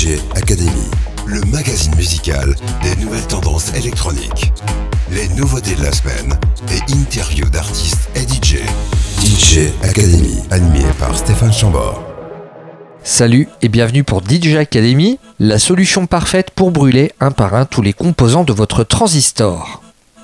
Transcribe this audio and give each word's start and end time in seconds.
DJ 0.00 0.18
Academy, 0.34 0.88
le 1.26 1.42
magazine 1.52 1.94
musical 1.94 2.54
des 2.82 2.96
nouvelles 3.04 3.26
tendances 3.26 3.74
électroniques. 3.74 4.50
Les 5.12 5.28
nouveautés 5.36 5.74
de 5.74 5.82
la 5.82 5.92
semaine 5.92 6.38
et 6.70 6.92
interviews 6.94 7.50
d'artistes 7.50 8.08
et 8.14 8.20
DJ. 8.20 8.60
DJ 9.22 9.68
Academy, 9.82 10.38
animé 10.50 10.86
par 10.98 11.14
Stéphane 11.14 11.52
Chambord. 11.52 12.02
Salut 13.04 13.46
et 13.60 13.68
bienvenue 13.68 14.02
pour 14.02 14.22
DJ 14.26 14.54
Academy, 14.54 15.18
la 15.38 15.58
solution 15.58 16.06
parfaite 16.06 16.50
pour 16.52 16.70
brûler 16.70 17.12
un 17.20 17.30
par 17.30 17.54
un 17.54 17.66
tous 17.66 17.82
les 17.82 17.92
composants 17.92 18.44
de 18.44 18.54
votre 18.54 18.84
transistor. 18.84 19.82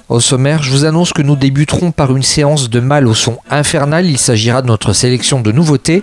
Au 0.09 0.21
sommaire, 0.21 0.63
je 0.63 0.71
vous 0.71 0.87
annonce 0.87 1.13
que 1.13 1.21
nous 1.21 1.37
débuterons 1.37 1.91
par 1.91 2.17
une 2.17 2.23
séance 2.23 2.71
de 2.71 2.81
mal 2.81 3.07
au 3.07 3.13
son 3.13 3.37
infernal. 3.51 4.07
Il 4.07 4.17
s'agira 4.17 4.63
de 4.63 4.69
notre 4.69 4.95
sélection 4.95 5.43
de 5.43 5.53
nouveautés. 5.53 6.03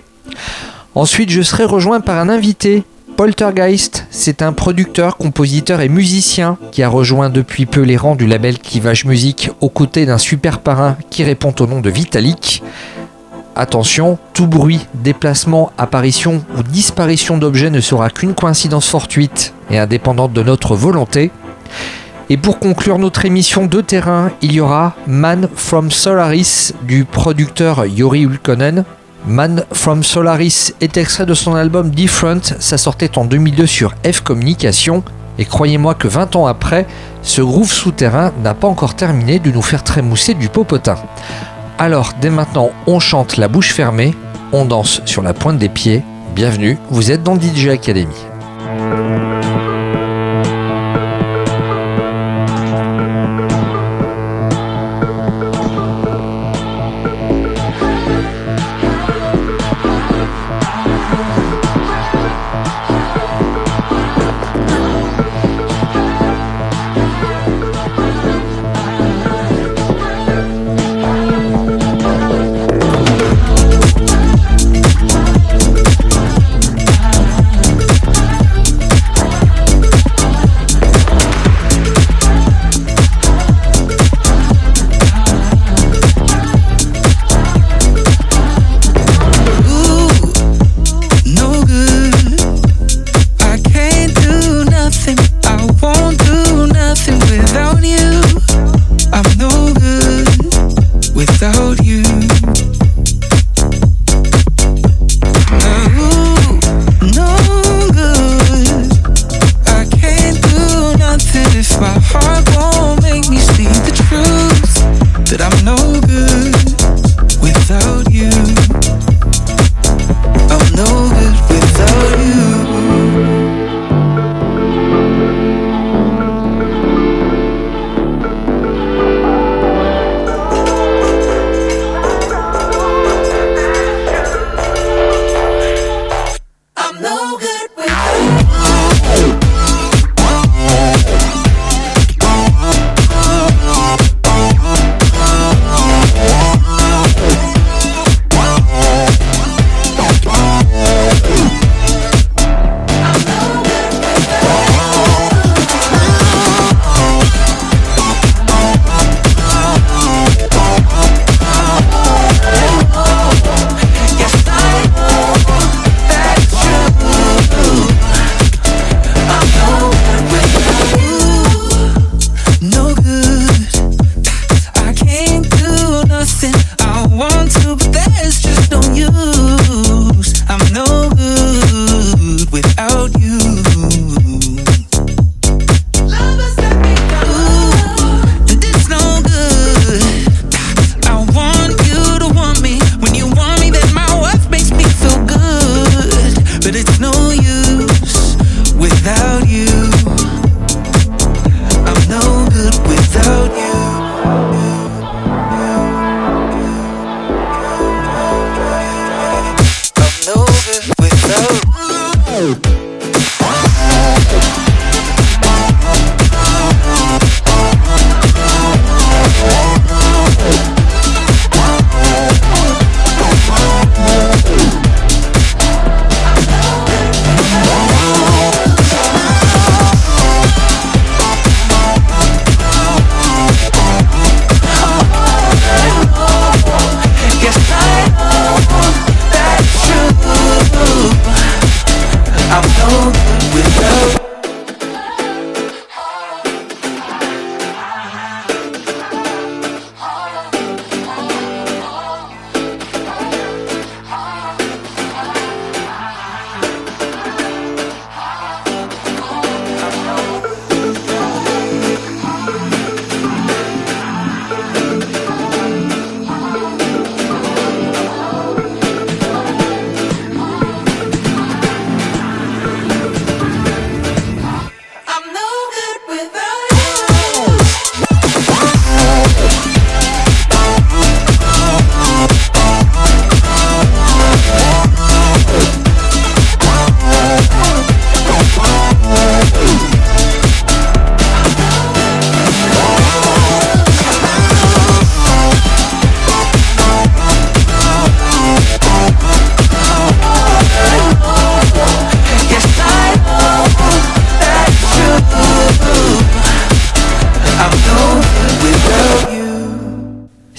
Ensuite, 0.94 1.30
je 1.30 1.42
serai 1.42 1.64
rejoint 1.64 2.00
par 2.00 2.20
un 2.20 2.28
invité. 2.28 2.84
Poltergeist, 3.16 4.06
c'est 4.10 4.42
un 4.42 4.52
producteur, 4.52 5.16
compositeur 5.16 5.80
et 5.80 5.88
musicien 5.88 6.58
qui 6.72 6.82
a 6.82 6.88
rejoint 6.88 7.30
depuis 7.30 7.64
peu 7.64 7.82
les 7.82 7.96
rangs 7.96 8.16
du 8.16 8.26
label 8.26 8.58
Clivage 8.58 9.04
Music 9.04 9.50
aux 9.60 9.68
côtés 9.68 10.04
d'un 10.04 10.18
super 10.18 10.58
parrain 10.58 10.96
qui 11.10 11.22
répond 11.22 11.54
au 11.60 11.66
nom 11.66 11.80
de 11.80 11.90
Vitalik. 11.90 12.62
Attention, 13.54 14.18
tout 14.32 14.48
bruit, 14.48 14.86
déplacement, 14.94 15.70
apparition 15.78 16.44
ou 16.58 16.64
disparition 16.64 17.38
d'objets 17.38 17.70
ne 17.70 17.80
sera 17.80 18.10
qu'une 18.10 18.34
coïncidence 18.34 18.88
fortuite 18.88 19.54
et 19.70 19.78
indépendante 19.78 20.32
de 20.32 20.42
notre 20.42 20.74
volonté. 20.74 21.30
Et 22.30 22.36
pour 22.36 22.58
conclure 22.58 22.98
notre 22.98 23.26
émission 23.26 23.66
de 23.66 23.80
terrain, 23.80 24.32
il 24.42 24.52
y 24.52 24.60
aura 24.60 24.96
Man 25.06 25.48
from 25.54 25.92
Solaris 25.92 26.72
du 26.82 27.04
producteur 27.04 27.86
Yori 27.86 28.22
Ulkonen. 28.22 28.84
Man 29.26 29.64
from 29.72 30.02
Solaris 30.02 30.74
est 30.82 30.98
extrait 30.98 31.24
de 31.24 31.32
son 31.32 31.54
album 31.54 31.90
Different, 31.90 32.42
ça 32.58 32.76
sortait 32.76 33.16
en 33.16 33.24
2002 33.24 33.64
sur 33.66 33.94
F 34.04 34.20
Communication. 34.20 35.02
Et 35.38 35.46
croyez-moi 35.46 35.94
que 35.94 36.08
20 36.08 36.36
ans 36.36 36.46
après, 36.46 36.86
ce 37.22 37.40
groove 37.40 37.72
souterrain 37.72 38.32
n'a 38.42 38.52
pas 38.52 38.68
encore 38.68 38.94
terminé 38.94 39.38
de 39.38 39.50
nous 39.50 39.62
faire 39.62 39.82
trémousser 39.82 40.34
du 40.34 40.48
popotin. 40.50 40.96
Alors, 41.78 42.12
dès 42.20 42.30
maintenant, 42.30 42.70
on 42.86 43.00
chante 43.00 43.38
la 43.38 43.48
bouche 43.48 43.72
fermée, 43.72 44.14
on 44.52 44.66
danse 44.66 45.00
sur 45.06 45.22
la 45.22 45.32
pointe 45.32 45.58
des 45.58 45.70
pieds. 45.70 46.02
Bienvenue, 46.34 46.76
vous 46.90 47.10
êtes 47.10 47.22
dans 47.22 47.40
DJ 47.40 47.68
Academy. 47.68 48.14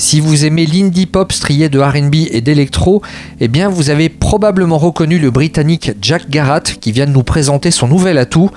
Si 0.07 0.19
vous 0.19 0.45
aimez 0.45 0.67
l'indie 0.67 1.07
pop 1.07 1.31
strié 1.31 1.67
de 1.67 1.79
RB 1.79 2.13
et 2.29 2.39
d'électro, 2.39 3.01
eh 3.39 3.47
vous 3.47 3.89
avez 3.89 4.07
probablement 4.07 4.77
reconnu 4.77 5.17
le 5.17 5.31
britannique 5.31 5.93
Jack 5.99 6.29
Garratt 6.29 6.77
qui 6.79 6.91
vient 6.91 7.07
de 7.07 7.11
nous 7.11 7.23
présenter 7.23 7.71
son 7.71 7.87
nouvel 7.87 8.19
atout, 8.19 8.51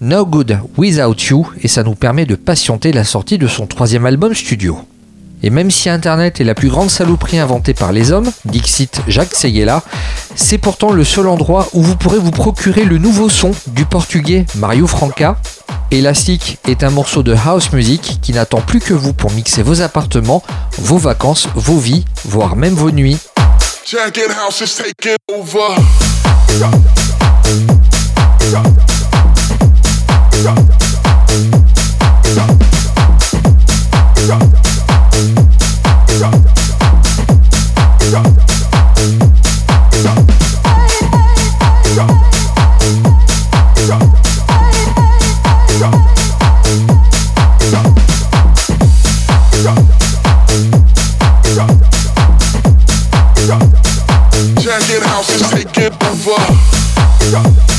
No 0.00 0.26
Good 0.26 0.58
Without 0.76 1.14
You, 1.30 1.46
et 1.62 1.68
ça 1.68 1.84
nous 1.84 1.94
permet 1.94 2.26
de 2.26 2.34
patienter 2.34 2.90
la 2.90 3.04
sortie 3.04 3.38
de 3.38 3.46
son 3.46 3.68
troisième 3.68 4.06
album 4.06 4.34
studio. 4.34 4.76
Et 5.42 5.50
même 5.50 5.70
si 5.70 5.88
Internet 5.88 6.40
est 6.40 6.44
la 6.44 6.54
plus 6.54 6.68
grande 6.68 6.90
saloperie 6.90 7.38
inventée 7.38 7.74
par 7.74 7.92
les 7.92 8.12
hommes, 8.12 8.30
Dixit 8.44 9.02
Jacques 9.06 9.34
Seguela, 9.34 9.82
c'est 10.34 10.58
pourtant 10.58 10.90
le 10.90 11.04
seul 11.04 11.28
endroit 11.28 11.68
où 11.72 11.82
vous 11.82 11.96
pourrez 11.96 12.18
vous 12.18 12.30
procurer 12.30 12.84
le 12.84 12.98
nouveau 12.98 13.28
son 13.28 13.52
du 13.68 13.84
portugais 13.84 14.46
Mario 14.56 14.86
Franca. 14.86 15.36
Elastic 15.90 16.58
est 16.66 16.84
un 16.84 16.90
morceau 16.90 17.22
de 17.22 17.34
house 17.34 17.72
music 17.72 18.18
qui 18.20 18.32
n'attend 18.32 18.60
plus 18.60 18.80
que 18.80 18.92
vous 18.92 19.12
pour 19.12 19.30
mixer 19.32 19.62
vos 19.62 19.80
appartements, 19.80 20.42
vos 20.78 20.98
vacances, 20.98 21.48
vos 21.54 21.78
vies, 21.78 22.04
voire 22.24 22.56
même 22.56 22.74
vos 22.74 22.90
nuits. 22.90 23.18
house 55.18 55.34
is 55.34 55.50
taking 55.50 55.92
over. 56.06 57.77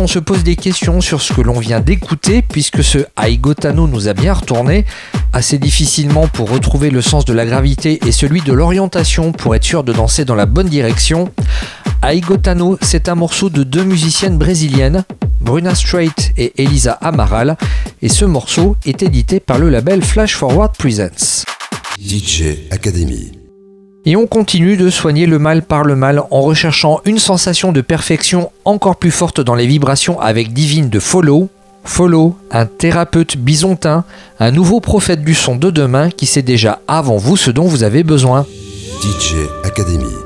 On 0.00 0.06
se 0.06 0.18
pose 0.18 0.42
des 0.42 0.56
questions 0.56 1.00
sur 1.00 1.20
ce 1.22 1.32
que 1.32 1.40
l'on 1.40 1.58
vient 1.58 1.80
d'écouter, 1.80 2.42
puisque 2.42 2.82
ce 2.82 2.98
Aigotano 3.22 3.86
nous 3.86 4.08
a 4.08 4.14
bien 4.14 4.32
retourné, 4.32 4.84
assez 5.32 5.58
difficilement 5.58 6.26
pour 6.26 6.50
retrouver 6.50 6.90
le 6.90 7.02
sens 7.02 7.24
de 7.24 7.32
la 7.32 7.44
gravité 7.44 8.00
et 8.06 8.12
celui 8.12 8.40
de 8.40 8.52
l'orientation 8.52 9.32
pour 9.32 9.54
être 9.54 9.64
sûr 9.64 9.84
de 9.84 9.92
danser 9.92 10.24
dans 10.24 10.34
la 10.34 10.46
bonne 10.46 10.68
direction. 10.68 11.30
Aigotano, 12.02 12.78
c'est 12.82 13.08
un 13.08 13.14
morceau 13.14 13.50
de 13.50 13.62
deux 13.62 13.84
musiciennes 13.84 14.38
brésiliennes, 14.38 15.04
Bruna 15.40 15.74
Strait 15.74 16.08
et 16.36 16.52
Elisa 16.62 16.92
Amaral, 16.92 17.56
et 18.02 18.08
ce 18.08 18.24
morceau 18.24 18.76
est 18.86 19.02
édité 19.02 19.38
par 19.38 19.58
le 19.58 19.70
label 19.70 20.02
Flash 20.02 20.34
Forward 20.34 20.76
Presents. 20.76 21.44
DJ 22.00 22.70
Academy. 22.70 23.43
Et 24.06 24.16
on 24.16 24.26
continue 24.26 24.76
de 24.76 24.90
soigner 24.90 25.26
le 25.26 25.38
mal 25.38 25.62
par 25.62 25.82
le 25.82 25.96
mal 25.96 26.22
en 26.30 26.42
recherchant 26.42 27.00
une 27.06 27.18
sensation 27.18 27.72
de 27.72 27.80
perfection 27.80 28.50
encore 28.66 28.96
plus 28.96 29.10
forte 29.10 29.40
dans 29.40 29.54
les 29.54 29.66
vibrations 29.66 30.20
avec 30.20 30.52
Divine 30.52 30.90
de 30.90 31.00
Follow. 31.00 31.48
Follow, 31.84 32.36
un 32.50 32.66
thérapeute 32.66 33.36
bisontin, 33.36 34.04
un 34.40 34.50
nouveau 34.50 34.80
prophète 34.80 35.22
du 35.22 35.34
son 35.34 35.56
de 35.56 35.70
demain 35.70 36.10
qui 36.10 36.26
sait 36.26 36.42
déjà 36.42 36.80
avant 36.86 37.16
vous 37.16 37.36
ce 37.36 37.50
dont 37.50 37.64
vous 37.64 37.82
avez 37.82 38.02
besoin. 38.02 38.46
DJ 39.02 39.36
Academy. 39.64 40.23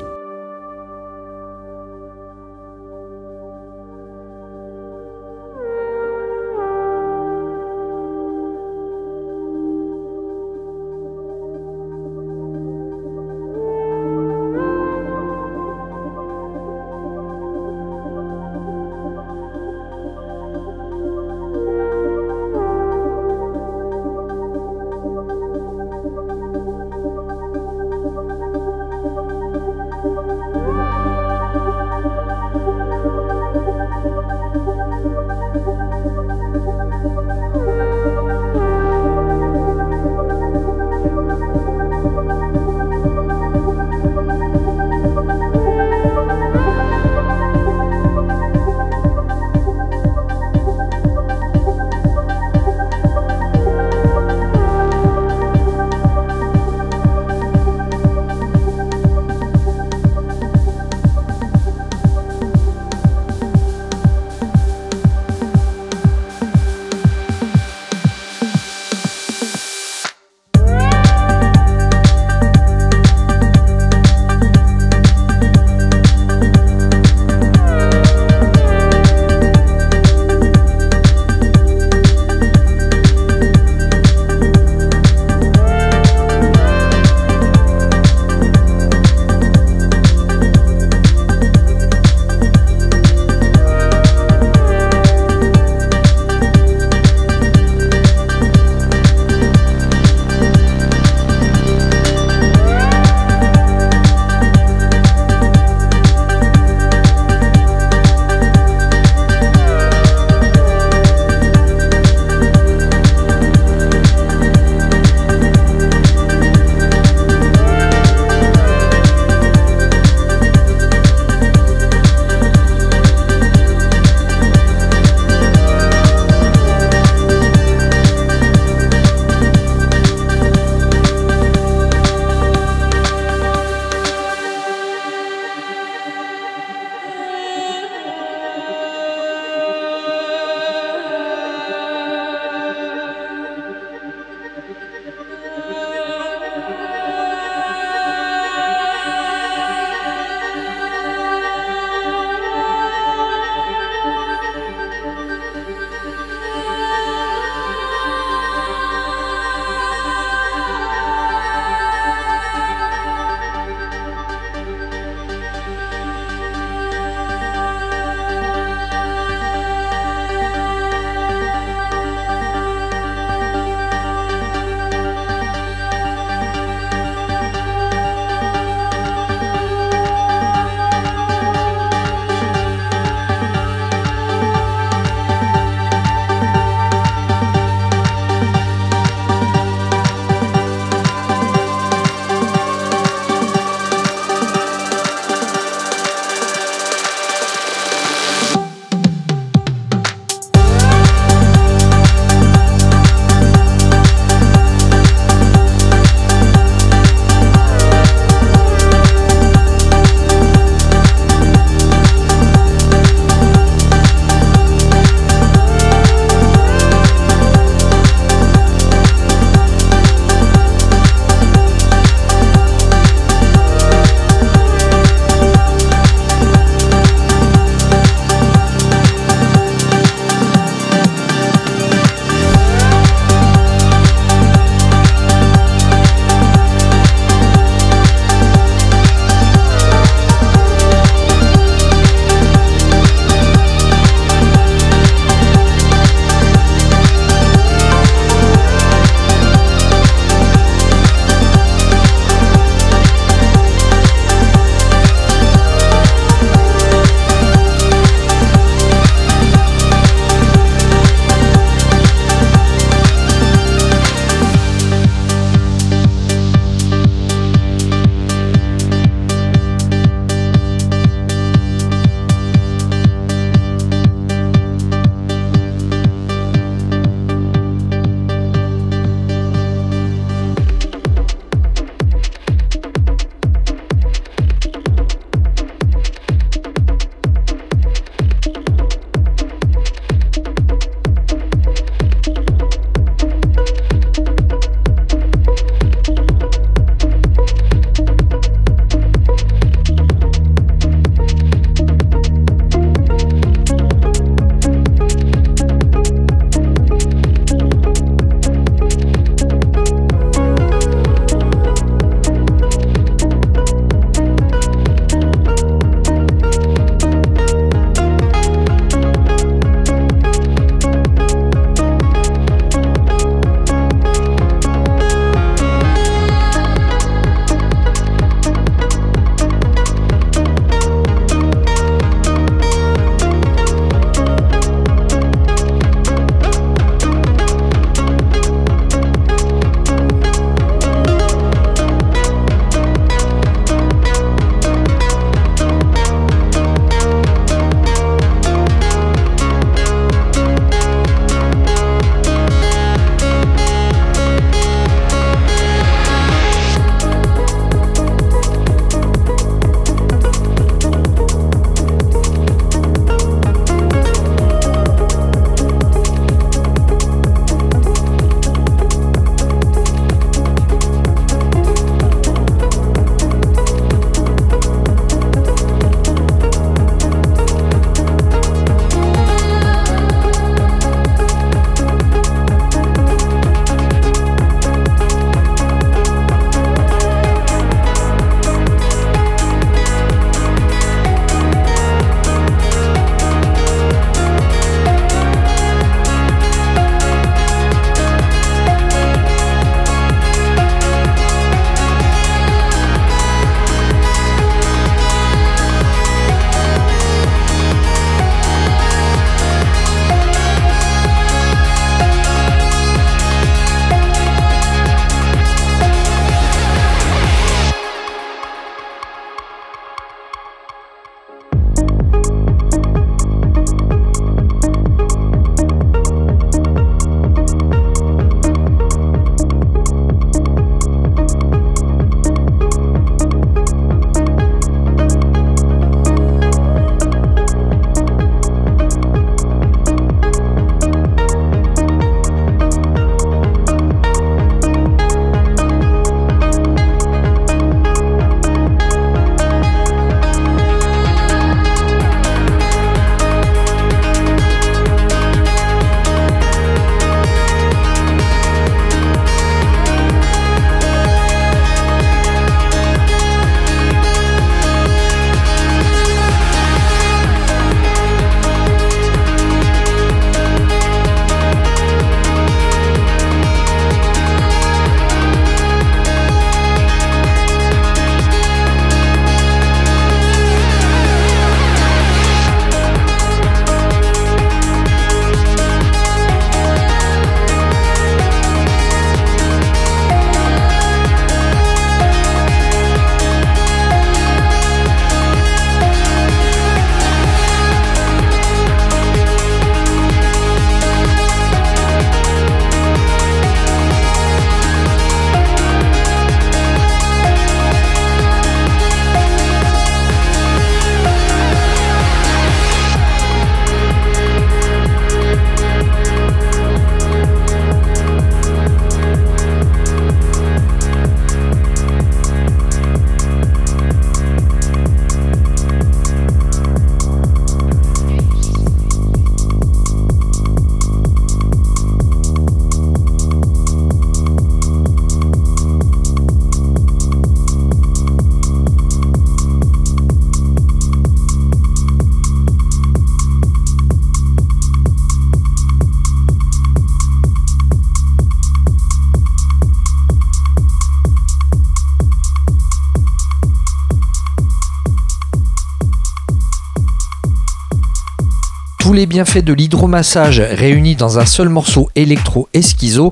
Les 558.99 559.07
bienfaits 559.07 559.45
de 559.45 559.53
l'hydromassage 559.53 560.41
réunis 560.41 560.97
dans 560.97 561.21
un 561.21 561.25
seul 561.25 561.49
morceau 561.49 561.89
électro 561.95 562.49
et 562.53 562.63
schizo, 562.63 563.11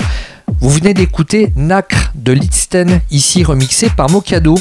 vous 0.61 0.69
venez 0.69 0.95
d'écouter 0.95 1.53
Nacre 1.55 2.11
de 2.17 2.33
Lidsten, 2.33 3.01
ici 3.13 3.45
remixé 3.45 3.89
par 3.97 4.11
Mokado. 4.11 4.59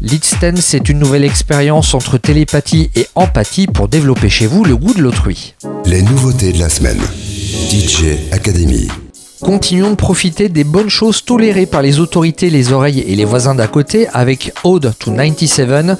Lidsten, 0.00 0.56
c'est 0.56 0.88
une 0.88 0.98
nouvelle 0.98 1.22
expérience 1.22 1.94
entre 1.94 2.18
télépathie 2.18 2.90
et 2.96 3.06
empathie 3.14 3.68
pour 3.68 3.86
développer 3.86 4.28
chez 4.28 4.48
vous 4.48 4.64
le 4.64 4.76
goût 4.76 4.92
de 4.94 5.00
l'autrui. 5.00 5.54
Les 5.86 6.02
nouveautés 6.02 6.52
de 6.52 6.58
la 6.58 6.68
semaine. 6.68 7.00
DJ 7.70 8.32
Academy. 8.32 8.88
Continuons 9.42 9.90
de 9.90 9.96
profiter 9.96 10.48
des 10.48 10.64
bonnes 10.64 10.90
choses 10.90 11.24
tolérées 11.24 11.66
par 11.66 11.82
les 11.82 12.00
autorités, 12.00 12.50
les 12.50 12.72
oreilles 12.72 13.04
et 13.06 13.14
les 13.14 13.24
voisins 13.24 13.54
d'à 13.54 13.68
côté 13.68 14.08
avec 14.12 14.52
Ode 14.64 14.92
to 14.98 15.12
97. 15.12 15.98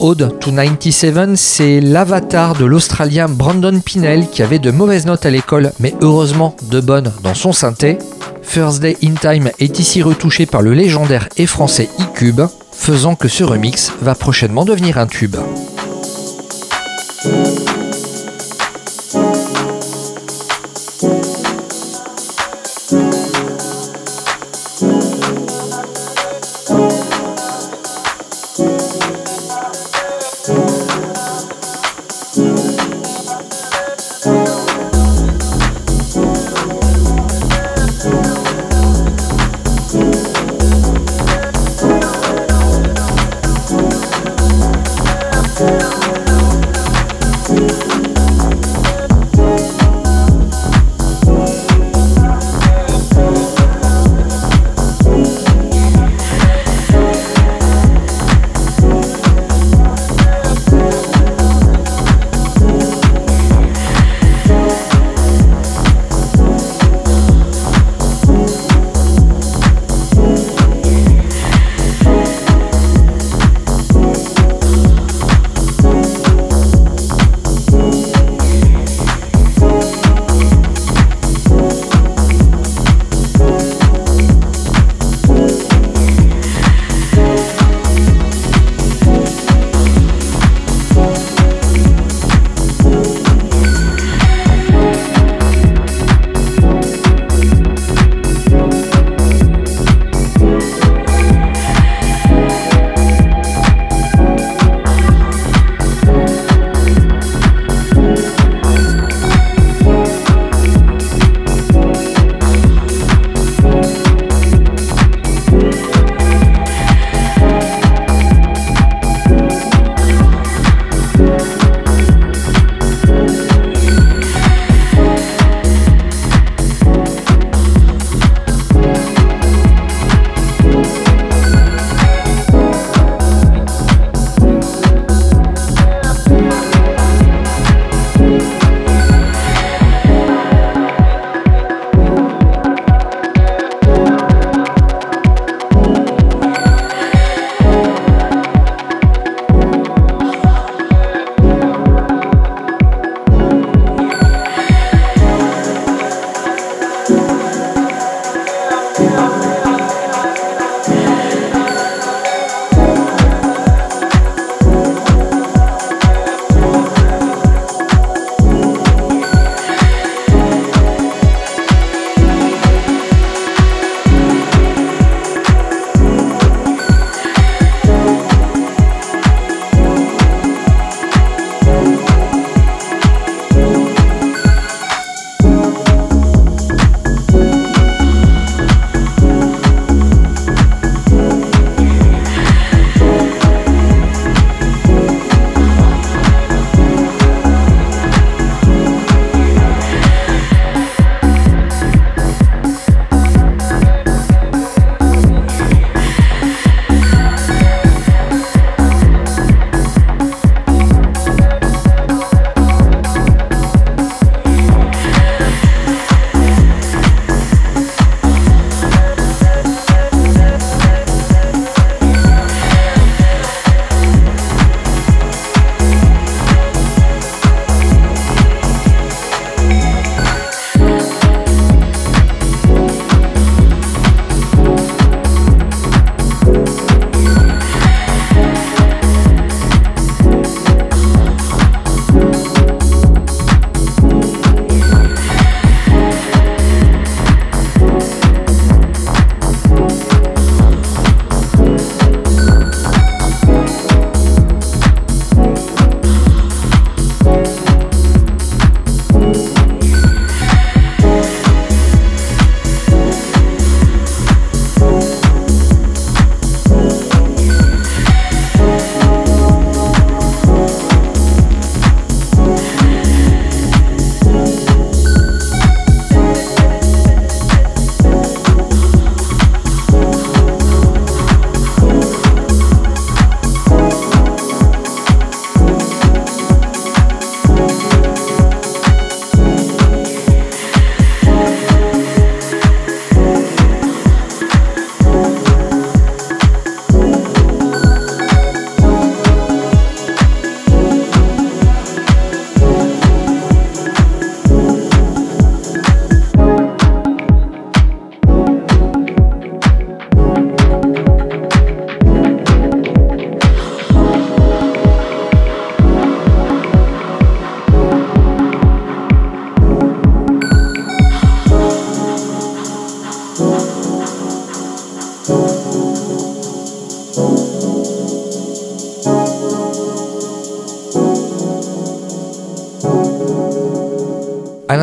Ode 0.00 0.38
to 0.38 0.52
97, 0.52 1.36
c'est 1.36 1.80
l'avatar 1.80 2.54
de 2.54 2.64
l'Australien 2.64 3.26
Brandon 3.28 3.80
Pinel 3.80 4.28
qui 4.28 4.42
avait 4.42 4.60
de 4.60 4.70
mauvaises 4.70 5.06
notes 5.06 5.26
à 5.26 5.30
l'école, 5.30 5.72
mais 5.80 5.92
heureusement 6.00 6.54
de 6.70 6.80
bonnes 6.80 7.12
dans 7.22 7.34
son 7.34 7.52
synthé. 7.52 7.98
First 8.42 8.80
Day 8.80 8.96
in 9.02 9.14
Time 9.14 9.50
est 9.58 9.78
ici 9.80 10.02
retouché 10.02 10.46
par 10.46 10.62
le 10.62 10.72
légendaire 10.72 11.28
et 11.36 11.46
français 11.46 11.88
E-Cube, 12.00 12.42
faisant 12.72 13.16
que 13.16 13.28
ce 13.28 13.42
remix 13.42 13.92
va 14.00 14.14
prochainement 14.14 14.64
devenir 14.64 14.98
un 14.98 15.06
tube. 15.06 15.36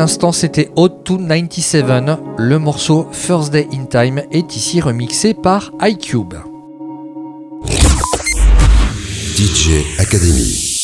L'instant, 0.06 0.30
c'était 0.30 0.70
Out 0.76 1.02
to 1.02 1.18
97. 1.18 1.84
Le 2.38 2.60
morceau 2.60 3.08
First 3.10 3.50
Day 3.50 3.66
in 3.72 3.86
Time 3.86 4.22
est 4.30 4.54
ici 4.54 4.80
remixé 4.80 5.34
par 5.34 5.72
iCube. 5.82 6.34
DJ 9.34 9.82
Academy. 9.98 10.80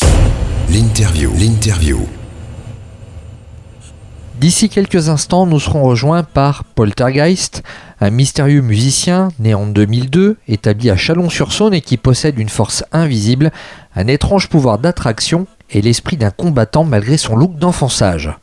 L'interview. 0.69 1.31
L'interview. 1.39 1.99
D'ici 4.41 4.67
quelques 4.67 5.07
instants, 5.07 5.45
nous 5.45 5.61
serons 5.61 5.83
rejoints 5.83 6.23
par 6.23 6.65
Poltergeist, 6.65 7.63
un 8.01 8.09
mystérieux 8.09 8.61
musicien 8.61 9.29
né 9.39 9.53
en 9.53 9.67
2002, 9.67 10.35
établi 10.49 10.89
à 10.89 10.97
Chalon-sur-Saône 10.97 11.73
et 11.73 11.79
qui 11.79 11.95
possède 11.95 12.37
une 12.37 12.49
force 12.49 12.83
invisible, 12.91 13.53
un 13.95 14.07
étrange 14.07 14.49
pouvoir 14.49 14.79
d'attraction 14.79 15.47
et 15.69 15.81
l'esprit 15.81 16.17
d'un 16.17 16.31
combattant 16.31 16.83
malgré 16.83 17.15
son 17.15 17.37
look 17.37 17.55
d'enfonçage. 17.55 18.35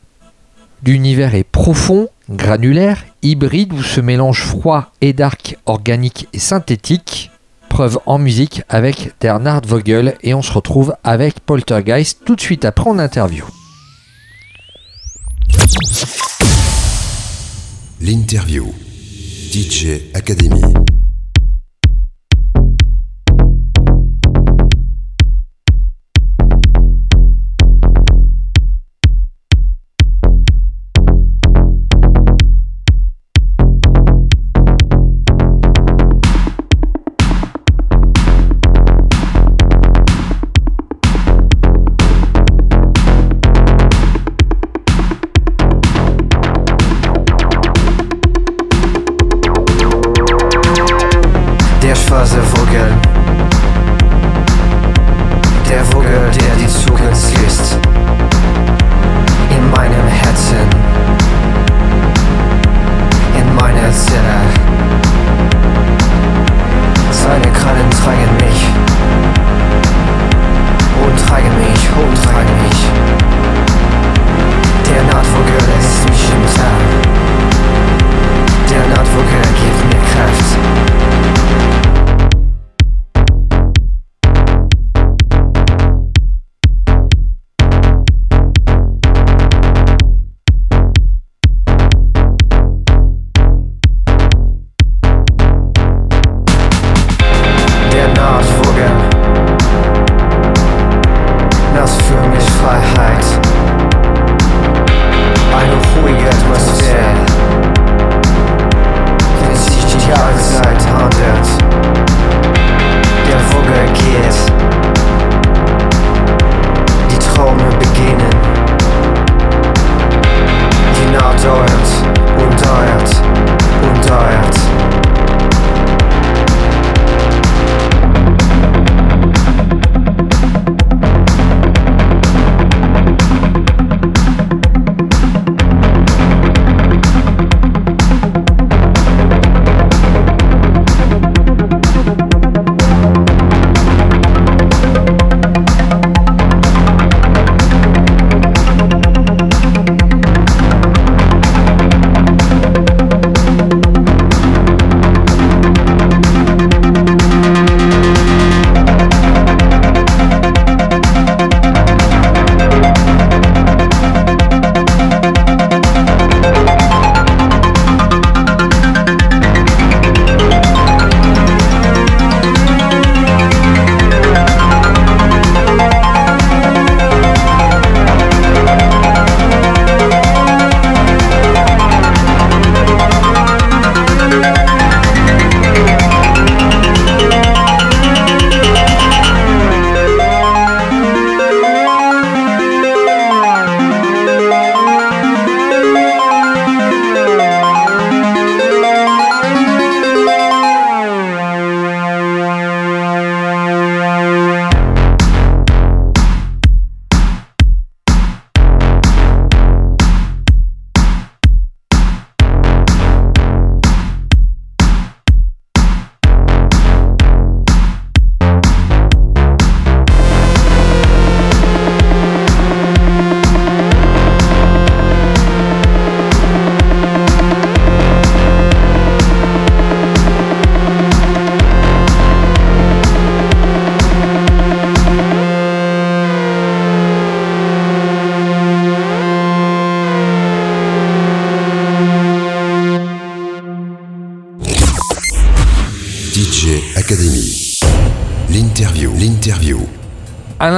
L'univers 0.83 1.35
est 1.35 1.43
profond, 1.43 2.09
granulaire, 2.29 3.05
hybride 3.21 3.73
où 3.73 3.83
se 3.83 4.01
mélange 4.01 4.41
froid 4.41 4.91
et 5.01 5.13
dark, 5.13 5.57
organique 5.67 6.27
et 6.33 6.39
synthétique. 6.39 7.29
Preuve 7.69 7.99
en 8.05 8.17
musique 8.17 8.63
avec 8.67 9.13
Bernard 9.21 9.61
Vogel 9.65 10.15
et 10.23 10.33
on 10.33 10.41
se 10.41 10.51
retrouve 10.51 10.95
avec 11.03 11.39
Poltergeist 11.39 12.21
tout 12.25 12.35
de 12.35 12.41
suite 12.41 12.65
après 12.65 12.89
en 12.89 12.97
interview. 12.97 13.45
L'interview. 18.01 18.73
DJ 19.51 20.01
Academy. 20.15 20.61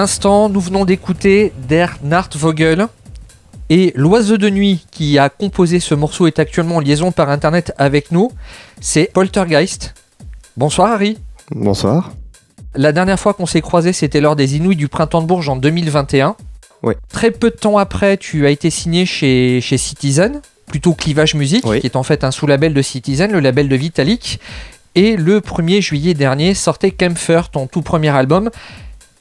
L'instant, 0.03 0.49
nous 0.49 0.59
venons 0.59 0.83
d'écouter 0.83 1.53
Der 1.69 1.95
Vogel. 2.35 2.87
Et 3.69 3.93
l'oiseau 3.95 4.35
de 4.35 4.49
nuit 4.49 4.85
qui 4.91 5.17
a 5.17 5.29
composé 5.29 5.79
ce 5.79 5.95
morceau 5.95 6.27
est 6.27 6.39
actuellement 6.39 6.75
en 6.75 6.79
liaison 6.81 7.13
par 7.13 7.29
internet 7.29 7.73
avec 7.77 8.11
nous. 8.11 8.29
C'est 8.81 9.09
Poltergeist. 9.13 9.93
Bonsoir 10.57 10.91
Harry. 10.91 11.17
Bonsoir. 11.51 12.11
La 12.75 12.91
dernière 12.91 13.17
fois 13.17 13.33
qu'on 13.33 13.45
s'est 13.45 13.61
croisé, 13.61 13.93
c'était 13.93 14.19
lors 14.19 14.35
des 14.35 14.57
Inouïs 14.57 14.75
du 14.75 14.89
Printemps 14.89 15.21
de 15.21 15.27
Bourges 15.27 15.47
en 15.47 15.55
2021. 15.55 16.35
Ouais. 16.81 16.97
Très 17.07 17.31
peu 17.31 17.49
de 17.49 17.55
temps 17.55 17.77
après, 17.77 18.17
tu 18.17 18.45
as 18.45 18.49
été 18.49 18.69
signé 18.69 19.05
chez, 19.05 19.61
chez 19.61 19.77
Citizen, 19.77 20.41
plutôt 20.65 20.93
Clivage 20.93 21.33
Music, 21.35 21.63
Oui. 21.65 21.79
qui 21.79 21.87
est 21.87 21.95
en 21.95 22.03
fait 22.03 22.25
un 22.25 22.31
sous-label 22.31 22.73
de 22.73 22.81
Citizen, 22.81 23.31
le 23.31 23.39
label 23.39 23.69
de 23.69 23.75
Vitalik. 23.77 24.41
Et 24.95 25.15
le 25.15 25.39
1er 25.39 25.81
juillet 25.81 26.13
dernier 26.13 26.53
sortait 26.53 26.91
Kempfer, 26.91 27.43
ton 27.51 27.67
tout 27.67 27.81
premier 27.81 28.09
album. 28.09 28.49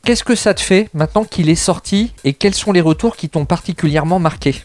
Qu'est-ce 0.05 0.24
que 0.24 0.34
ça 0.34 0.53
te 0.53 0.61
fait 0.61 0.88
maintenant 0.94 1.22
qu'il 1.22 1.48
est 1.48 1.55
sorti 1.55 2.12
et 2.24 2.32
quels 2.32 2.55
sont 2.55 2.72
les 2.72 2.80
retours 2.80 3.14
qui 3.16 3.28
t'ont 3.28 3.44
particulièrement 3.44 4.18
marqué 4.18 4.57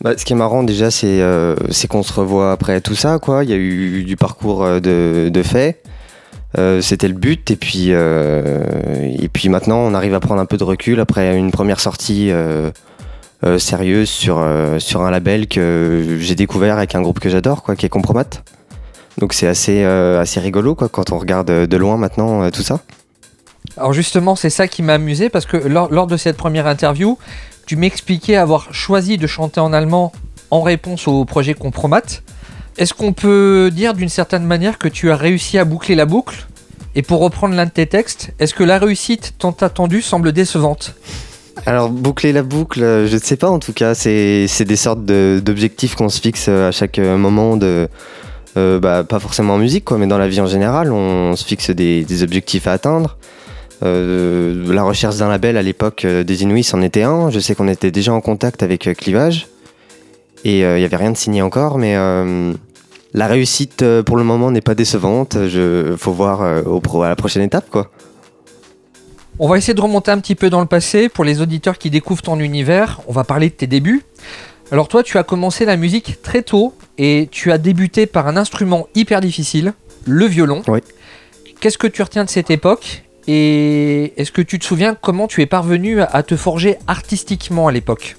Bah, 0.00 0.16
ce 0.16 0.24
qui 0.24 0.32
est 0.32 0.36
marrant 0.36 0.62
déjà, 0.62 0.90
c'est 0.90 1.20
euh, 1.20 1.56
c'est 1.70 1.88
qu'on 1.88 2.02
se 2.02 2.12
revoit 2.12 2.52
après 2.52 2.80
tout 2.80 2.94
ça, 2.94 3.18
quoi. 3.18 3.44
Il 3.44 3.50
y 3.50 3.52
a 3.52 3.56
eu 3.56 4.04
du 4.04 4.16
parcours 4.16 4.64
euh, 4.64 4.80
de, 4.80 5.28
de 5.28 5.42
fait. 5.42 5.82
Euh, 6.56 6.80
C'était 6.80 7.08
le 7.08 7.14
but, 7.14 7.50
et 7.50 7.56
puis, 7.56 7.90
et 7.90 9.28
puis 9.30 9.50
maintenant, 9.50 9.80
on 9.80 9.92
arrive 9.92 10.14
à 10.14 10.20
prendre 10.20 10.40
un 10.40 10.46
peu 10.46 10.56
de 10.56 10.64
recul 10.64 11.00
après 11.00 11.36
une 11.36 11.50
première 11.50 11.80
sortie 11.80 12.30
sérieuse 13.58 14.08
sur, 14.08 14.42
sur 14.78 15.02
un 15.02 15.10
label 15.10 15.46
que 15.48 16.16
j'ai 16.18 16.34
découvert 16.34 16.78
avec 16.78 16.94
un 16.94 17.02
groupe 17.02 17.20
que 17.20 17.28
j'adore, 17.28 17.62
quoi, 17.62 17.76
qui 17.76 17.84
est 17.84 17.90
Compromat. 17.90 18.24
Donc 19.18 19.34
c'est 19.34 19.46
assez, 19.46 19.84
assez 19.84 20.40
rigolo, 20.40 20.74
quoi, 20.74 20.88
quand 20.88 21.12
on 21.12 21.18
regarde 21.18 21.50
de 21.66 21.76
loin 21.76 21.98
maintenant 21.98 22.50
tout 22.50 22.62
ça. 22.62 22.80
Alors 23.78 23.92
justement, 23.92 24.34
c'est 24.34 24.50
ça 24.50 24.66
qui 24.66 24.82
m'a 24.82 24.94
amusé 24.94 25.28
parce 25.28 25.46
que 25.46 25.56
lors, 25.56 26.08
de 26.08 26.16
cette 26.16 26.36
première 26.36 26.66
interview, 26.66 27.16
tu 27.64 27.76
m'expliquais 27.76 28.34
avoir 28.34 28.74
choisi 28.74 29.18
de 29.18 29.26
chanter 29.28 29.60
en 29.60 29.72
allemand 29.72 30.10
en 30.50 30.62
réponse 30.62 31.06
au 31.06 31.24
projet 31.24 31.54
Compromat. 31.54 32.02
Est-ce 32.76 32.92
qu'on 32.92 33.12
peut 33.12 33.70
dire 33.72 33.94
d'une 33.94 34.08
certaine 34.08 34.42
manière 34.42 34.78
que 34.78 34.88
tu 34.88 35.12
as 35.12 35.16
réussi 35.16 35.58
à 35.58 35.64
boucler 35.64 35.94
la 35.94 36.06
boucle? 36.06 36.48
Et 36.96 37.02
pour 37.02 37.20
reprendre 37.20 37.54
l'un 37.54 37.66
de 37.66 37.70
tes 37.70 37.86
textes, 37.86 38.32
est-ce 38.40 38.52
que 38.52 38.64
la 38.64 38.78
réussite 38.78 39.34
tant 39.38 39.52
attendue 39.60 40.02
semble 40.02 40.32
décevante? 40.32 40.96
Alors, 41.64 41.88
boucler 41.88 42.32
la 42.32 42.42
boucle, 42.42 42.82
euh, 42.82 43.06
je 43.06 43.14
ne 43.14 43.20
sais 43.20 43.36
pas 43.36 43.48
en 43.48 43.60
tout 43.60 43.72
cas. 43.72 43.94
C'est 43.94 44.64
des 44.64 44.76
sortes 44.76 45.04
d'objectifs 45.04 45.94
qu'on 45.94 46.08
se 46.08 46.20
fixe 46.20 46.46
euh, 46.48 46.68
à 46.68 46.72
chaque 46.72 46.98
euh, 46.98 47.16
moment 47.16 47.56
de. 47.56 47.88
bah, 48.56 49.04
pas 49.04 49.20
forcément 49.20 49.54
en 49.54 49.58
musique, 49.58 49.88
mais 49.92 50.08
dans 50.08 50.18
la 50.18 50.26
vie 50.26 50.40
en 50.40 50.46
général, 50.46 50.90
on 50.90 51.36
se 51.36 51.44
fixe 51.44 51.70
des 51.70 52.22
objectifs 52.24 52.66
à 52.66 52.72
atteindre. 52.72 53.16
Euh, 53.82 54.72
la 54.72 54.82
recherche 54.82 55.16
d'un 55.16 55.28
label 55.28 55.56
à 55.56 55.62
l'époque 55.62 56.04
euh, 56.04 56.24
des 56.24 56.42
Inuits 56.42 56.68
en 56.72 56.82
était 56.82 57.02
un. 57.02 57.30
Je 57.30 57.38
sais 57.38 57.54
qu'on 57.54 57.68
était 57.68 57.90
déjà 57.90 58.12
en 58.12 58.20
contact 58.20 58.62
avec 58.62 58.86
euh, 58.86 58.94
Clivage 58.94 59.46
et 60.44 60.60
il 60.60 60.76
n'y 60.76 60.84
avait 60.84 60.96
rien 60.96 61.10
de 61.10 61.16
signé 61.16 61.42
encore, 61.42 61.78
mais 61.78 61.96
la 63.12 63.26
réussite 63.26 63.84
pour 64.02 64.16
le 64.16 64.22
moment 64.22 64.52
n'est 64.52 64.60
pas 64.60 64.76
décevante. 64.76 65.34
Il 65.34 65.96
faut 65.98 66.12
voir 66.12 66.64
au 66.64 66.78
pro, 66.78 67.02
à 67.02 67.08
la 67.08 67.16
prochaine 67.16 67.42
étape, 67.42 67.68
quoi. 67.70 67.90
On 69.40 69.48
va 69.48 69.58
essayer 69.58 69.74
de 69.74 69.80
remonter 69.80 70.12
un 70.12 70.20
petit 70.20 70.36
peu 70.36 70.48
dans 70.48 70.60
le 70.60 70.66
passé 70.66 71.08
pour 71.08 71.24
les 71.24 71.40
auditeurs 71.40 71.76
qui 71.76 71.90
découvrent 71.90 72.22
ton 72.22 72.38
univers. 72.38 73.00
On 73.08 73.12
va 73.12 73.24
parler 73.24 73.48
de 73.48 73.54
tes 73.54 73.66
débuts. 73.66 74.04
Alors 74.70 74.86
toi, 74.86 75.02
tu 75.02 75.18
as 75.18 75.24
commencé 75.24 75.64
la 75.64 75.76
musique 75.76 76.22
très 76.22 76.42
tôt 76.42 76.72
et 76.98 77.28
tu 77.32 77.50
as 77.50 77.58
débuté 77.58 78.06
par 78.06 78.28
un 78.28 78.36
instrument 78.36 78.86
hyper 78.94 79.20
difficile, 79.20 79.72
le 80.06 80.26
violon. 80.26 80.62
Oui. 80.68 80.78
Qu'est-ce 81.58 81.78
que 81.78 81.88
tu 81.88 82.02
retiens 82.02 82.24
de 82.24 82.30
cette 82.30 82.52
époque 82.52 83.02
et 83.30 84.14
est-ce 84.16 84.32
que 84.32 84.40
tu 84.40 84.58
te 84.58 84.64
souviens 84.64 84.94
comment 84.94 85.26
tu 85.26 85.42
es 85.42 85.46
parvenu 85.46 86.00
à 86.00 86.22
te 86.22 86.34
forger 86.34 86.78
artistiquement 86.86 87.68
à 87.68 87.72
l'époque 87.72 88.16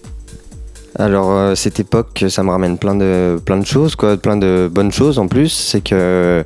Alors 0.99 1.31
euh, 1.31 1.55
cette 1.55 1.79
époque, 1.79 2.25
ça 2.29 2.43
me 2.43 2.51
ramène 2.51 2.77
plein 2.77 2.93
de 2.93 3.41
plein 3.43 3.57
de 3.57 3.65
choses, 3.65 3.95
quoi, 3.95 4.17
plein 4.17 4.37
de 4.37 4.69
bonnes 4.71 4.91
choses 4.91 5.17
en 5.17 5.27
plus. 5.27 5.49
C'est 5.49 5.81
que 5.81 5.95
euh, 5.95 6.43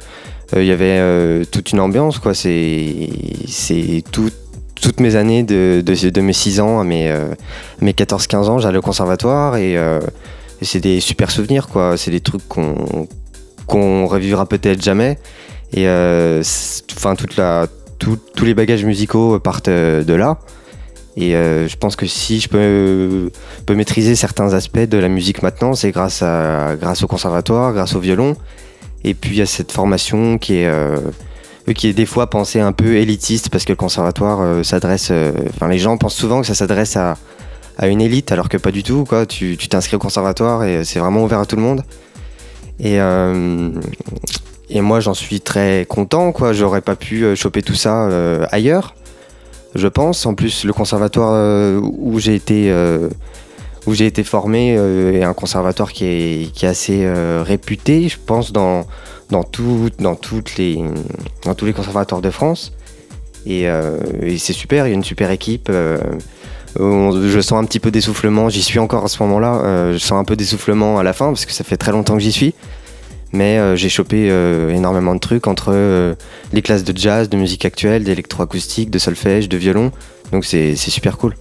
il 0.55 0.63
y 0.65 0.71
avait 0.71 0.97
euh, 0.99 1.43
toute 1.51 1.73
une 1.73 1.81
ambiance, 1.81 2.19
quoi. 2.19 2.33
C'est 2.33 3.09
c'est 3.49 4.01
tout- 4.09 4.31
toutes 4.81 5.01
mes 5.01 5.17
années 5.17 5.43
de, 5.43 5.81
de, 5.81 6.21
mes 6.21 6.33
6 6.33 6.59
ans 6.59 6.79
à 6.81 6.83
mes, 6.83 7.13
mes 7.79 7.93
14-15 7.93 8.35
ans, 8.49 8.59
j'allais 8.59 8.77
au 8.79 8.81
conservatoire 8.81 9.55
et, 9.55 9.77
c'est 10.61 10.81
des 10.81 10.99
super 10.99 11.31
souvenirs, 11.31 11.67
quoi. 11.69 11.95
C'est 11.97 12.11
des 12.11 12.19
trucs 12.21 12.45
qu'on 12.47 13.07
qu'on 13.65 14.07
revivra 14.07 14.45
peut-être 14.45 14.81
jamais. 14.81 15.19
Et 15.73 15.85
enfin 15.87 17.15
toute 17.15 17.37
la 17.37 17.67
tous 18.35 18.45
les 18.45 18.53
bagages 18.53 18.85
musicaux 18.85 19.39
partent 19.39 19.67
euh, 19.67 20.03
de 20.03 20.13
là. 20.13 20.39
Et 21.15 21.35
euh, 21.35 21.67
je 21.67 21.77
pense 21.77 21.95
que 21.95 22.07
si 22.07 22.39
je 22.39 22.49
peux 22.49 23.29
maîtriser 23.73 24.15
certains 24.15 24.53
aspects 24.53 24.79
de 24.79 24.97
la 24.97 25.09
musique 25.09 25.43
maintenant, 25.43 25.75
c'est 25.75 25.91
grâce, 25.91 26.23
au 26.23 27.07
conservatoire, 27.07 27.71
grâce 27.73 27.95
au 27.95 27.99
violon, 27.99 28.35
et 29.03 29.13
puis 29.13 29.41
à 29.41 29.45
cette 29.45 29.71
formation 29.71 30.39
qui 30.39 30.55
est, 30.55 30.65
euh, 30.65 30.97
qui 31.75 31.87
est 31.87 31.93
des 31.93 32.07
fois 32.07 32.31
pensée 32.31 32.59
un 32.59 32.71
peu 32.71 32.95
élitiste, 32.95 33.49
parce 33.49 33.63
que 33.63 33.73
le 33.73 33.77
conservatoire 33.77 34.65
s'adresse... 34.65 35.11
Enfin, 35.49 35.67
les 35.67 35.77
gens 35.77 35.97
pensent 35.97 36.15
souvent 36.15 36.41
que 36.41 36.47
ça 36.47 36.55
s'adresse 36.55 36.97
à, 36.97 37.15
une 37.83 38.01
élite, 38.01 38.31
alors 38.31 38.49
que 38.49 38.57
pas 38.57 38.71
du 38.71 38.81
tout. 38.81 39.03
Quoi. 39.03 39.27
Tu 39.27 39.55
t'inscris 39.57 39.95
au 39.95 39.99
conservatoire 39.99 40.63
et 40.63 40.83
c'est 40.83 40.99
vraiment 40.99 41.23
ouvert 41.23 41.39
à 41.39 41.45
tout 41.45 41.55
le 41.55 41.61
monde. 41.61 41.83
Et 44.69 44.81
moi, 44.81 44.99
j'en 44.99 45.13
suis 45.13 45.41
très 45.41 45.85
content. 45.87 46.31
quoi. 46.31 46.53
J'aurais 46.53 46.81
pas 46.81 46.95
pu 46.95 47.23
euh, 47.23 47.35
choper 47.35 47.61
tout 47.61 47.75
ça 47.75 48.07
euh, 48.07 48.45
ailleurs 48.51 48.95
je 49.75 49.87
pense. 49.87 50.25
En 50.27 50.35
plus, 50.35 50.65
le 50.65 50.73
conservatoire 50.73 51.31
euh, 51.33 51.79
où 51.81 52.19
j'ai 52.19 52.35
été, 52.35 52.71
où 53.87 53.93
j'ai 53.95 54.05
été 54.05 54.23
formé 54.23 54.75
est 54.75 55.23
un 55.23 55.33
conservatoire 55.33 55.91
qui 55.91 56.05
est, 56.05 56.51
qui 56.53 56.65
est 56.65 56.69
assez 56.69 57.11
réputé, 57.43 58.07
je 58.07 58.17
pense, 58.23 58.51
dans, 58.51 58.85
dans, 59.31 59.41
tout- 59.43 59.89
dans, 59.97 60.13
toutes 60.13 60.57
les, 60.57 60.79
dans 61.43 61.55
tous 61.55 61.65
les 61.65 61.73
conservatoires 61.73 62.21
de 62.21 62.29
France. 62.29 62.71
Et, 63.47 63.63
et 64.21 64.37
c'est 64.37 64.53
super, 64.53 64.85
il 64.85 64.89
y 64.89 64.93
a 64.93 64.95
une 64.95 65.03
super 65.03 65.31
équipe. 65.31 65.71
je 66.77 67.39
sens 67.41 67.53
un 67.53 67.65
petit 67.65 67.79
peu 67.79 67.89
d'essoufflement, 67.89 68.49
j'y 68.49 68.61
suis 68.61 68.77
encore 68.77 69.05
à 69.05 69.07
ce 69.07 69.23
moment-là. 69.23 69.91
je 69.93 69.97
sens 69.97 70.19
un 70.19 70.23
peu 70.23 70.35
d'essoufflement 70.35 70.99
à 70.99 71.03
la 71.03 71.13
fin 71.13 71.29
parce 71.29 71.45
que 71.47 71.51
ça 71.51 71.63
fait 71.63 71.77
très 71.77 71.91
longtemps 71.91 72.13
que 72.13 72.21
j'y 72.21 72.31
suis. 72.31 72.53
Mais 73.33 73.57
euh, 73.57 73.75
j'ai 73.75 73.89
chopé 73.89 74.29
euh, 74.29 74.69
énormément 74.69 75.15
de 75.15 75.19
trucs 75.19 75.47
entre 75.47 75.71
euh, 75.73 76.13
les 76.53 76.61
classes 76.61 76.83
de 76.83 76.95
jazz, 76.95 77.29
de 77.29 77.35
musique 77.35 77.65
actuelle, 77.65 78.03
d'électroacoustique, 78.03 78.91
de 78.91 78.99
solfège, 78.99 79.49
de 79.49 79.57
violon. 79.57 79.91
Donc 80.31 80.45
c'est 80.45 80.75
super 80.75 81.17
cool. 81.17 81.35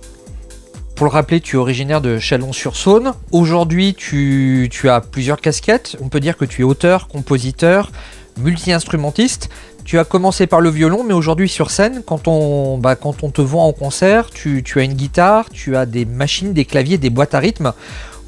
Pour 0.97 1.07
le 1.07 1.13
rappeler, 1.13 1.41
tu 1.41 1.57
es 1.57 1.59
originaire 1.59 2.01
de 2.01 2.19
Chalon-sur-Saône. 2.19 3.13
Aujourd'hui, 3.31 3.95
tu, 3.95 4.69
tu 4.71 4.89
as 4.89 5.01
plusieurs 5.01 5.41
casquettes. 5.41 5.97
On 6.01 6.09
peut 6.09 6.21
dire 6.21 6.37
que 6.37 6.45
tu 6.45 6.63
es 6.63 6.65
auteur, 6.65 7.09
compositeur, 7.09 7.91
multi-instrumentiste. 8.39 9.51
Tu 9.85 9.99
as 9.99 10.05
commencé 10.05 10.47
par 10.47 10.61
le 10.61 10.71
violon, 10.71 11.03
mais 11.05 11.13
aujourd'hui 11.13 11.49
sur 11.49 11.71
scène, 11.71 12.03
quand 12.07 12.29
on, 12.29 12.79
bah, 12.79 12.95
quand 12.95 13.25
on 13.25 13.31
te 13.31 13.43
voit 13.43 13.63
en 13.63 13.73
concert, 13.73 14.31
tu, 14.31 14.63
tu 14.63 14.79
as 14.79 14.85
une 14.85 14.95
guitare, 14.95 15.51
tu 15.51 15.77
as 15.77 15.87
des 15.87 16.05
machines, 16.05 16.53
des 16.53 16.65
claviers, 16.65 16.99
des 16.99 17.11
boîtes 17.11 17.35
à 17.35 17.41
rythme. 17.41 17.73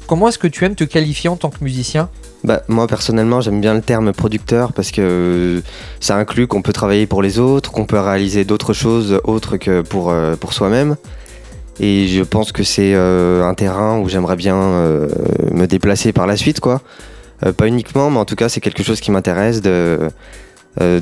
Comment 0.07 0.27
est-ce 0.27 0.37
que 0.37 0.47
tu 0.47 0.63
aimes 0.65 0.75
te 0.75 0.83
qualifier 0.83 1.29
en 1.29 1.35
tant 1.35 1.49
que 1.49 1.63
musicien 1.63 2.09
Bah, 2.43 2.61
moi 2.67 2.85
personnellement 2.85 3.41
j'aime 3.41 3.59
bien 3.59 3.73
le 3.73 3.81
terme 3.81 4.13
producteur 4.13 4.71
parce 4.71 4.91
que 4.91 5.01
euh, 5.01 5.61
ça 5.99 6.15
inclut 6.15 6.45
qu'on 6.45 6.61
peut 6.61 6.73
travailler 6.73 7.07
pour 7.07 7.23
les 7.23 7.39
autres, 7.39 7.71
qu'on 7.71 7.85
peut 7.85 7.99
réaliser 7.99 8.45
d'autres 8.45 8.73
choses 8.73 9.19
autres 9.23 9.57
que 9.57 9.81
pour, 9.81 10.11
euh, 10.11 10.35
soi-même. 10.51 10.95
Et 11.79 12.07
je 12.07 12.21
pense 12.21 12.51
que 12.51 12.63
c'est 12.63 12.93
euh, 12.93 13.43
un 13.43 13.55
terrain 13.55 13.97
où 13.97 14.07
j'aimerais 14.07 14.35
bien 14.35 14.55
me 14.55 15.65
déplacer 15.65 16.13
par 16.13 16.27
la 16.27 16.37
suite. 16.37 16.59
quoi. 16.59 16.81
Pas 17.57 17.67
uniquement, 17.67 18.09
mais 18.11 18.19
en 18.19 18.25
tout 18.25 18.35
cas 18.35 18.47
c'est 18.47 18.61
quelque 18.61 18.83
chose 18.83 19.01
qui 19.01 19.11
m'intéresse 19.11 19.61
de, 19.61 20.11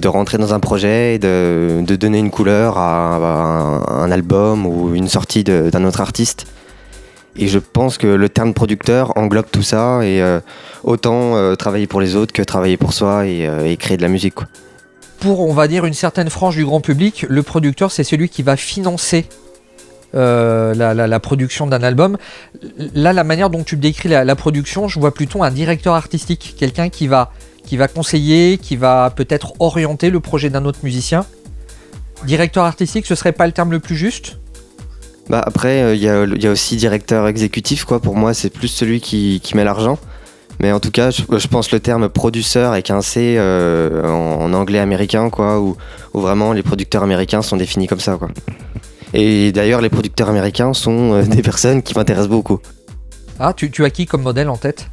rentrer 0.05 0.37
dans 0.37 0.53
un 0.53 0.59
projet 0.59 1.15
et 1.15 1.19
de, 1.19 1.83
donner 1.95 2.19
une 2.19 2.31
couleur 2.31 2.77
à, 2.77 3.83
un, 3.89 4.11
album 4.11 4.65
ou 4.65 4.95
une 4.95 5.09
sortie 5.09 5.43
d'un 5.43 5.83
autre 5.83 5.99
artiste. 5.99 6.47
Et 7.35 7.47
je 7.47 7.59
pense 7.59 7.97
que 7.97 8.07
le 8.07 8.29
terme 8.29 8.53
producteur 8.53 9.17
englobe 9.17 9.47
tout 9.51 9.63
ça 9.63 10.01
et 10.03 10.21
euh, 10.21 10.39
autant 10.83 11.35
euh, 11.35 11.55
travailler 11.55 11.87
pour 11.87 11.99
les 11.99 12.15
autres 12.15 12.31
que 12.31 12.43
travailler 12.43 12.77
pour 12.77 12.93
soi 12.93 13.25
et, 13.25 13.47
euh, 13.47 13.65
et 13.65 13.75
créer 13.75 13.97
de 13.97 14.03
la 14.03 14.07
musique. 14.07 14.35
quoi. 14.35 14.47
Pour, 15.19 15.39
on 15.39 15.53
va 15.53 15.67
dire, 15.67 15.85
une 15.85 15.93
certaine 15.93 16.29
frange 16.29 16.55
du 16.55 16.65
grand 16.65 16.81
public, 16.81 17.25
le 17.27 17.43
producteur, 17.43 17.91
c'est 17.91 18.03
celui 18.03 18.29
qui 18.29 18.43
va 18.43 18.55
financer 18.57 19.25
la, 20.13 21.19
production 21.19 21.65
d'un 21.65 21.81
album. 21.81 22.17
Là, 22.93 23.13
la 23.13 23.23
manière 23.23 23.49
dont 23.49 23.63
tu 23.63 23.77
décris 23.77 24.09
la, 24.09 24.35
production, 24.35 24.87
je 24.87 24.99
vois 24.99 25.13
plutôt 25.13 25.41
un 25.41 25.49
directeur 25.49 25.95
artistique, 25.95 26.55
quelqu'un 26.59 26.89
qui 26.89 27.07
va, 27.07 27.31
conseiller, 27.95 28.59
qui 28.59 28.75
va 28.75 29.11
peut-être 29.15 29.53
orienter 29.59 30.09
le 30.09 30.19
projet 30.19 30.49
d'un 30.51 30.65
autre 30.65 30.79
musicien. 30.83 31.25
Directeur 32.25 32.65
artistique, 32.65 33.07
ce 33.07 33.15
serait 33.15 33.31
pas 33.31 33.47
le 33.47 33.53
terme 33.53 33.71
le 33.71 33.79
plus 33.79 33.95
juste? 33.95 34.37
Bah 35.29 35.41
après, 35.45 35.81
euh, 35.81 35.95
il 35.95 36.01
y, 36.01 36.09
a- 36.09 36.23
il 36.25 36.43
y 36.43 36.47
a 36.47 36.51
aussi 36.51 36.75
directeur 36.75 37.27
exécutif. 37.27 37.85
Quoi. 37.85 37.99
Pour 37.99 38.15
moi, 38.15 38.33
c'est 38.33 38.49
plus 38.49 38.67
celui 38.67 38.99
qui, 39.01 39.39
qui 39.43 39.55
met 39.55 39.63
l'argent. 39.63 39.97
Mais 40.59 40.71
en 40.71 40.79
tout 40.79 40.91
cas, 40.91 41.09
je, 41.11 41.23
je 41.37 41.47
pense 41.47 41.71
le 41.71 41.79
terme 41.79 42.09
produceur 42.09 42.71
avec 42.73 42.91
un 42.91 43.01
C 43.01 43.35
euh, 43.37 44.03
en, 44.05 44.41
en 44.43 44.53
anglais 44.53 44.79
américain, 44.79 45.29
quoi, 45.29 45.59
où, 45.59 45.75
où 46.13 46.19
vraiment 46.21 46.53
les 46.53 46.61
producteurs 46.61 47.03
américains 47.03 47.41
sont 47.41 47.57
définis 47.57 47.87
comme 47.87 47.99
ça. 47.99 48.17
Quoi. 48.17 48.29
Et 49.13 49.51
d'ailleurs, 49.51 49.81
les 49.81 49.89
producteurs 49.89 50.29
américains 50.29 50.73
sont 50.73 51.13
euh, 51.13 51.23
des 51.27 51.41
personnes 51.41 51.81
qui 51.81 51.95
m'intéressent 51.95 52.29
beaucoup. 52.29 52.59
Ah, 53.39 53.53
tu, 53.53 53.71
tu 53.71 53.83
as 53.83 53.89
qui 53.89 54.05
comme 54.05 54.21
modèle 54.21 54.49
en 54.49 54.57
tête? 54.57 54.89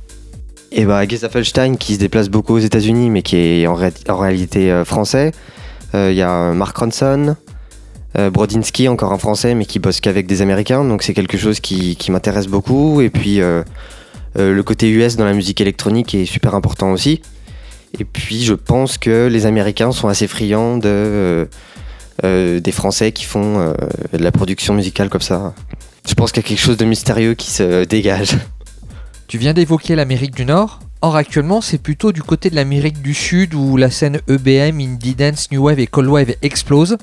Et 0.73 0.85
bah, 0.87 1.07
Geza 1.07 1.29
Felstein 1.29 1.75
qui 1.77 1.95
se 1.95 1.99
déplace 1.99 2.29
beaucoup 2.29 2.55
aux 2.55 2.59
États-Unis, 2.61 3.11
mais 3.11 3.23
qui 3.23 3.37
est 3.37 3.67
en, 3.67 3.75
ré- 3.75 3.93
en 4.09 4.17
réalité 4.17 4.71
euh, 4.71 4.85
français. 4.85 5.33
Euh, 5.95 6.11
Il 6.13 6.17
y 6.17 6.23
a 6.23 6.53
Mark 6.53 6.77
Ronson, 6.77 7.37
Brodinski, 8.15 8.89
encore 8.89 9.13
un 9.13 9.19
français, 9.19 9.55
mais 9.55 9.65
qui 9.65 9.79
bosse 9.79 10.01
qu'avec 10.01 10.27
des 10.27 10.43
Américains, 10.43 10.85
donc 10.85 11.03
c'est 11.03 11.15
quelque 11.15 11.39
chose 11.39 11.61
qui, 11.61 11.97
m'intéresse 12.11 12.49
beaucoup. 12.49 13.01
Et 13.01 13.11
puis 13.11 13.41
le 14.37 14.63
côté 14.63 14.91
US 14.91 15.17
dans 15.17 15.25
la 15.25 15.33
musique 15.33 15.61
électronique 15.61 16.15
est 16.15 16.27
super 16.27 16.55
important 16.55 16.91
aussi. 16.91 17.23
Et 17.99 18.05
puis 18.05 18.43
je 18.43 18.55
pense 18.55 18.99
que 18.99 19.29
les 19.29 19.47
Américains 19.47 19.93
sont 19.93 20.09
assez 20.09 20.27
friands 20.27 20.77
de, 20.79 21.49
des 22.25 22.73
Français 22.73 23.13
qui 23.13 23.25
font 23.25 23.75
de 24.13 24.19
la 24.19 24.33
production 24.33 24.75
musicale 24.75 25.09
comme 25.09 25.21
ça. 25.21 25.55
Je 26.09 26.15
pense 26.15 26.33
qu'il 26.33 26.43
y 26.43 26.47
a 26.47 26.49
quelque 26.49 26.61
chose 26.61 26.77
de 26.77 26.85
mystérieux 26.85 27.35
qui 27.35 27.51
se 27.51 27.85
dégage. 27.85 28.37
Tu 29.31 29.39
viens 29.39 29.55
d'évoquer 29.55 29.95
l'Amérique 29.95 30.35
du 30.35 30.45
Nord. 30.45 30.81
Or, 31.03 31.15
actuellement, 31.15 31.61
c'est 31.61 31.79
plutôt 31.79 32.11
du 32.11 32.21
côté 32.21 32.51
de 32.51 32.57
l'Amérique 32.57 33.01
du 33.01 33.15
Sud 33.15 33.55
où 33.55 33.77
la 33.77 33.91
scène 33.91 34.21
EBM, 34.29 34.81
Indie 34.81 35.15
Dance, 35.15 35.53
New 35.53 35.63
Wave 35.63 35.79
et 35.79 35.87
Cold 35.87 36.09
Wave 36.09 36.35
explose. 36.43 36.99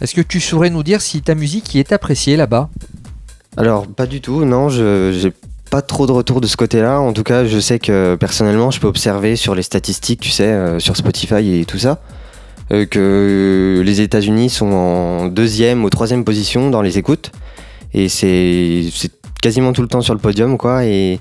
Est-ce 0.00 0.14
que 0.14 0.20
tu 0.20 0.40
saurais 0.40 0.70
nous 0.70 0.82
dire 0.82 1.00
si 1.00 1.22
ta 1.22 1.34
musique 1.34 1.74
y 1.74 1.78
est 1.78 1.92
appréciée 1.92 2.36
là-bas 2.36 2.68
Alors, 3.56 3.86
pas 3.86 4.06
du 4.06 4.20
tout, 4.20 4.44
non, 4.44 4.68
je 4.68 5.16
j'ai 5.18 5.32
pas 5.70 5.82
trop 5.82 6.06
de 6.06 6.12
retour 6.12 6.40
de 6.40 6.46
ce 6.46 6.56
côté-là. 6.56 7.00
En 7.00 7.12
tout 7.12 7.22
cas, 7.22 7.44
je 7.44 7.58
sais 7.58 7.78
que 7.78 8.16
personnellement, 8.16 8.70
je 8.70 8.80
peux 8.80 8.86
observer 8.86 9.36
sur 9.36 9.54
les 9.54 9.62
statistiques, 9.62 10.20
tu 10.20 10.30
sais, 10.30 10.46
euh, 10.46 10.78
sur 10.78 10.96
Spotify 10.96 11.60
et 11.60 11.64
tout 11.64 11.78
ça, 11.78 12.00
euh, 12.72 12.86
que 12.86 13.82
les 13.84 14.00
États-Unis 14.00 14.50
sont 14.50 14.72
en 14.72 15.26
deuxième 15.26 15.84
ou 15.84 15.90
troisième 15.90 16.24
position 16.24 16.70
dans 16.70 16.82
les 16.82 16.98
écoutes. 16.98 17.32
Et 17.92 18.08
c'est 18.08 18.84
quasiment 19.42 19.72
tout 19.72 19.82
le 19.82 19.88
temps 19.88 20.00
sur 20.00 20.14
le 20.14 20.20
podium, 20.20 20.58
quoi. 20.58 20.84
Et, 20.84 21.18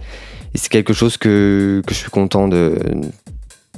c'est 0.55 0.69
quelque 0.69 0.93
chose 0.93 1.17
que, 1.17 1.81
je 1.89 1.93
suis 1.95 2.11
content 2.11 2.47
de 2.47 2.77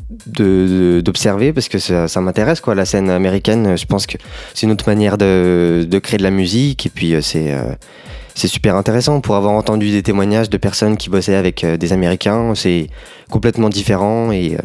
d'observer 0.10 1.52
parce 1.52 1.68
que 1.68 1.80
ça, 1.80 2.22
m'intéresse 2.22 2.62
quoi 2.62 2.76
la 2.76 2.86
scène 2.86 3.10
américaine 3.10 3.76
je 3.76 3.86
pense 3.86 4.06
que 4.06 4.18
c'est 4.54 4.66
une 4.68 4.72
autre 4.72 4.88
manière 4.88 5.18
de, 5.18 6.00
créer 6.04 6.18
de 6.18 6.24
la 6.24 6.32
musique 6.32 6.86
et 6.86 6.90
puis 6.90 7.14
euh, 7.14 7.22
c'est 7.22 7.54
euh, 7.54 7.74
c'est 8.36 8.48
super 8.48 8.76
intéressant 8.76 9.22
pour 9.22 9.36
avoir 9.36 9.54
entendu 9.54 9.92
des 9.92 10.04
témoignages 10.04 10.50
de 10.50 10.58
personnes 10.58 10.98
qui 10.98 11.10
bossaient 11.10 11.36
avec 11.36 11.64
euh, 11.64 11.78
des 11.78 11.94
américains 11.94 12.54
c'est 12.54 12.88
complètement 13.32 13.70
différent 13.70 14.32
et, 14.32 14.58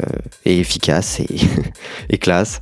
efficace 0.45 1.19
et, 1.19 1.27
et 2.09 2.17
classe 2.17 2.61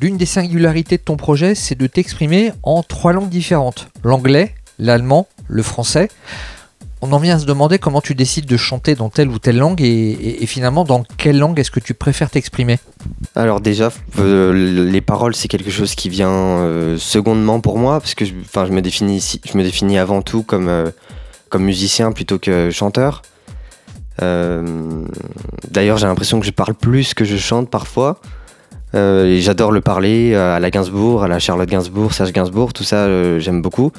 L'une 0.00 0.18
des 0.18 0.26
singularités 0.26 0.98
de 0.98 1.02
ton 1.02 1.16
projet, 1.16 1.54
c'est 1.54 1.74
de 1.74 1.86
t'exprimer 1.86 2.52
en 2.62 2.82
trois 2.82 3.14
langues 3.14 3.30
différentes. 3.30 3.88
L'anglais, 4.04 4.54
l'allemand, 4.78 5.26
le 5.48 5.62
français. 5.62 6.10
On 7.02 7.12
en 7.12 7.18
vient 7.18 7.36
à 7.36 7.38
se 7.38 7.44
demander 7.44 7.78
comment 7.78 8.00
tu 8.00 8.14
décides 8.14 8.46
de 8.46 8.56
chanter 8.56 8.94
dans 8.94 9.10
telle 9.10 9.28
ou 9.28 9.38
telle 9.38 9.58
langue 9.58 9.82
et, 9.82 10.46
finalement 10.46 10.84
dans 10.84 11.04
quelle 11.18 11.38
langue 11.38 11.60
est-ce 11.60 11.70
que 11.70 11.80
tu 11.80 11.92
préfères 11.92 12.30
t'exprimer? 12.30 12.78
Alors 13.34 13.60
déjà, 13.60 13.92
euh, 14.18 14.90
les 14.90 15.00
paroles 15.02 15.34
c'est 15.34 15.48
quelque 15.48 15.70
chose 15.70 15.94
qui 15.94 16.08
vient 16.08 16.30
euh, 16.30 16.96
secondement 16.96 17.60
pour 17.60 17.78
moi 17.78 18.00
parce 18.00 18.14
que 18.14 18.24
je, 18.24 18.32
me, 18.32 18.80
définis, 18.80 19.98
avant 19.98 20.22
tout 20.22 20.42
comme, 20.42 20.68
euh, 20.68 20.90
musicien 21.58 22.12
plutôt 22.12 22.38
que 22.38 22.70
chanteur. 22.70 23.22
D'ailleurs 24.20 25.98
j'ai 25.98 26.06
l'impression 26.06 26.40
que 26.40 26.46
je 26.46 26.50
parle 26.50 26.74
plus 26.74 27.12
que 27.12 27.26
je 27.26 27.36
chante 27.36 27.68
parfois. 27.68 28.20
J'adore 28.94 29.72
le 29.72 29.82
parler 29.82 30.34
à 30.34 30.58
la 30.58 30.70
Gainsbourg, 30.70 31.22
à 31.22 31.28
la 31.28 31.38
Charlotte 31.38 31.68
Gainsbourg, 31.68 32.14
Serge 32.14 32.32
Gainsbourg, 32.32 32.72
tout 32.72 32.84
ça, 32.84 33.38
j'aime 33.38 33.60
beaucoup. 33.60 33.92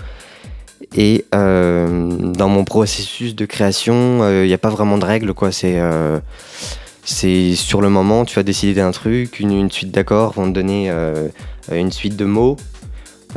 Et 0.96 1.26
dans 1.32 2.50
mon 2.50 2.64
processus 2.64 3.36
de 3.36 3.46
création, 3.46 4.28
il 4.42 4.48
n'y 4.48 4.54
a 4.54 4.58
pas 4.58 4.70
vraiment 4.70 4.98
de 4.98 5.06
règles, 5.06 5.34
quoi. 5.34 5.52
C'est 5.52 5.80
c'est 7.04 7.56
sur 7.56 7.82
le 7.82 7.90
moment, 7.90 8.26
tu 8.26 8.36
vas 8.36 8.44
décider 8.44 8.74
d'un 8.74 8.92
truc, 8.92 9.40
une, 9.40 9.72
suite 9.72 9.92
d'accords 9.92 10.34
vont 10.34 10.46
te 10.46 10.52
donner 10.52 10.92
une 11.72 11.92
suite 11.92 12.16
de 12.16 12.26
mots, 12.26 12.58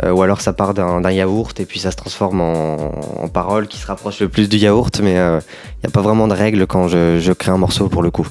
ou 0.04 0.22
alors 0.22 0.40
ça 0.40 0.52
part 0.52 0.74
d'un 0.74 1.10
yaourt 1.10 1.58
et 1.60 1.66
puis 1.66 1.78
ça 1.80 1.90
se 1.90 1.96
transforme 1.96 2.40
en, 2.40 3.28
paroles 3.28 3.68
qui 3.68 3.78
se 3.78 3.86
rapprochent 3.86 4.20
le 4.20 4.28
plus 4.28 4.48
du 4.48 4.56
yaourt, 4.56 5.00
mais 5.00 5.12
il 5.12 5.42
n'y 5.82 5.86
a 5.86 5.90
pas 5.92 6.02
vraiment 6.02 6.28
de 6.28 6.34
règles 6.34 6.66
quand 6.66 6.88
je 6.88 7.32
crée 7.32 7.52
un 7.52 7.58
morceau 7.58 7.88
pour 7.88 8.02
le 8.02 8.10
coup. 8.10 8.26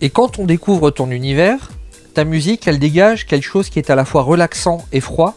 Et 0.00 0.10
quand 0.10 0.38
on 0.38 0.44
découvre 0.44 0.90
ton 0.90 1.10
univers, 1.10 1.70
ta 2.12 2.24
musique, 2.24 2.68
elle 2.68 2.78
dégage 2.78 3.26
quelque 3.26 3.44
chose 3.44 3.70
qui 3.70 3.78
est 3.78 3.88
à 3.88 3.94
la 3.94 4.04
fois 4.04 4.22
relaxant 4.22 4.84
et 4.92 5.00
froid? 5.00 5.34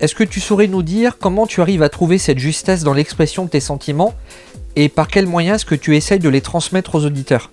Est-ce 0.00 0.14
que 0.14 0.24
tu 0.24 0.40
saurais 0.40 0.66
nous 0.66 0.82
dire 0.82 1.18
comment 1.18 1.46
tu 1.46 1.60
arrives 1.60 1.82
à 1.82 1.88
trouver 1.88 2.18
cette 2.18 2.38
justesse 2.38 2.82
dans 2.82 2.94
l'expression 2.94 3.44
de 3.44 3.50
tes 3.50 3.60
sentiments 3.60 4.14
et 4.76 4.88
par 4.88 5.08
quels 5.08 5.26
moyens 5.26 5.56
est-ce 5.56 5.66
que 5.66 5.74
tu 5.74 5.96
essayes 5.96 6.18
de 6.18 6.28
les 6.28 6.40
transmettre 6.40 6.94
aux 6.96 7.04
auditeurs? 7.04 7.50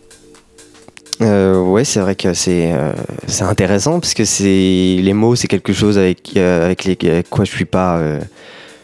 Euh, 1.22 1.62
ouais, 1.62 1.84
c'est 1.84 2.00
vrai 2.00 2.16
que 2.16 2.34
c'est 2.34 2.72
euh, 2.74 2.94
intéressant 3.42 4.00
parce 4.00 4.14
que 4.14 4.24
les 4.44 5.14
mots, 5.14 5.36
c'est 5.36 5.48
quelque 5.48 5.72
chose 5.72 5.98
avec 5.98 6.32
euh, 6.36 6.66
avec, 6.66 6.84
les, 6.84 7.24
quoi 7.30 7.46
je 7.46 7.52
suis 7.52 7.66
pas 7.66 7.98
euh, 7.98 8.20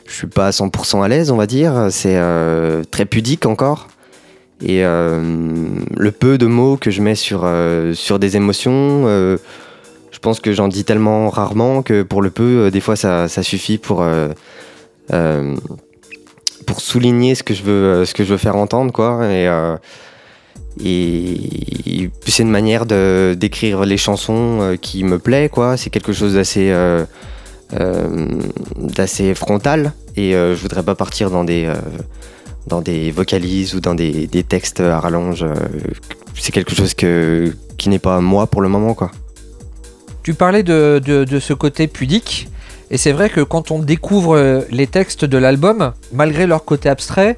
je 0.05 0.13
suis 0.13 0.27
pas 0.27 0.47
à 0.47 0.51
100% 0.51 1.03
à 1.03 1.07
l'aise, 1.07 1.31
on 1.31 1.37
va 1.37 1.47
dire. 1.47 1.87
C'est 1.89 2.17
très 2.91 3.05
pudique 3.05 3.45
encore. 3.45 3.87
Et 4.61 4.81
le 4.81 6.11
peu 6.17 6.37
de 6.37 6.45
mots 6.45 6.77
que 6.77 6.91
je 6.91 7.01
mets 7.01 7.15
sur, 7.15 7.45
sur 7.93 8.17
des 8.17 8.37
émotions, 8.37 9.37
je 10.17 10.19
pense 10.19 10.39
que 10.39 10.51
j'en 10.51 10.67
dis 10.67 10.83
tellement 10.83 11.29
rarement 11.29 11.83
que 11.83 12.01
pour 12.01 12.23
le 12.23 12.31
peu, 12.31 12.71
des 12.71 12.79
fois, 12.79 12.95
ça, 12.95 13.27
suffit 13.27 13.77
pour, 13.77 14.03
pour 16.65 16.81
souligner 16.81 17.35
ce 17.35 17.43
que 17.43 17.53
je 17.53 17.61
veux, 17.61 18.03
ce 18.03 18.15
que 18.15 18.23
je 18.23 18.31
veux 18.31 18.37
faire 18.37 18.55
entendre. 18.55 18.91
Quoi. 18.91 19.27
Et, 19.31 19.47
c'est 22.25 22.41
une 22.41 22.49
manière 22.49 22.87
d'écrire 22.87 23.85
les 23.85 23.97
chansons 23.97 24.75
qui 24.81 25.03
me 25.03 25.19
plaît. 25.19 25.49
Quoi. 25.49 25.77
C'est 25.77 25.91
quelque 25.91 26.13
chose 26.13 26.33
d'assez, 26.33 26.73
frontal. 29.35 29.93
Et 30.15 30.31
je 30.31 30.59
voudrais 30.59 30.81
pas 30.81 30.95
partir 30.95 31.29
dans 31.29 31.43
des 31.43 31.71
dans 32.67 32.81
des 32.81 33.11
vocalises 33.11 33.73
ou 33.73 33.79
dans 33.79 33.95
des, 33.95 34.27
textes 34.47 34.81
à 34.81 34.99
rallonge. 34.99 35.43
Euh, 35.43 35.53
c'est 36.35 36.51
quelque 36.51 36.75
chose 36.75 36.93
que, 36.93 37.55
qui 37.77 37.89
n'est 37.89 37.99
pas 37.99 38.19
moi 38.19 38.47
pour 38.47 38.61
le 38.61 38.69
moment. 38.69 38.93
quoi. 38.93 39.11
Tu 40.27 40.33
parlais 40.33 40.61
de, 40.61 41.39
ce 41.39 41.53
côté 41.53 41.87
pudique. 41.87 42.49
Et 42.91 42.97
c'est 42.97 43.13
vrai 43.13 43.29
que 43.29 43.39
quand 43.39 43.71
on 43.71 43.79
découvre 43.79 44.35
euh, 44.35 44.59
les 44.69 44.85
textes 44.85 45.23
de 45.23 45.37
l'album, 45.37 45.93
malgré 46.11 46.45
leur 46.45 46.65
côté 46.65 46.89
abstrait, 46.89 47.37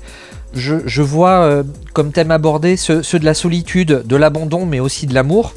je, 0.55 1.01
vois 1.03 1.41
euh, 1.41 1.61
comme 1.93 2.11
thème 2.11 2.31
abordé 2.31 2.77
ceux, 2.77 3.03
de 3.03 3.25
la 3.25 3.35
solitude, 3.35 4.01
de 4.07 4.15
l'abandon, 4.15 4.65
mais 4.65 4.79
aussi 4.79 5.05
de 5.05 5.13
l'amour. 5.13 5.53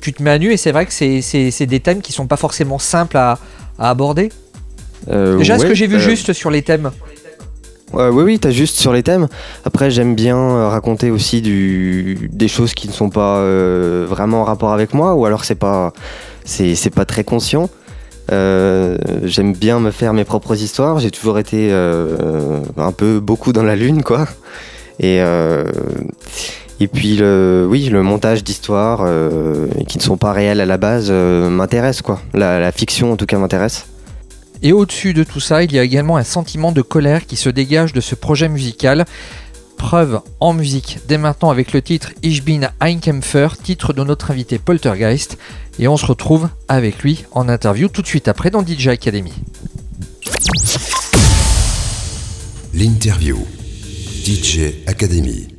Tu 0.00 0.14
te 0.14 0.22
mets 0.22 0.30
à 0.30 0.38
nu 0.38 0.52
et 0.52 0.56
c'est 0.56 0.72
vrai 0.72 0.86
que 0.86 0.92
c'est 0.94 1.66
des 1.66 1.80
thèmes 1.80 2.00
qui 2.00 2.12
sont 2.12 2.26
pas 2.26 2.38
forcément 2.38 2.78
simples 2.78 3.18
à, 3.18 3.38
aborder. 3.78 4.32
Déjà, 5.06 5.56
est-ce 5.56 5.66
que 5.66 5.74
j'ai 5.74 5.86
vu 5.86 6.00
juste 6.00 6.32
sur 6.32 6.50
les 6.50 6.62
thèmes 6.62 6.92
oui, 7.96 8.22
oui, 8.22 8.38
t'as 8.38 8.50
juste 8.50 8.76
sur 8.76 8.92
les 8.92 9.02
thèmes. 9.02 9.28
Après, 9.64 9.90
j'aime 9.90 10.14
bien 10.14 10.36
euh, 10.36 10.68
raconter 10.68 11.10
aussi 11.10 11.42
des 11.42 12.48
choses 12.48 12.74
qui 12.74 12.88
ne 12.88 12.92
sont 12.92 13.10
pas 13.10 13.38
euh, 13.38 14.06
vraiment 14.08 14.42
en 14.42 14.44
rapport 14.44 14.72
avec 14.72 14.94
moi, 14.94 15.14
ou 15.14 15.26
alors 15.26 15.44
c'est 15.44 15.54
pas, 15.54 15.92
c'est, 16.44 16.94
pas 16.94 17.04
très 17.04 17.24
conscient. 17.24 17.68
Euh, 18.32 18.96
j'aime 19.24 19.52
bien 19.52 19.80
me 19.80 19.90
faire 19.90 20.12
mes 20.12 20.24
propres 20.24 20.60
histoires. 20.60 20.98
J'ai 20.98 21.10
toujours 21.10 21.38
été 21.38 21.72
un 21.72 22.92
peu 22.92 23.20
beaucoup 23.20 23.52
dans 23.52 23.64
la 23.64 23.76
lune, 23.76 24.02
quoi. 24.02 24.26
Et 25.00 25.20
et 26.80 26.88
puis 26.88 27.20
oui, 27.22 27.88
le 27.88 28.02
montage 28.02 28.42
d'histoires 28.42 29.06
qui 29.86 29.98
ne 29.98 30.02
sont 30.02 30.16
pas 30.16 30.32
réelles 30.32 30.60
à 30.60 30.66
la 30.66 30.76
base 30.76 31.10
m'intéresse, 31.10 32.02
quoi. 32.02 32.20
la 32.32 32.72
fiction, 32.72 33.12
en 33.12 33.16
tout 33.16 33.26
cas, 33.26 33.38
m'intéresse. 33.38 33.86
Et 34.62 34.72
au-dessus 34.72 35.14
de 35.14 35.24
tout 35.24 35.40
ça, 35.40 35.62
il 35.62 35.72
y 35.72 35.78
a 35.78 35.82
également 35.82 36.16
un 36.16 36.24
sentiment 36.24 36.72
de 36.72 36.82
colère 36.82 37.26
qui 37.26 37.36
se 37.36 37.48
dégage 37.48 37.92
de 37.92 38.00
ce 38.00 38.14
projet 38.14 38.48
musical. 38.48 39.04
Preuve 39.76 40.20
en 40.40 40.54
musique 40.54 40.98
dès 41.08 41.18
maintenant 41.18 41.50
avec 41.50 41.72
le 41.72 41.82
titre 41.82 42.12
Ich 42.22 42.44
bin 42.44 42.70
ein 42.80 43.00
Kämpfer, 43.00 43.48
titre 43.62 43.92
de 43.92 44.02
notre 44.04 44.30
invité 44.30 44.58
Poltergeist. 44.58 45.36
Et 45.78 45.88
on 45.88 45.96
se 45.96 46.06
retrouve 46.06 46.48
avec 46.68 47.02
lui 47.02 47.24
en 47.32 47.48
interview 47.48 47.88
tout 47.88 48.02
de 48.02 48.06
suite 48.06 48.28
après 48.28 48.50
dans 48.50 48.64
DJ 48.64 48.88
Academy. 48.88 49.32
L'interview 52.72 53.46
DJ 54.24 54.86
Academy. 54.86 55.53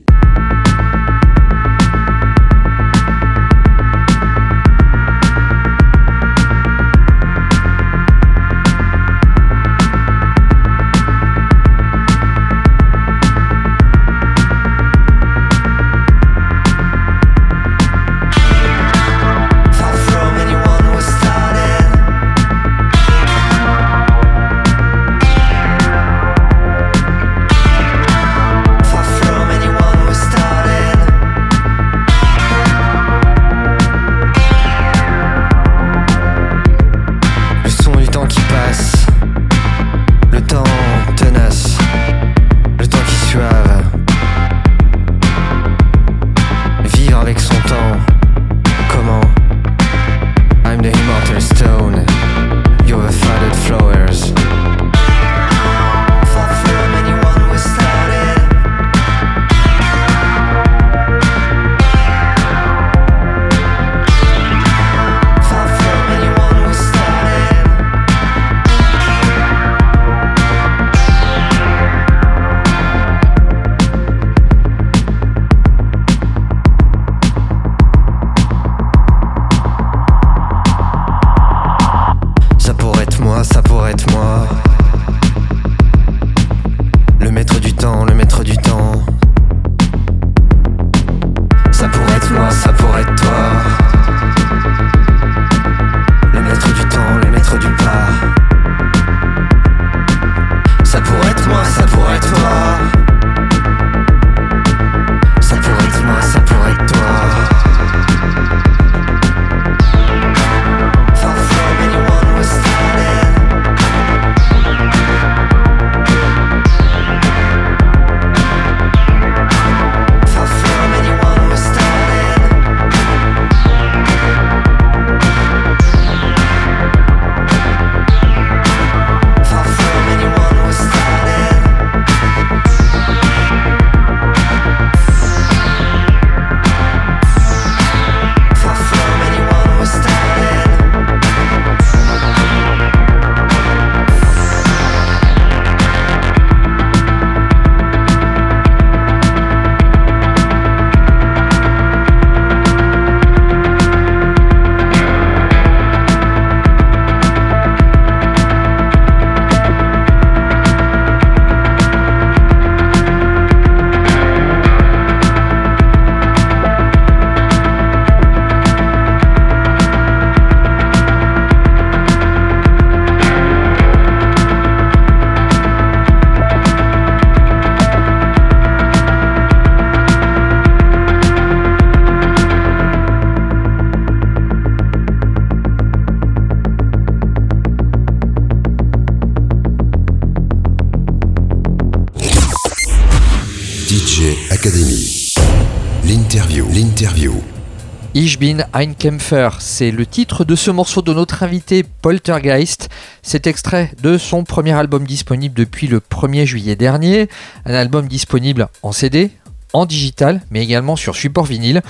C'est 199.62 199.92
le 199.92 200.06
titre 200.06 200.44
de 200.44 200.56
ce 200.56 200.70
morceau 200.70 201.02
de 201.02 201.14
notre 201.14 201.44
invité 201.44 201.84
Poltergeist. 201.84 202.90
C'est 203.22 203.48
extrait 203.48 203.92
de 204.02 204.18
son 204.18 204.44
premier 204.44 204.74
album 204.74 205.06
disponible 205.06 205.56
depuis 205.56 205.88
le 205.88 206.02
1er 206.02 206.46
juillet 206.46 206.76
dernier. 206.76 207.30
Un 207.66 207.74
album 207.76 208.10
disponible 208.10 208.68
en 208.84 208.92
CD, 208.92 209.32
en 209.72 209.86
digital, 209.86 210.42
mais 210.52 210.62
également 210.62 210.98
sur 210.98 211.16
support 211.16 211.46
vinyle. 211.46 211.82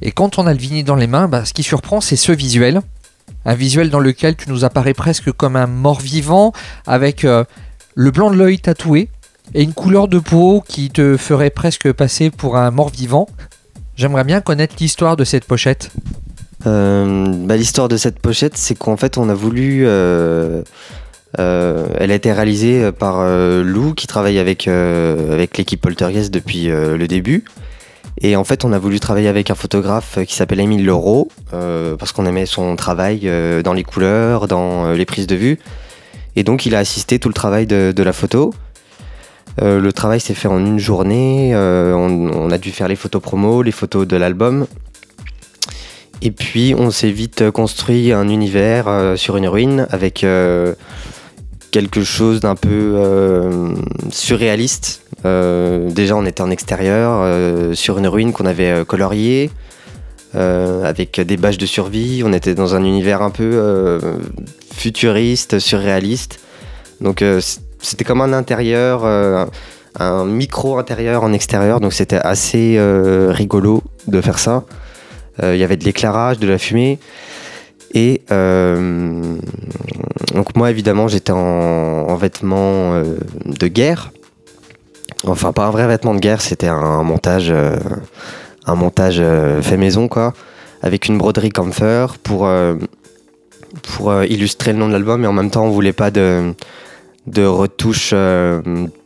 Et 0.00 0.12
quand 0.12 0.38
on 0.38 0.46
a 0.46 0.52
le 0.52 0.58
vinyle 0.58 0.84
dans 0.84 0.94
les 0.94 1.08
mains, 1.08 1.26
bah, 1.26 1.44
ce 1.44 1.52
qui 1.52 1.64
surprend, 1.64 2.00
c'est 2.00 2.14
ce 2.14 2.30
visuel. 2.30 2.80
Un 3.44 3.54
visuel 3.54 3.90
dans 3.90 3.98
lequel 3.98 4.36
tu 4.36 4.50
nous 4.50 4.64
apparais 4.64 4.94
presque 4.94 5.32
comme 5.32 5.56
un 5.56 5.66
mort 5.66 6.00
vivant, 6.00 6.52
avec 6.86 7.24
euh, 7.24 7.42
le 7.96 8.12
blanc 8.12 8.30
de 8.30 8.36
l'œil 8.36 8.60
tatoué 8.60 9.08
et 9.52 9.64
une 9.64 9.72
couleur 9.72 10.06
de 10.06 10.20
peau 10.20 10.62
qui 10.68 10.90
te 10.90 11.16
ferait 11.16 11.50
presque 11.50 11.90
passer 11.92 12.30
pour 12.30 12.56
un 12.56 12.70
mort 12.70 12.90
vivant. 12.90 13.26
J'aimerais 13.98 14.22
bien 14.22 14.40
connaître 14.40 14.76
l'histoire 14.78 15.16
de 15.16 15.24
cette 15.24 15.44
pochette. 15.44 15.90
Euh, 16.66 17.26
bah, 17.26 17.56
L'histoire 17.56 17.88
de 17.88 17.96
cette 17.96 18.20
pochette, 18.20 18.56
c'est 18.56 18.76
qu'en 18.76 18.96
fait, 18.96 19.18
on 19.18 19.28
a 19.28 19.34
voulu. 19.34 19.88
Euh, 19.88 20.62
euh, 21.40 21.88
elle 21.98 22.12
a 22.12 22.14
été 22.14 22.32
réalisée 22.32 22.92
par 22.92 23.26
Lou, 23.64 23.94
qui 23.94 24.06
travaille 24.06 24.38
avec, 24.38 24.66
l'équipe 24.66 25.80
Poltergeist 25.80 26.32
depuis 26.32 26.66
le 26.66 27.06
début. 27.08 27.42
Et 28.20 28.36
en 28.36 28.44
fait, 28.44 28.64
on 28.64 28.72
a 28.72 28.78
voulu 28.78 29.00
travailler 29.00 29.28
avec 29.28 29.50
un 29.50 29.56
photographe 29.56 30.20
qui 30.24 30.36
s'appelle 30.36 30.60
Émile 30.60 30.86
Leroux, 30.86 31.28
parce 31.50 32.12
qu'on 32.12 32.24
aimait 32.24 32.46
son 32.46 32.76
travail 32.76 33.28
dans 33.64 33.72
les 33.72 33.82
couleurs, 33.82 34.46
dans 34.46 34.92
les 34.92 35.06
prises 35.06 35.26
de 35.26 35.34
vue. 35.34 35.58
Et 36.36 36.44
donc, 36.44 36.66
il 36.66 36.76
a 36.76 36.78
assisté 36.78 37.18
tout 37.18 37.28
le 37.28 37.34
travail 37.34 37.66
de 37.66 38.02
la 38.02 38.12
photo. 38.12 38.54
Euh, 39.62 39.80
le 39.80 39.92
travail 39.92 40.20
s'est 40.20 40.34
fait 40.34 40.48
en 40.48 40.58
une 40.58 40.78
journée. 40.78 41.52
Euh, 41.54 41.92
on, 41.94 42.50
a 42.50 42.58
dû 42.58 42.70
faire 42.70 42.88
les 42.88 42.96
photos 42.96 43.20
promo, 43.20 43.62
les 43.62 43.72
photos 43.72 44.06
de 44.06 44.16
l'album. 44.16 44.66
Et 46.22 46.30
puis 46.30 46.74
on 46.76 46.90
s'est 46.90 47.10
vite 47.10 47.50
construit 47.50 48.12
un 48.12 48.28
univers 48.28 48.88
euh, 48.88 49.16
sur 49.16 49.36
une 49.36 49.46
ruine 49.46 49.86
avec 49.90 50.26
quelque 51.70 52.02
chose 52.02 52.40
d'un 52.40 52.54
peu 52.54 52.96
surréaliste. 54.10 55.02
déjà 55.24 56.16
on 56.16 56.24
était 56.24 56.40
en 56.40 56.50
extérieur 56.50 57.76
sur 57.76 57.98
une 57.98 58.08
ruine 58.08 58.32
qu'on 58.32 58.46
avait 58.46 58.84
coloriée. 58.86 59.50
avec 60.34 61.20
des 61.20 61.36
bâches 61.36 61.58
de 61.58 61.66
survie, 61.66 62.22
on 62.24 62.32
était 62.32 62.54
dans 62.54 62.74
un 62.74 62.84
univers 62.84 63.22
un 63.22 63.30
peu 63.30 64.00
futuriste, 64.72 65.58
surréaliste. 65.58 66.40
Donc 67.00 67.22
c'était 67.80 68.04
comme 68.04 68.20
un 68.20 68.32
intérieur, 68.32 69.02
euh, 69.04 69.44
un 69.98 70.24
micro 70.24 70.78
intérieur 70.78 71.22
en 71.22 71.32
extérieur, 71.32 71.80
donc 71.80 71.92
c'était 71.92 72.18
assez 72.18 72.76
euh, 72.78 73.30
rigolo 73.30 73.82
de 74.06 74.20
faire 74.20 74.38
ça. 74.38 74.64
Euh, 75.42 75.54
il 75.54 75.60
y 75.60 75.64
avait 75.64 75.76
de 75.76 75.84
l'éclairage, 75.84 76.38
de 76.38 76.48
la 76.48 76.58
fumée. 76.58 76.98
Et 77.94 78.20
donc 78.28 79.40
moi 80.56 80.70
évidemment 80.70 81.08
j'étais 81.08 81.32
en, 81.32 82.14
vêtements 82.16 83.02
de 83.46 83.66
guerre. 83.66 84.12
Enfin 85.26 85.52
pas 85.52 85.64
un 85.64 85.70
vrai 85.70 85.86
vêtement 85.86 86.14
de 86.14 86.20
guerre, 86.20 86.42
c'était 86.42 86.68
un, 86.68 87.02
montage, 87.02 87.50
un 88.66 88.74
montage 88.74 89.22
fait 89.62 89.78
maison 89.78 90.06
quoi, 90.06 90.34
avec 90.82 91.06
une 91.06 91.16
broderie 91.16 91.48
comfort 91.48 92.18
pour 92.18 92.46
pour 93.94 94.22
illustrer 94.24 94.74
le 94.74 94.80
nom 94.80 94.88
de 94.88 94.92
l'album, 94.92 95.22
mais 95.22 95.26
en 95.26 95.32
même 95.32 95.50
temps 95.50 95.64
on 95.64 95.70
voulait 95.70 95.94
pas 95.94 96.10
de 96.10 96.52
de 97.28 97.44
retouches 97.44 98.10
euh, 98.12 98.60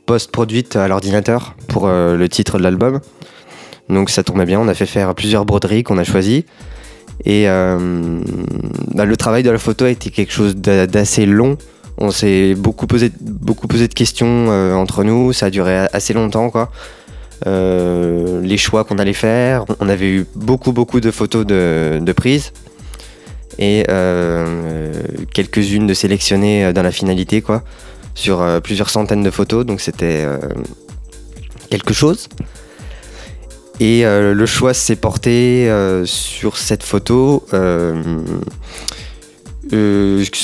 post-produites 0.07 0.77
à 0.77 0.89
l'ordinateur 0.89 1.55
pour 1.69 1.87
euh, 1.87 2.17
le 2.17 2.29
titre 2.29 2.59
de 2.59 2.63
l'album. 2.63 3.01
Donc 3.89 4.11
ça 4.11 4.23
tombait 4.23 4.47
bien, 4.47 4.61
on 4.61 4.69
a 4.69 4.75
fait 4.75 4.87
faire 4.87 5.15
plusieurs 5.15 5.45
broderies 5.45 5.83
qu'on 5.83 5.99
a 5.99 6.05
choisies. 6.05 6.45
Et 7.25 7.49
euh, 7.49 8.21
bah, 8.95 9.05
le 9.05 9.17
travail 9.17 9.43
de 9.43 9.51
la 9.51 9.59
photo 9.59 9.85
a 9.85 9.91
été 9.91 10.11
quelque 10.11 10.33
chose 10.33 10.57
d'assez 10.57 11.27
long. 11.27 11.57
On 11.99 12.11
s'est 12.11 12.55
beaucoup 12.55 12.87
posé, 12.87 13.11
de 13.11 13.95
questions 13.95 14.49
entre 14.75 15.05
nous, 15.05 15.33
ça 15.33 15.47
a 15.47 15.51
duré 15.51 15.87
assez 15.93 16.15
longtemps 16.15 16.49
quoi. 16.49 16.73
les 17.45 18.57
choix 18.57 18.85
qu'on 18.85 18.99
allait 18.99 19.13
faire, 19.13 19.67
on 19.79 19.89
avait 19.91 20.11
eu 20.11 20.27
beaucoup 20.35 20.73
beaucoup 20.73 21.01
de 21.01 21.11
photos 21.11 21.45
de, 21.45 22.01
de 22.01 22.13
prises 22.13 22.53
et 23.59 23.85
quelques-unes 25.35 25.87
de 25.87 25.95
sélectionnées 25.95 26.73
dans 26.73 26.83
la 26.83 26.93
finalité 26.93 27.43
quoi 27.43 27.63
sur 28.15 28.41
euh, 28.41 28.61
plusieurs 28.61 28.91
centaines 28.91 29.23
de 29.23 29.31
photos, 29.31 29.65
donc 29.65 29.81
c'était 29.81 30.25
euh, 30.25 30.39
quelque 31.71 31.95
chose. 31.95 32.29
Et 33.81 34.05
euh, 34.05 34.35
le 34.35 34.47
choix 34.47 34.75
s'est 34.75 34.97
porté 34.97 35.71
sur 36.05 36.59
cette 36.59 36.83
photo. 36.83 37.45
sur 37.51 38.13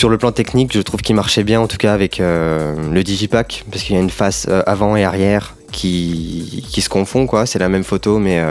le 0.09 0.19
plan 0.19 0.33
technique, 0.33 0.73
je 0.73 0.81
trouve 0.81 1.03
qu'il 1.03 1.15
marchait 1.15 1.45
bien, 1.45 1.61
en 1.61 1.67
tout 1.67 1.77
cas 1.77 1.93
avec 1.93 2.19
le 2.19 3.03
digipack, 3.03 3.65
parce 3.71 3.85
qu'il 3.85 3.95
y 3.95 3.99
a 3.99 4.03
une 4.03 4.11
face 4.11 4.49
avant 4.67 4.97
et 4.97 5.05
arrière 5.05 5.55
qui, 5.71 6.65
qui 6.69 6.81
se 6.81 6.89
confond, 6.89 7.27
quoi. 7.27 7.47
C'est 7.47 7.59
la 7.59 7.69
même 7.69 7.85
photo, 7.85 8.19
mais 8.19 8.43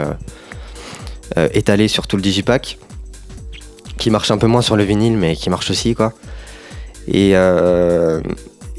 étalée 1.52 1.88
sur 1.88 2.06
tout 2.06 2.16
le 2.16 2.22
digipack, 2.22 2.78
qui 3.98 4.10
marche 4.10 4.30
un 4.30 4.38
peu 4.38 4.46
moins 4.46 4.62
sur 4.62 4.76
le 4.76 4.84
vinyle, 4.84 5.18
mais 5.18 5.36
qui 5.36 5.50
marche 5.50 5.70
aussi, 5.70 5.94
quoi. 5.94 6.14
Et, 7.08 7.34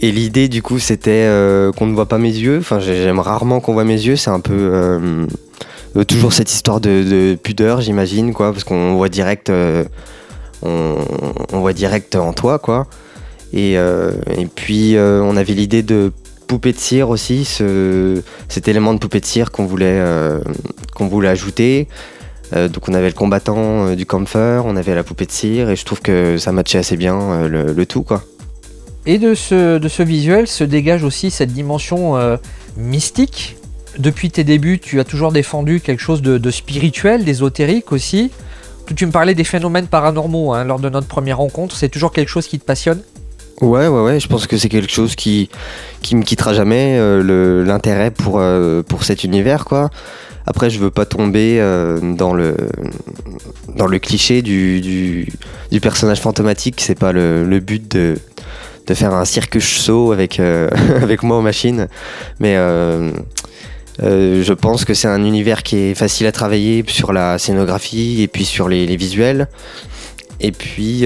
et 0.02 0.12
l'idée, 0.12 0.48
du 0.48 0.62
coup, 0.62 0.80
c'était 0.80 1.26
euh, 1.28 1.74
qu'on 1.74 1.86
ne 1.86 1.94
voit 1.94 2.08
pas 2.08 2.18
mes 2.18 2.32
yeux. 2.32 2.60
Enfin, 2.60 2.80
j'aime 2.80 3.20
rarement 3.20 3.60
qu'on 3.60 3.74
voit 3.74 3.84
mes 3.84 4.00
yeux. 4.00 4.16
C'est 4.16 4.30
un 4.30 4.40
peu 4.40 4.54
euh, 4.54 5.26
euh, 5.98 6.04
toujours 6.06 6.32
cette 6.32 6.52
histoire 6.52 6.80
de, 6.80 7.36
pudeur, 7.36 7.82
j'imagine, 7.82 8.34
quoi, 8.34 8.54
parce 8.54 8.64
qu'on 8.64 8.96
voit 8.96 9.10
direct, 9.10 9.52
on, 10.62 10.96
voit 11.52 11.74
direct 11.74 12.16
en 12.16 12.32
toi, 12.32 12.60
quoi. 12.60 12.88
Et, 13.52 13.78
puis, 14.56 14.96
on 14.98 15.36
avait 15.36 15.54
l'idée 15.54 15.84
de 15.84 16.14
poupée 16.48 16.72
de 16.72 16.80
cire 16.80 17.10
aussi, 17.10 17.46
cet 18.48 18.68
élément 18.68 18.94
de 18.94 19.00
poupée 19.00 19.20
de 19.20 19.26
cire 19.26 19.52
qu'on 19.52 19.66
voulait, 19.66 20.02
qu'on 20.96 21.08
voulait 21.08 21.30
ajouter. 21.30 21.90
donc 22.54 22.88
on 22.88 22.94
avait 22.94 23.10
le 23.10 23.16
combattant 23.16 23.96
du 23.96 24.06
camphor, 24.06 24.66
on 24.66 24.78
avait 24.78 24.96
la 24.96 25.04
poupée 25.04 25.26
de 25.26 25.32
cire, 25.32 25.70
et 25.70 25.76
je 25.76 25.84
trouve 25.84 26.02
que 26.02 26.38
ça 26.38 26.54
matchait 26.54 26.78
assez 26.78 26.96
bien 26.96 27.48
le, 27.50 27.74
le 27.74 27.86
tout, 27.86 28.04
quoi. 28.04 28.24
Et 29.06 29.18
de 29.18 29.34
ce, 29.34 29.78
de 29.78 29.88
ce 29.88 30.04
visuel 30.04 30.48
se 30.48 30.64
dégage 30.64 31.04
aussi 31.04 31.32
cette 31.32 31.54
dimension 31.54 32.18
euh, 32.18 32.38
mystique. 32.78 33.56
Depuis 33.98 34.30
tes 34.30 34.44
débuts, 34.44 34.80
tu 34.80 35.00
as 35.00 35.04
toujours 35.04 35.32
défendu 35.32 35.80
quelque 35.80 36.02
chose 36.02 36.22
de, 36.22 36.52
spirituel, 36.52 37.24
d'ésotérique 37.24 37.92
aussi. 37.92 38.32
Tu 38.96 39.06
me 39.06 39.12
parlais 39.12 39.36
des 39.36 39.44
phénomènes 39.44 39.88
paranormaux 39.88 40.54
hein, 40.54 40.64
lors 40.64 40.80
de 40.80 40.90
notre 40.90 41.08
première 41.08 41.38
rencontre. 41.38 41.76
C'est 41.76 41.90
toujours 41.90 42.12
quelque 42.12 42.30
chose 42.30 42.48
qui 42.48 42.60
te 42.60 42.66
passionne? 42.66 43.02
Ouais, 43.62 43.88
ouais, 43.88 44.02
ouais. 44.02 44.20
Je 44.20 44.28
pense 44.28 44.48
que 44.48 44.58
c'est 44.58 44.70
quelque 44.70 44.92
chose 44.92 45.16
qui, 45.16 45.50
qui 46.02 46.16
me 46.16 46.24
quittera 46.24 46.54
jamais. 46.54 46.98
Euh, 46.98 47.64
l'intérêt 47.64 48.12
pour, 48.12 48.40
euh, 48.40 48.84
pour 48.84 49.04
cet 49.04 49.24
univers, 49.24 49.66
quoi. 49.66 49.90
Après, 50.46 50.70
je 50.70 50.80
veux 50.80 50.90
pas 50.90 51.06
tomber 51.06 51.60
dans, 52.02 52.34
le, 52.34 52.56
dans 53.76 53.86
le 53.86 54.00
cliché 54.00 54.42
du, 54.42 54.82
du, 54.82 55.80
personnage 55.80 56.20
fantomatique. 56.22 56.82
C'est 56.82 56.98
pas 56.98 57.12
le, 57.12 57.46
le 57.46 57.60
but 57.60 57.92
de, 57.92 58.16
de 58.90 58.94
faire 58.96 59.14
un 59.14 59.24
circus 59.24 59.66
saut 59.66 60.12
avec, 60.12 60.40
euh, 60.40 60.68
avec 61.02 61.24
moi 61.24 61.38
aux 61.38 61.42
machines. 61.42 61.88
Mais 62.40 62.56
euh, 62.58 63.12
euh, 64.02 64.44
je 64.44 64.54
pense 64.54 64.84
que 64.84 64.94
c'est 64.94 65.08
un 65.08 65.24
univers 65.24 65.64
qui 65.64 65.78
est 65.78 65.96
facile 65.96 66.28
à 66.28 66.32
travailler 66.32 66.84
sur 66.88 67.14
la 67.14 67.38
scénographie 67.38 68.22
et 68.24 68.28
puis 68.28 68.46
sur 68.46 68.68
les, 68.68 68.98
visuels. 68.98 69.48
Et 70.42 70.52
puis, 70.54 71.06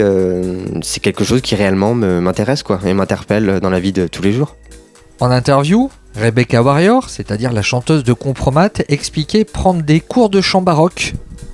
c'est 0.83 0.99
quelque 0.99 1.23
chose 1.23 1.41
qui 1.41 1.55
réellement 1.55 1.95
m'intéresse 1.95 2.61
quoi, 2.61 2.79
et 2.85 2.93
m'interpelle 2.93 3.59
dans 3.61 3.71
la 3.71 3.79
vie 3.79 3.91
de 3.91 4.05
tous 4.05 4.21
les 4.21 4.31
jours. 4.31 4.55
En 5.19 5.31
interview, 5.31 5.89
Rebecca 6.15 6.61
Warrior, 6.61 7.09
c'est-à-dire 7.09 7.51
la 7.51 7.63
chanteuse 7.63 8.03
de 8.03 8.13
Compromat, 8.13 8.69
expliquait 8.89 9.43
prendre 9.43 9.81
des 9.81 10.01
cours 10.01 10.29
de 10.29 10.39
chant 10.39 10.61
baroque 10.61 11.13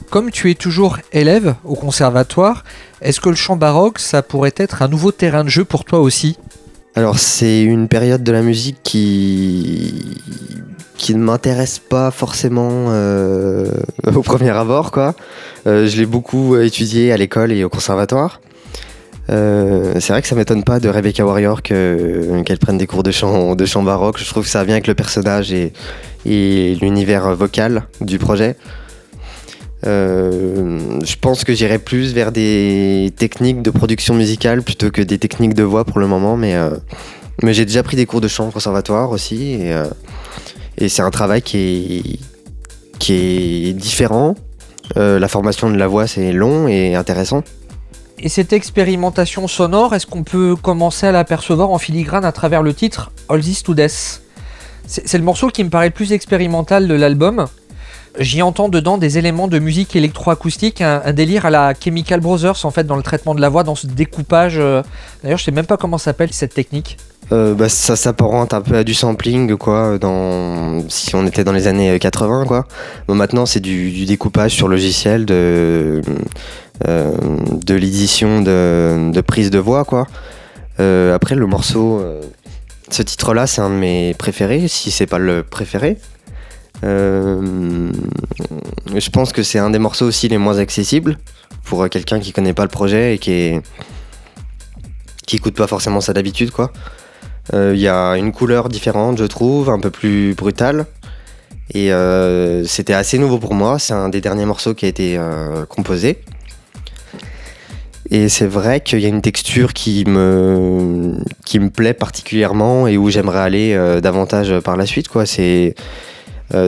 comme 0.10 0.32
tu 0.32 0.50
es 0.50 0.56
toujours 0.56 0.98
élève 1.14 1.56
au 1.64 1.76
conservatoire, 1.76 2.64
est-ce 3.02 3.22
que 3.22 3.30
le 3.30 3.36
chant 3.36 3.56
baroque, 3.56 4.00
ça 4.00 4.22
pourrait 4.22 4.54
être 4.58 4.82
un 4.82 4.88
nouveau 4.88 5.12
terrain 5.12 5.44
de 5.44 5.50
jeu 5.50 5.64
pour 5.64 5.86
toi 5.86 6.00
aussi? 6.00 6.38
Alors 6.96 7.20
c'est 7.20 7.62
une 7.62 7.88
période 7.88 8.24
de 8.24 8.32
la 8.32 8.42
musique 8.42 8.80
qui 8.84 9.94
ne 11.10 11.18
m'intéresse 11.18 11.80
pas 11.80 12.12
forcément 12.12 12.88
euh, 12.90 13.70
au 14.16 14.22
premier 14.22 14.50
abord 14.50 14.92
quoi. 14.92 15.16
Euh, 15.68 15.88
je 15.88 15.98
l'ai 15.98 16.06
beaucoup 16.06 16.58
étudié 16.58 17.12
à 17.12 17.18
l'école 17.18 17.52
et 17.52 17.64
au 17.64 17.70
conservatoire. 17.70 18.42
Euh, 19.30 19.94
c'est 20.00 20.12
vrai 20.12 20.24
que 20.24 20.28
ça 20.28 20.36
m'étonne 20.36 20.64
pas 20.64 20.80
de 20.80 20.90
Rebecca 20.90 21.24
Warrior 21.24 21.62
qu'elle 21.62 22.58
prenne 22.60 22.80
des 22.80 22.88
cours 22.88 23.04
de 23.04 23.12
chant, 23.12 23.56
baroque. 23.84 24.18
Je 24.18 24.26
trouve 24.26 24.44
que 24.44 24.50
ça 24.50 24.64
vient 24.64 24.74
avec 24.74 24.88
le 24.88 24.96
personnage 24.96 25.54
et 25.54 25.72
l'univers 26.82 27.36
vocal 27.36 27.84
du 28.02 28.18
projet. 28.18 28.56
Euh, 29.86 31.00
je 31.06 31.16
pense 31.16 31.44
que 31.44 31.54
j'irai 31.54 31.80
plus 31.80 32.14
vers 32.14 32.32
des 32.32 33.14
techniques 33.16 33.62
de 33.62 33.72
production 33.72 34.14
musicale 34.14 34.62
plutôt 34.62 34.92
que 34.92 35.02
des 35.02 35.18
techniques 35.18 35.54
de 35.54 35.64
voix 35.64 35.86
pour 35.86 36.00
le 36.00 36.08
moment, 36.08 36.36
mais, 36.36 36.56
euh, 36.56 36.72
mais 37.44 37.54
j'ai 37.54 37.66
déjà 37.66 37.82
pris 37.82 37.96
des 37.96 38.06
cours 38.06 38.20
de 38.22 38.28
chant 38.28 38.50
au 38.50 38.52
conservatoire 38.52 39.12
aussi, 39.12 39.54
et, 39.54 39.74
euh, 39.74 39.86
c'est 40.88 41.02
un 41.02 41.12
travail 41.12 41.42
qui 41.42 41.58
est, 41.58 42.20
qui 43.00 43.14
est 43.14 43.74
différent, 43.74 44.36
la 44.96 45.28
formation 45.28 45.70
de 45.70 45.78
la 45.78 45.88
voix, 45.88 46.08
c'est 46.08 46.32
long 46.32 46.68
et 46.68 46.96
intéressant. 46.96 47.44
Et 48.22 48.28
cette 48.28 48.52
expérimentation 48.52 49.48
sonore, 49.48 49.94
est-ce 49.96 50.06
qu'on 50.06 50.24
peut 50.24 50.56
commencer 50.56 51.08
à 51.08 51.12
l'apercevoir 51.12 51.70
en 51.70 51.78
filigrane 51.78 52.26
à 52.26 52.32
travers 52.32 52.64
le 52.64 52.74
titre 52.74 53.12
All 53.30 53.40
This 53.40 53.64
to 53.64 53.74
Death? 53.74 54.22
C'est 54.88 55.18
le 55.18 55.24
morceau 55.24 55.50
qui 55.50 55.64
me 55.64 55.70
paraît 55.70 55.88
le 55.88 55.94
plus 55.94 56.12
expérimental 56.12 56.88
de 56.88 56.94
l'album. 56.96 57.46
J'y 58.20 58.42
entends 58.42 58.70
dedans 58.70 58.98
des 58.98 59.18
éléments 59.18 59.48
de 59.48 59.60
musique 59.60 59.96
électroacoustique, 59.96 60.82
un, 60.82 61.02
un, 61.06 61.14
délire 61.14 61.46
à 61.46 61.50
la 61.50 61.74
Chemical 61.74 62.20
Brothers 62.20 62.66
en 62.66 62.72
fait 62.72 62.84
dans 62.84 62.98
le 62.98 63.04
traitement 63.04 63.34
de 63.34 63.42
la 63.42 63.50
voix, 63.50 63.64
dans 63.64 63.76
ce 63.76 63.88
découpage. 63.88 64.58
Euh, 64.58 64.84
d'ailleurs, 65.24 65.38
je 65.38 65.46
sais 65.46 65.52
même 65.52 65.66
pas 65.66 65.78
comment 65.78 65.98
s'appelle 65.98 66.34
cette 66.34 66.54
technique. 66.54 66.98
Euh, 67.32 67.54
bah, 67.54 67.70
ça 67.70 67.96
s'apparente 67.96 68.56
un 68.56 68.62
peu 68.62 68.76
à 68.78 68.84
du 68.84 68.96
sampling 68.96 69.56
quoi 69.56 70.00
dans 70.00 70.84
si 70.90 71.14
on 71.14 71.28
était 71.28 71.44
dans 71.44 71.52
les 71.52 71.68
années 71.68 72.00
80 72.00 72.46
quoi 72.48 72.66
bon, 73.08 73.14
maintenant 73.14 73.46
c'est 73.46 73.60
du, 73.60 74.04
découpage 74.06 74.54
sur 74.54 74.68
logiciel 74.68 75.28
de 75.28 76.02
euh, 76.88 77.12
de 77.52 77.76
l'édition 77.76 78.42
de, 78.42 79.12
de, 79.12 79.22
prise 79.22 79.52
de 79.52 79.60
voix 79.60 79.86
quoi 79.86 80.08
euh, 80.80 81.14
après 81.14 81.36
le 81.36 81.46
morceau 81.46 82.04
ce 82.90 83.04
titre 83.04 83.36
là 83.36 83.46
c'est 83.46 83.62
un 83.62 83.70
de 83.70 83.76
mes 83.76 84.16
préférés 84.16 84.68
si 84.68 84.90
c'est 84.90 85.06
pas 85.06 85.20
le 85.20 85.44
préféré 85.44 86.00
je 86.82 87.90
pense 89.12 89.34
que 89.34 89.44
c'est 89.44 89.60
un 89.60 89.70
des 89.70 89.80
morceaux 89.80 90.06
aussi 90.06 90.28
les 90.28 90.38
moins 90.38 90.60
accessibles 90.60 91.18
pour 91.64 91.88
quelqu'un 91.90 92.20
qui 92.20 92.32
connaît 92.32 92.54
pas 92.54 92.64
le 92.64 92.70
projet 92.70 93.16
et 93.16 93.18
qui 93.18 93.32
est 93.32 93.62
qui 95.26 95.36
écoute 95.36 95.56
pas 95.56 95.68
forcément 95.68 96.02
ça 96.02 96.14
d'habitude 96.14 96.52
euh, 97.54 97.72
il 97.74 97.82
y 97.82 97.88
a 97.88 98.14
une 98.14 98.32
couleur 98.32 98.70
différente, 98.70 99.18
je 99.18 99.26
trouve, 99.26 99.70
un 99.70 99.80
peu 99.80 99.90
plus 99.90 100.34
brutale. 100.36 100.86
Et 101.74 101.92
euh, 101.94 102.64
c'était 102.66 102.94
assez 102.94 103.18
nouveau 103.18 103.38
pour 103.38 103.54
moi. 103.54 103.80
C'est 103.80 103.94
un 103.94 104.10
des 104.10 104.22
derniers 104.22 104.46
morceaux 104.46 104.74
qui 104.74 104.86
a 104.86 104.88
été 104.88 105.16
euh, 105.18 105.66
composé. 105.66 106.20
Et 108.12 108.28
c'est 108.28 108.48
vrai 108.48 108.82
qu'il 108.82 109.00
y 109.00 109.06
a 109.06 109.08
une 109.08 109.22
texture 109.22 109.74
qui 109.74 110.04
me, 110.08 111.18
qui 111.46 111.60
me 111.60 111.70
plaît 111.70 111.94
particulièrement 111.94 112.88
et 112.88 112.98
où 112.98 113.10
j'aimerais 113.12 113.40
aller 113.40 114.00
davantage 114.02 114.60
par 114.62 114.78
la 114.78 114.88
suite. 114.88 115.08
C'est, 115.26 115.76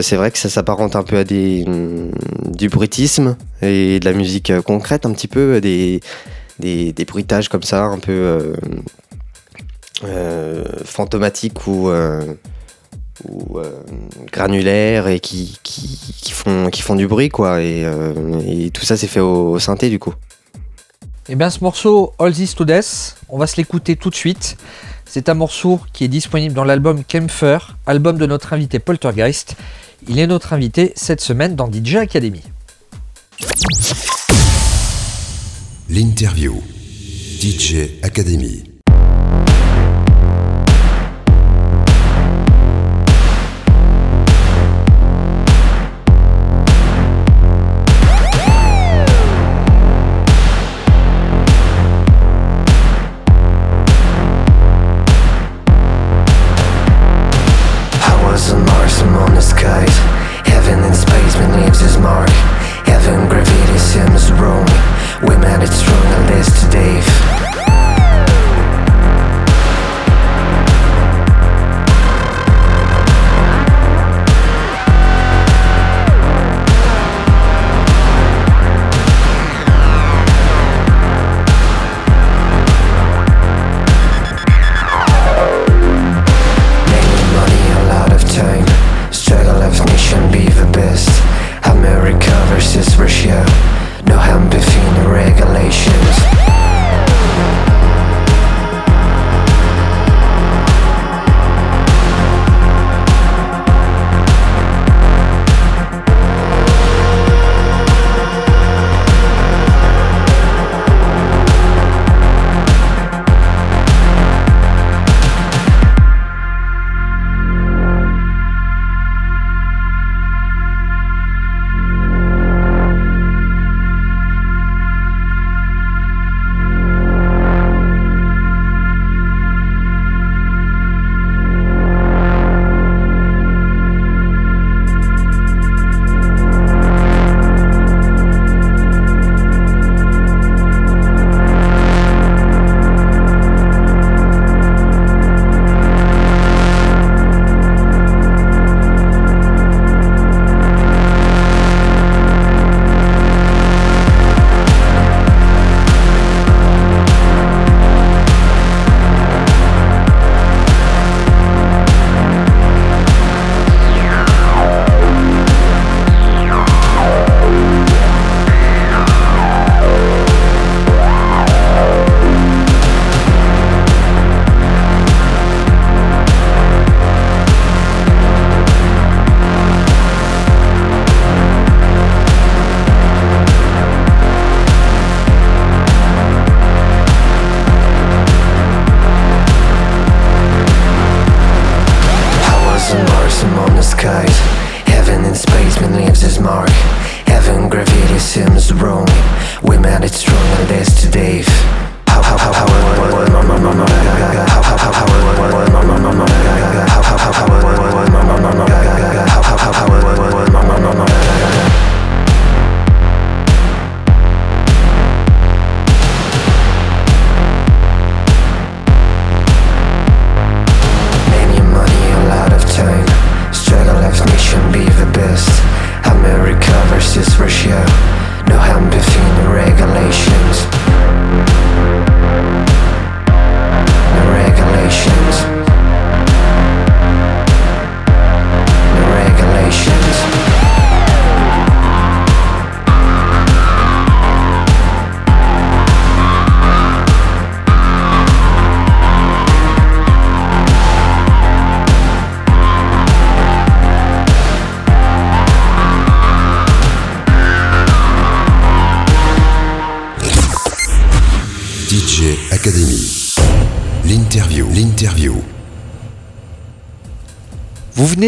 c'est 0.01 0.15
vrai 0.15 0.31
que 0.31 0.37
ça 0.37 0.49
s'apparente 0.49 0.95
un 0.95 1.03
peu 1.03 1.17
à 1.17 1.23
des, 1.23 1.65
du 2.47 2.69
bruitisme 2.69 3.35
et 3.61 3.99
de 3.99 4.05
la 4.05 4.13
musique 4.13 4.51
concrète, 4.61 5.05
un 5.05 5.11
petit 5.11 5.27
peu, 5.27 5.59
des, 5.59 6.01
des, 6.59 7.05
bruitages 7.05 7.49
comme 7.49 7.63
ça, 7.63 7.85
un 7.85 7.99
peu 7.99 8.53
euh, 10.03 10.63
fantomatiques 10.83 11.67
ou, 11.67 11.89
euh, 11.89 12.33
euh, 13.55 13.71
granulaires 14.31 15.07
et 15.07 15.19
qui, 15.19 15.59
qui, 15.61 16.31
font, 16.31 16.95
du 16.95 17.07
bruit 17.07 17.29
quoi 17.29 17.61
et, 17.61 17.85
tout 18.73 18.83
ça 18.83 18.97
c'est 18.97 19.05
fait 19.05 19.19
au, 19.19 19.59
synthé 19.59 19.89
du 19.89 19.99
coup. 19.99 20.15
Et 21.29 21.33
eh 21.33 21.35
bien 21.35 21.51
ce 21.51 21.63
morceau 21.63 22.13
All 22.17 22.33
This 22.33 22.55
to 22.55 22.65
Death, 22.65 23.15
on 23.29 23.37
va 23.37 23.45
se 23.45 23.57
l'écouter 23.57 23.95
tout 23.95 24.09
de 24.09 24.15
suite. 24.15 24.57
C'est 25.13 25.27
un 25.27 25.33
morceau 25.33 25.81
qui 25.91 26.05
est 26.05 26.07
disponible 26.07 26.55
dans 26.55 26.63
l'album 26.63 27.03
Kempfer, 27.03 27.57
album 27.85 28.17
de 28.17 28.25
notre 28.25 28.53
invité 28.53 28.79
Poltergeist. 28.79 29.57
Il 30.07 30.19
est 30.19 30.25
notre 30.25 30.53
invité 30.53 30.93
cette 30.95 31.19
semaine 31.19 31.57
dans 31.57 31.69
DJ 31.69 31.95
Academy. 31.95 32.41
L'interview 35.89 36.63
DJ 37.41 37.89
Academy. 38.03 38.70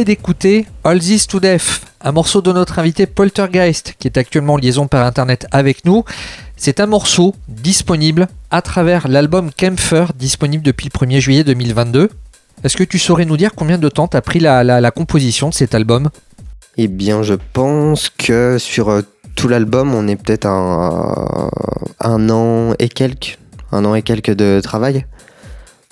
D'écouter 0.01 0.65
All 0.83 0.99
This 0.99 1.27
to 1.27 1.39
Death, 1.39 1.81
un 2.01 2.11
morceau 2.11 2.41
de 2.41 2.51
notre 2.51 2.79
invité 2.79 3.05
Poltergeist, 3.05 3.93
qui 3.99 4.07
est 4.07 4.17
actuellement 4.17 4.53
en 4.53 4.57
liaison 4.57 4.87
par 4.87 5.05
internet 5.05 5.45
avec 5.51 5.85
nous. 5.85 6.03
C'est 6.57 6.79
un 6.79 6.87
morceau 6.87 7.35
disponible 7.47 8.27
à 8.49 8.63
travers 8.63 9.07
l'album 9.07 9.51
Kempfer, 9.55 10.05
disponible 10.15 10.63
depuis 10.63 10.89
le 10.91 10.99
1er 10.99 11.19
juillet 11.19 11.43
2022. 11.43 12.09
Est-ce 12.63 12.75
que 12.75 12.83
tu 12.83 12.97
saurais 12.97 13.25
nous 13.25 13.37
dire 13.37 13.51
combien 13.55 13.77
de 13.77 13.87
temps 13.87 14.07
t'as 14.07 14.21
pris 14.21 14.39
la, 14.39 14.91
composition 14.91 15.49
de 15.49 15.53
cet 15.53 15.75
album? 15.75 16.09
Eh 16.77 16.87
bien, 16.87 17.21
je 17.21 17.35
pense 17.53 18.09
que 18.09 18.57
sur 18.57 18.89
euh, 18.89 19.01
tout 19.35 19.47
l'album, 19.47 19.93
on 19.93 20.07
est 20.07 20.15
peut-être 20.15 20.47
un, 20.47 21.49
un 21.99 22.29
an 22.31 22.73
et 22.79 22.89
quelques, 22.89 23.37
un 23.71 23.85
an 23.85 23.93
et 23.93 24.01
quelques 24.01 24.33
de 24.33 24.59
travail, 24.59 25.05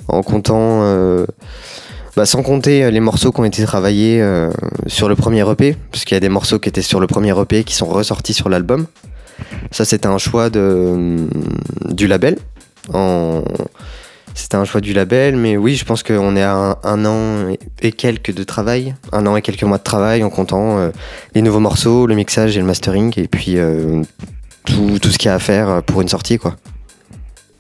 en 0.08 0.24
comptant, 0.24 0.82
euh, 0.82 1.28
bah, 2.16 2.26
sans 2.26 2.44
compter 2.44 2.92
les 2.92 3.00
morceaux 3.00 3.32
qui 3.32 3.40
ont 3.40 3.46
été 3.46 3.64
travaillés 3.64 4.22
euh, 4.22 4.52
sur 4.88 5.08
le 5.08 5.16
premier 5.16 5.50
EP, 5.50 5.76
parce 5.92 6.04
qu'il 6.06 6.16
y 6.16 6.18
a 6.18 6.20
des 6.20 6.30
morceaux 6.30 6.60
qui 6.60 6.70
étaient 6.70 6.82
sur 6.82 7.00
le 7.00 7.08
premier 7.08 7.38
EP 7.40 7.64
qui 7.64 7.74
sont 7.74 7.88
ressortis 7.88 8.34
sur 8.34 8.50
l'album. 8.50 8.86
Ça, 9.72 9.86
c'était 9.86 10.08
un 10.08 10.18
choix 10.18 10.50
de, 10.50 11.28
du 11.90 12.08
label. 12.08 12.38
C'était 14.34 14.56
un 14.56 14.66
choix 14.66 14.82
du 14.82 14.94
label, 14.94 15.36
mais 15.36 15.58
oui, 15.58 15.76
je 15.76 15.86
pense 15.86 16.04
qu'on 16.04 16.36
est 16.36 16.44
à 16.44 16.78
un, 16.84 17.06
an 17.06 17.54
et 17.82 17.92
quelques 17.92 18.34
de 18.34 18.44
travail, 18.44 18.96
un 19.12 19.26
an 19.28 19.36
et 19.36 19.42
quelques 19.42 19.64
mois 19.64 19.78
de 19.78 19.84
travail 19.84 20.24
en 20.24 20.30
comptant 20.30 20.78
euh, 20.78 20.92
les 21.36 21.42
nouveaux 21.42 21.60
morceaux, 21.60 22.08
le 22.08 22.16
mixage 22.16 22.56
et 22.56 22.60
le 22.60 22.66
mastering, 22.66 23.14
et 23.18 23.28
puis 23.28 23.58
euh, 23.58 24.02
tout, 24.66 24.98
ce 25.04 25.18
qu'il 25.18 25.28
y 25.28 25.30
a 25.30 25.36
à 25.36 25.40
faire 25.40 25.84
pour 25.84 26.02
une 26.02 26.08
sortie. 26.08 26.38
quoi. 26.38 26.56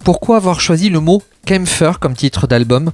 Pourquoi 0.03 0.37
avoir 0.37 0.61
choisi 0.61 0.89
le 0.89 0.99
mot 0.99 1.21
Kempfer 1.45 1.91
comme 1.99 2.15
titre 2.15 2.47
d'album? 2.47 2.91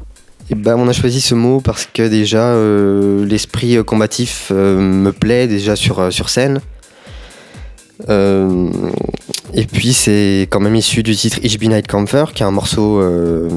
Et 0.49 0.55
ben, 0.55 0.75
on 0.77 0.87
a 0.87 0.93
choisi 0.93 1.21
ce 1.21 1.35
mot 1.35 1.59
parce 1.59 1.87
que 1.91 2.07
déjà 2.07 2.49
euh, 2.49 3.25
l'esprit 3.25 3.83
combatif 3.83 4.51
me 4.51 5.11
plaît 5.11 5.47
déjà 5.47 5.75
sur, 5.75 6.29
scène. 6.29 6.61
Euh, 8.09 8.69
et 9.53 9.65
puis 9.65 9.93
c'est 9.93 10.47
quand 10.49 10.59
même 10.59 10.75
issu 10.75 11.03
du 11.03 11.15
titre 11.15 11.39
Ich 11.43 11.59
bin 11.59 11.69
Nightcamper, 11.69 12.25
qui 12.33 12.43
est 12.43 12.45
un 12.45 12.51
morceau 12.51 12.99
euh, 12.99 13.49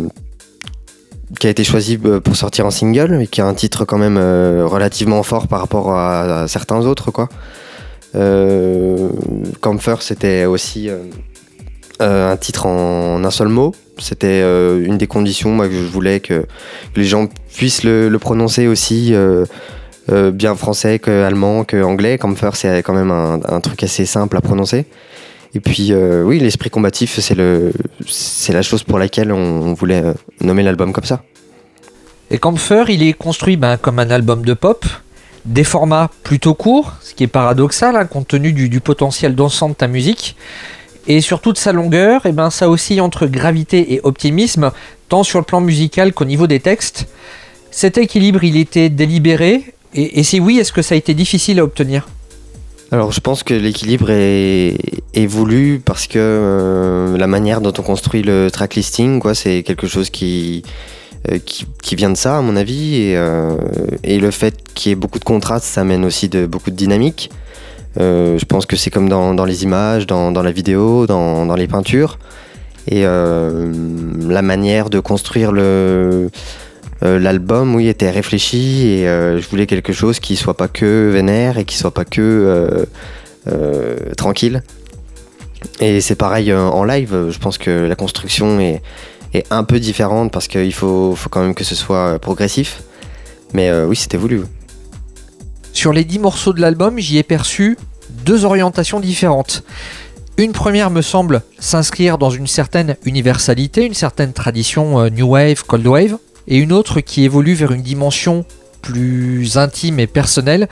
qui 1.39 1.47
a 1.47 1.51
été 1.51 1.65
choisi 1.65 1.99
pour 1.99 2.37
sortir 2.37 2.67
en 2.67 2.71
single 2.71 3.21
et 3.21 3.27
qui 3.27 3.41
a 3.41 3.47
un 3.47 3.55
titre 3.55 3.85
quand 3.85 3.99
même 3.99 4.17
euh, 4.19 4.67
relativement 4.67 5.23
fort 5.23 5.49
par 5.49 5.61
rapport 5.61 5.97
à, 5.97 6.47
certains 6.49 6.87
autres 6.87 7.11
quoi. 7.11 7.29
Euh, 8.17 9.11
Camper 9.61 9.97
c'était 10.01 10.45
aussi 10.45 10.89
un 12.01 12.37
titre 12.37 12.67
en, 12.67 13.23
un 13.25 13.31
seul 13.31 13.49
mot. 13.49 13.75
C'était 13.99 14.41
une 14.41 14.97
des 14.97 15.07
conditions 15.07 15.51
moi, 15.51 15.69
que 15.69 15.75
je 15.75 15.87
voulais 15.87 16.21
que, 16.21 16.47
les 16.97 17.05
gens 17.05 17.29
puissent 17.55 17.85
le, 17.85 18.17
prononcer 18.19 18.67
aussi 18.67 19.15
euh, 20.11 20.33
bien 20.33 20.57
français 20.57 20.99
que 20.99 21.23
allemand 21.23 21.63
que 21.63 21.81
c'est 22.55 22.83
quand 22.83 22.95
même 22.95 23.11
un, 23.13 23.61
truc 23.61 23.83
assez 23.85 24.07
simple 24.07 24.37
à 24.37 24.41
prononcer. 24.41 24.87
Et 25.55 25.61
puis, 25.61 25.93
euh, 25.93 26.25
oui, 26.25 26.41
l'esprit 26.41 26.71
combatif, 26.71 27.19
c'est 27.21 27.35
le, 27.35 27.73
la 28.49 28.63
chose 28.63 28.83
pour 28.83 28.99
laquelle 28.99 29.31
on, 29.31 29.73
voulait 29.75 30.03
euh, 30.03 30.15
nommer 30.41 30.63
l'album 30.63 30.93
comme 30.93 31.05
ça. 31.05 31.23
Et 32.31 32.39
Camphor, 32.39 32.91
il 32.91 33.03
est 33.03 33.13
construit 33.13 33.57
ben, 33.57 33.77
comme 33.77 33.99
un 33.99 34.11
album 34.11 34.45
de 34.45 34.55
pop, 34.55 34.85
des 35.45 35.65
formats 35.65 36.11
plutôt 36.25 36.55
courts, 36.55 36.95
ce 37.03 37.15
qui 37.15 37.25
est 37.25 37.29
paradoxal 37.29 37.97
hein, 37.97 38.07
compte 38.07 38.29
tenu 38.29 38.53
du, 38.53 38.69
du 38.69 38.81
potentiel 38.81 39.35
dansant 39.35 39.69
de 39.69 39.75
ta 39.75 39.87
musique. 39.87 40.37
Et 41.07 41.21
sur 41.21 41.41
toute 41.41 41.59
sa 41.59 41.73
longueur, 41.73 42.27
et 42.27 42.33
ben, 42.33 42.51
ça 42.51 42.69
oscille 42.69 43.01
entre 43.01 43.27
gravité 43.27 43.95
et 43.95 44.01
optimisme, 44.03 44.71
tant 45.09 45.23
sur 45.23 45.39
le 45.39 45.45
plan 45.45 45.61
musical 45.61 46.13
qu'au 46.13 46.25
niveau 46.25 46.47
des 46.47 46.61
textes. 46.61 47.07
Cet 47.71 47.99
équilibre, 47.99 48.45
il 48.45 48.57
était 48.57 48.89
délibéré 48.89 49.75
et, 49.93 50.23
si 50.23 50.39
oui, 50.39 50.59
est-ce 50.59 50.73
que 50.73 50.83
ça 50.83 50.95
a 50.95 50.99
été 50.99 51.15
difficile 51.15 51.59
à 51.59 51.65
obtenir? 51.65 52.09
Alors 52.93 53.13
je 53.13 53.21
pense 53.21 53.43
que 53.43 53.55
l'équilibre 53.55 54.11
est, 54.11 55.27
voulu 55.27 55.81
parce 55.85 56.07
que 56.07 56.19
euh, 56.19 57.17
la 57.17 57.27
manière 57.29 57.61
dont 57.61 57.73
on 57.79 57.83
construit 57.83 58.23
le 58.23 58.51
track 58.51 58.75
listing, 58.75 59.21
quoi, 59.21 59.35
c'est 59.35 59.63
quelque 59.63 59.87
chose 59.87 60.11
qui, 60.11 60.65
euh, 61.31 61.39
qui, 61.39 61.67
qui, 61.83 61.95
vient 61.95 62.11
de 62.11 62.17
ça 62.17 62.39
à 62.39 62.41
mon 62.41 62.57
avis. 62.57 62.97
Et, 62.97 63.17
euh, 63.17 63.57
et 64.03 64.19
le 64.19 64.31
fait 64.31 64.57
qu'il 64.75 64.91
y 64.91 64.93
ait 64.93 64.97
beaucoup 64.97 65.19
de 65.21 65.25
contrastes, 65.25 65.67
ça 65.67 65.83
amène 65.83 66.05
aussi 66.05 66.29
de, 66.29 66.47
beaucoup 66.47 66.71
de 66.71 66.77
dynamique. 66.77 67.31
Euh, 67.99 68.39
je 68.39 68.45
pense 68.45 68.67
que 68.67 68.77
c'est 68.77 68.91
comme 68.91 69.09
dans, 69.09 69.45
les 69.45 69.63
images, 69.65 70.07
dans, 70.07 70.31
la 70.31 70.53
vidéo, 70.53 71.07
dans, 71.07 71.55
les 71.55 71.67
peintures. 71.67 72.19
Et 72.87 73.03
euh, 73.05 73.73
la 74.29 74.43
manière 74.43 74.91
de 74.91 75.01
construire 75.01 75.53
euh, 75.55 76.29
l'album, 77.03 77.75
oui, 77.75 77.89
était 77.89 78.11
réfléchi 78.11 78.89
et 78.89 79.05
je 79.05 79.49
voulais 79.49 79.67
quelque 79.67 79.93
chose 79.93 80.21
qui 80.21 80.37
soit 80.37 80.57
pas 80.57 80.69
que 80.69 81.11
vénère 81.13 81.59
et 81.59 81.65
qui 81.65 81.77
soit 81.77 81.93
pas 81.93 82.05
que 82.05 82.87
tranquille. 84.17 84.63
Et 85.81 86.01
c'est 86.01 86.15
pareil 86.15 86.53
en 86.55 86.85
live, 86.85 87.29
je 87.31 87.39
pense 87.39 87.59
que 87.59 87.71
la 87.71 87.95
construction 87.95 88.61
est, 88.61 88.83
un 89.51 89.63
peu 89.63 89.79
différente 89.79 90.33
parce 90.33 90.49
qu'il 90.49 90.73
faut, 90.73 91.17
quand 91.31 91.41
même 91.41 91.55
que 91.55 91.65
ce 91.65 91.75
soit 91.75 92.19
progressif. 92.19 92.83
Mais 93.53 93.71
oui, 93.85 93.97
c'était 93.97 94.17
voulu. 94.17 94.43
Sur 95.73 95.93
les 95.93 96.05
10 96.05 96.19
morceaux 96.19 96.53
de 96.53 96.61
l'album, 96.61 96.99
j'y 96.99 97.19
ai 97.19 97.23
perçu 97.23 97.79
deux 98.25 98.45
orientations 98.45 99.01
différentes. 99.01 99.63
Une 100.37 100.53
première 100.53 100.91
me 100.91 101.03
semble 101.03 101.43
s'inscrire 101.59 102.19
dans 102.19 102.31
une 102.31 102.47
certaine 102.47 102.97
universalité, 103.05 103.85
une 103.85 103.95
certaine 103.95 104.33
tradition 104.33 105.09
New 105.11 105.29
Wave, 105.29 105.65
Cold 105.65 105.87
Wave, 105.87 106.19
et 106.49 106.59
une 106.59 106.73
autre 106.73 107.01
qui 107.01 107.25
évolue 107.25 107.55
vers 107.55 107.73
une 107.73 107.83
dimension 107.83 108.45
plus 108.83 109.59
intime 109.59 110.01
et 110.01 110.07
personnelle. 110.07 110.69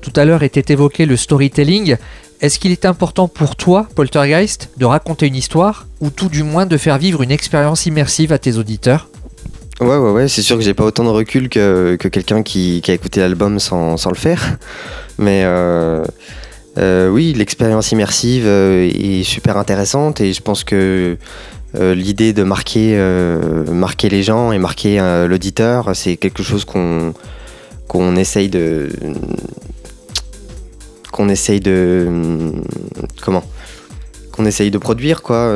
Tout 0.00 0.12
à 0.16 0.24
l'heure 0.24 0.42
était 0.42 0.72
évoqué 0.72 1.06
le 1.06 1.16
storytelling. 1.16 1.96
Est-ce 2.40 2.58
qu'il 2.58 2.72
est 2.72 2.86
important 2.86 3.28
pour 3.28 3.54
toi, 3.54 3.86
Poltergeist, 3.94 4.70
de 4.78 4.86
raconter 4.86 5.26
une 5.26 5.36
histoire 5.36 5.86
ou 6.00 6.10
tout 6.10 6.28
du 6.28 6.42
moins 6.42 6.66
de 6.66 6.78
faire 6.78 6.96
vivre 6.96 7.22
une 7.22 7.30
expérience 7.30 7.84
immersive 7.84 8.32
à 8.32 8.38
tes 8.38 8.56
auditeurs? 8.56 9.09
Ouais, 9.80 9.96
ouais, 9.96 10.10
ouais, 10.10 10.28
c'est 10.28 10.42
sûr 10.42 10.58
que 10.58 10.62
j'ai 10.62 10.74
pas 10.74 10.84
autant 10.84 11.04
de 11.04 11.08
recul 11.08 11.48
que, 11.48 11.96
que 11.98 12.06
quelqu'un 12.08 12.42
qui, 12.42 12.82
a 12.86 12.92
écouté 12.92 13.20
l'album 13.20 13.58
sans, 13.58 13.96
sans, 13.96 14.10
le 14.10 14.16
faire. 14.16 14.58
Mais 15.18 15.42
euh, 15.44 16.04
euh, 16.76 17.08
oui, 17.08 17.32
l'expérience 17.32 17.90
immersive 17.90 18.44
euh, 18.46 18.90
est 18.92 19.22
super 19.22 19.56
intéressante 19.56 20.20
et 20.20 20.34
je 20.34 20.42
pense 20.42 20.64
que 20.64 21.16
l'idée 21.74 22.32
de 22.34 22.42
marquer, 22.42 22.98
marquer 23.70 24.08
les 24.08 24.24
gens 24.24 24.50
et 24.50 24.58
marquer 24.58 24.98
l'auditeur, 25.28 25.94
c'est 25.94 26.16
quelque 26.16 26.42
chose 26.42 26.64
qu'on 26.64 27.14
qu'on 27.86 28.16
essaye 28.16 28.48
de 28.48 28.88
qu'on 31.12 31.28
essaye 31.28 31.60
de 31.60 32.08
comment? 33.22 33.44
Qu'on 34.32 34.46
essaye 34.46 34.72
de 34.72 34.78
produire 34.78 35.22
quoi. 35.22 35.54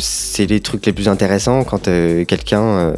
c'est 0.00 0.46
les 0.46 0.60
trucs 0.60 0.86
les 0.86 0.94
plus 0.94 1.06
intéressants 1.06 1.64
quand 1.64 1.84
quelqu'un 2.26 2.94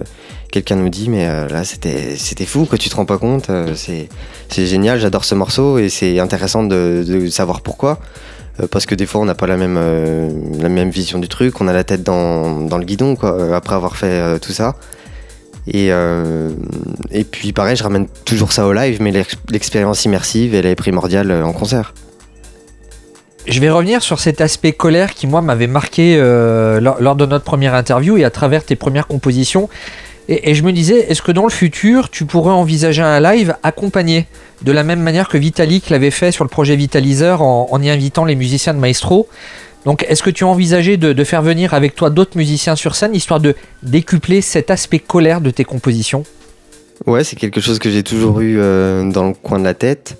quelqu'un 0.51 0.76
nous 0.76 0.88
dit 0.88 1.09
mais 1.09 1.26
là 1.49 1.64
c'était 1.64 2.16
c'était 2.16 2.46
fou 2.46 2.64
que 2.64 2.76
tu 2.76 2.88
te 2.88 2.96
rends 2.96 3.05
pas 3.05 3.18
compte 3.18 3.51
c'est 3.74 4.09
c'est 4.49 4.66
génial 4.66 4.99
j'adore 4.99 5.24
ce 5.24 5.34
morceau 5.34 5.78
et 5.78 5.88
c'est 5.88 6.18
intéressant 6.18 6.62
de, 6.62 7.28
savoir 7.30 7.61
pourquoi 7.61 7.99
euh, 8.61 8.66
parce 8.70 8.86
que 8.86 8.94
des 8.94 9.07
fois 9.07 9.20
on 9.20 9.24
n'a 9.24 9.34
pas 9.34 9.46
la 9.46 9.57
même, 9.57 9.76
euh, 9.78 10.30
la 10.61 10.68
même 10.68 10.90
vision 10.90 11.18
du 11.18 11.28
truc, 11.28 11.61
on 11.61 11.68
a 11.68 11.72
la 11.72 11.84
tête 11.84 12.03
dans, 12.03 12.61
dans 12.61 12.78
le 12.78 12.84
guidon 12.84 13.16
quoi, 13.16 13.32
euh, 13.32 13.53
après 13.55 13.74
avoir 13.74 13.96
fait 13.96 14.38
tout 14.40 14.53
ça. 14.53 14.76
Et, 15.70 15.88
et 17.11 17.24
puis 17.24 17.53
pareil, 17.53 17.76
je 17.76 17.82
ramène 17.82 18.07
toujours 18.24 18.53
ça 18.53 18.66
au 18.66 18.72
live, 18.72 19.03
mais 19.03 19.12
l'expérience 19.51 20.07
immersive, 20.07 20.55
elle 20.55 20.64
est 20.64 20.74
primordiale 20.74 21.30
en 21.30 21.53
concert. 21.53 21.92
Je 23.49 23.61
vais 23.61 23.70
revenir 23.70 24.03
sur 24.03 24.20
cet 24.20 24.42
aspect 24.42 24.72
colère 24.72 25.14
qui, 25.14 25.26
moi, 25.26 25.40
m'avait 25.40 25.66
marqué 25.66 26.16
euh, 26.18 26.80
lors, 26.80 27.16
de 27.16 27.24
notre 27.24 27.44
première 27.44 27.74
interview 27.74 28.18
et 28.18 28.24
à 28.24 28.30
travers 28.30 28.62
tes 28.62 28.76
premières 28.76 29.07
compositions. 29.07 29.70
Et, 30.29 30.55
je 30.55 30.62
me 30.62 30.72
disais, 30.72 31.11
est-ce 31.11 31.22
que 31.22 31.33
dans 31.33 31.45
le 31.45 31.51
futur, 31.51 32.11
tu 32.11 32.26
pourrais 32.26 32.53
envisager 32.53 33.01
un 33.01 33.18
live 33.18 33.57
accompagné 33.62 34.26
de 34.62 34.72
la 34.72 34.83
même 34.83 35.01
manière 35.01 35.29
que 35.29 35.39
Vitalik 35.39 35.89
l'avait 35.89 36.11
fait 36.11 36.33
sur 36.33 36.45
le 36.45 36.51
projet 36.51 36.76
Vitalizer 36.76 37.41
en, 37.41 37.81
y 37.81 37.89
invitant 37.89 38.26
les 38.26 38.37
musiciens 38.37 38.74
de 38.74 38.79
Maestro? 38.79 39.26
Donc, 39.87 40.05
est-ce 40.07 40.22
que 40.22 40.29
tu 40.29 40.45
as 40.45 40.47
envisagé 40.47 40.99
de, 40.99 41.24
faire 41.24 41.41
venir 41.41 41.72
avec 41.72 41.95
toi 41.95 42.11
d'autres 42.11 42.37
musiciens 42.37 42.76
sur 42.76 42.95
scène, 42.95 43.14
histoire 43.14 43.41
de 43.41 43.55
décupler 43.83 44.43
cet 44.43 44.70
aspect 44.70 44.99
colère 44.99 45.41
de 45.41 45.51
tes 45.51 45.64
compositions? 45.64 46.24
Ouais, 47.07 47.24
c'est 47.24 47.37
quelque 47.37 47.61
chose 47.62 47.79
que 47.79 47.89
j'ai 47.89 48.03
toujours 48.03 48.41
eu 48.41 48.59
euh, 48.59 49.11
dans 49.11 49.29
le 49.29 49.33
coin 49.33 49.59
de 49.59 49.64
la 49.64 49.74
tête. 49.74 50.18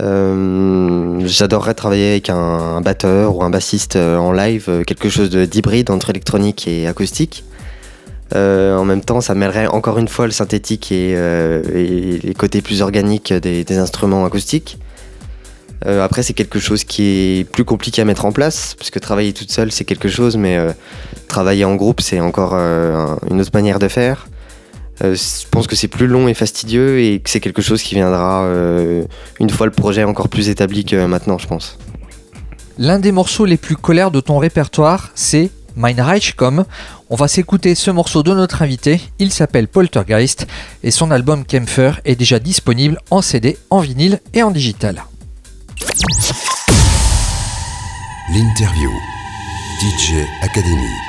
Euh, 0.00 1.20
J'adorerais 1.24 1.74
travailler 1.74 2.10
avec 2.10 2.28
un, 2.28 2.80
batteur 2.82 3.36
ou 3.36 3.42
un 3.42 3.50
bassiste 3.50 3.96
euh, 3.96 4.18
en 4.18 4.32
live, 4.32 4.82
quelque 4.86 5.08
chose 5.08 5.30
d'hybride 5.30 5.90
entre 5.90 6.10
électronique 6.10 6.68
et 6.68 6.86
acoustique. 6.86 7.44
Euh, 8.34 8.76
en 8.76 8.84
même 8.84 9.00
temps, 9.00 9.20
ça 9.20 9.34
mêlerait 9.34 9.66
encore 9.66 9.98
une 9.98 10.08
fois 10.08 10.26
le 10.26 10.32
synthétique 10.32 10.92
et, 10.92 11.14
euh, 11.16 11.62
les 12.22 12.34
côtés 12.34 12.60
plus 12.60 12.82
organiques 12.82 13.32
des, 13.32 13.78
instruments 13.78 14.24
acoustiques. 14.24 14.78
Euh, 15.86 16.04
après, 16.04 16.22
c'est 16.22 16.34
quelque 16.34 16.58
chose 16.58 16.84
qui 16.84 17.02
est 17.40 17.44
plus 17.44 17.64
compliqué 17.64 18.02
à 18.02 18.04
mettre 18.04 18.24
en 18.24 18.32
place, 18.32 18.74
parce 18.76 18.90
que 18.90 18.98
travailler 18.98 19.32
toute 19.32 19.50
seule, 19.50 19.70
c'est 19.72 19.84
quelque 19.84 20.08
chose, 20.08 20.36
mais 20.36 20.58
travailler 21.28 21.64
en 21.64 21.76
groupe, 21.76 22.00
c'est 22.00 22.20
encore 22.20 22.54
un- 22.54 23.18
une 23.30 23.40
autre 23.40 23.52
manière 23.54 23.78
de 23.78 23.88
faire. 23.88 24.28
Je 25.00 25.46
pense 25.52 25.68
que 25.68 25.76
c'est 25.76 25.86
plus 25.86 26.08
long 26.08 26.26
et 26.26 26.34
fastidieux 26.34 26.98
et 27.00 27.20
que 27.20 27.30
c'est 27.30 27.38
quelque 27.38 27.62
chose 27.62 27.80
qui 27.82 27.94
viendra 27.94 28.44
une 29.38 29.50
fois 29.50 29.66
le 29.66 29.72
projet 29.72 30.02
encore 30.02 30.28
plus 30.28 30.48
établi 30.48 30.84
que 30.84 31.06
maintenant, 31.06 31.38
je 31.38 31.46
pense. 31.46 31.78
L'un 32.78 32.98
des 32.98 33.12
morceaux 33.12 33.44
les 33.44 33.56
plus 33.56 33.76
colères 33.76 34.10
de 34.10 34.20
ton 34.20 34.38
répertoire, 34.38 35.10
c'est 35.14 35.50
Mein 35.78 36.00
Reich 36.00 36.34
Komm. 36.34 36.64
On 37.08 37.14
va 37.14 37.28
s'écouter 37.28 37.74
ce 37.76 37.90
morceau 37.90 38.22
de 38.24 38.34
notre 38.34 38.62
invité. 38.62 39.00
Il 39.20 39.32
s'appelle 39.32 39.68
Poltergeist 39.68 40.46
et 40.82 40.90
son 40.90 41.12
album 41.12 41.44
Kempfer 41.44 41.92
est 42.04 42.16
déjà 42.16 42.40
disponible 42.40 42.98
en 43.10 43.22
CD, 43.22 43.56
en 43.70 43.78
vinyle 43.78 44.20
et 44.34 44.42
en 44.42 44.50
digital. 44.50 45.04
L'interview. 48.34 48.90
DJ 49.80 50.26
Academy. 50.42 51.07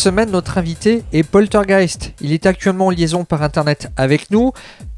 Semaine, 0.00 0.30
notre 0.30 0.56
invité 0.56 1.04
est 1.12 1.22
Poltergeist. 1.22 2.14
Il 2.22 2.32
est 2.32 2.46
actuellement 2.46 2.86
en 2.86 2.90
liaison 2.90 3.26
par 3.26 3.42
internet 3.42 3.92
avec 3.98 4.30
nous. 4.30 4.52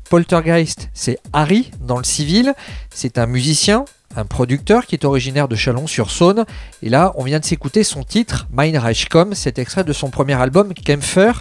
Poltergeist, 0.08 0.90
c'est 0.94 1.18
Harry 1.32 1.72
dans 1.80 1.98
le 1.98 2.04
civil. 2.04 2.54
C'est 2.94 3.18
un 3.18 3.26
musicien, 3.26 3.84
un 4.14 4.24
producteur 4.24 4.86
qui 4.86 4.94
est 4.94 5.04
originaire 5.04 5.48
de 5.48 5.56
Chalon-sur-Saône. 5.56 6.44
Et 6.82 6.88
là, 6.88 7.12
on 7.16 7.24
vient 7.24 7.40
de 7.40 7.44
s'écouter 7.44 7.82
son 7.82 8.04
titre, 8.04 8.46
Mein 8.52 8.78
Reichkom, 8.78 9.34
cet 9.34 9.58
extrait 9.58 9.82
de 9.82 9.92
son 9.92 10.08
premier 10.08 10.40
album, 10.40 10.72
Kempfer. 10.72 11.32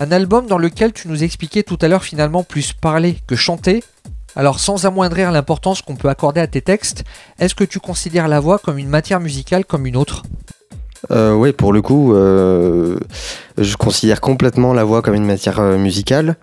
Un 0.00 0.10
album 0.10 0.48
dans 0.48 0.58
lequel 0.58 0.92
tu 0.92 1.06
nous 1.06 1.22
expliquais 1.22 1.62
tout 1.62 1.78
à 1.82 1.86
l'heure 1.86 2.02
finalement 2.02 2.42
plus 2.42 2.72
parler 2.72 3.18
que 3.28 3.36
chanter. 3.36 3.84
Alors 4.34 4.58
sans 4.58 4.84
amoindrir 4.84 5.30
l'importance 5.30 5.80
qu'on 5.80 5.94
peut 5.94 6.08
accorder 6.08 6.40
à 6.40 6.48
tes 6.48 6.60
textes, 6.60 7.04
est-ce 7.38 7.54
que 7.54 7.62
tu 7.62 7.78
considères 7.78 8.26
la 8.26 8.40
voix 8.40 8.58
comme 8.58 8.78
une 8.78 8.88
matière 8.88 9.20
musicale 9.20 9.64
comme 9.64 9.86
une 9.86 9.96
autre? 9.96 10.24
Euh, 11.10 11.34
oui, 11.34 11.52
pour 11.52 11.72
le 11.72 11.82
coup, 11.82 12.14
euh, 12.14 12.98
je 13.58 13.76
considère 13.76 14.20
complètement 14.20 14.72
la 14.72 14.84
voix 14.84 15.02
comme 15.02 15.14
une 15.14 15.24
matière 15.26 15.60
euh, 15.60 15.78
musicale. 15.78 16.36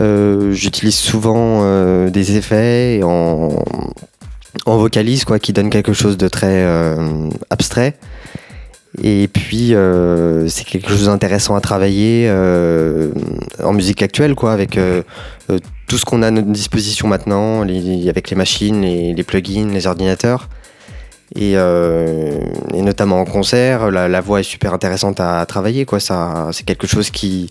Euh, 0.00 0.52
J'utilise 0.52 0.96
souvent 0.96 2.08
des 2.08 2.36
effets 2.36 3.00
en, 3.02 3.50
en 4.66 4.76
vocalise, 4.76 5.24
quoi, 5.24 5.38
qui 5.38 5.52
donnent 5.52 5.70
quelque 5.70 5.92
chose 5.92 6.16
de 6.16 6.28
très 6.28 6.66
abstrait. 7.50 7.96
Et 9.02 9.28
puis, 9.28 9.74
c'est 10.48 10.64
quelque 10.64 10.88
chose 10.88 11.06
d'intéressant 11.06 11.54
à 11.54 11.60
travailler 11.60 12.30
en 12.30 13.72
musique 13.72 14.02
actuelle, 14.02 14.34
quoi, 14.34 14.52
avec 14.52 14.78
tout 15.86 15.98
ce 15.98 16.04
qu'on 16.04 16.22
a 16.22 16.28
à 16.28 16.30
notre 16.30 16.48
disposition 16.48 17.08
maintenant, 17.08 17.62
avec 17.62 18.30
les 18.30 18.36
machines, 18.36 18.82
les 18.82 19.22
plugins, 19.22 19.68
les 19.72 19.86
ordinateurs. 19.86 20.48
Et, 21.34 21.52
euh, 21.56 22.40
et 22.72 22.82
notamment 22.82 23.20
en 23.20 23.24
concert, 23.24 23.90
la, 23.90 24.20
voix 24.20 24.40
est 24.40 24.44
super 24.44 24.72
intéressante 24.72 25.20
à, 25.20 25.44
travailler. 25.46 25.84
Quoi. 25.84 26.00
Ça, 26.00 26.48
c'est 26.52 26.64
quelque 26.64 26.86
chose 26.86 27.10
qui, 27.10 27.50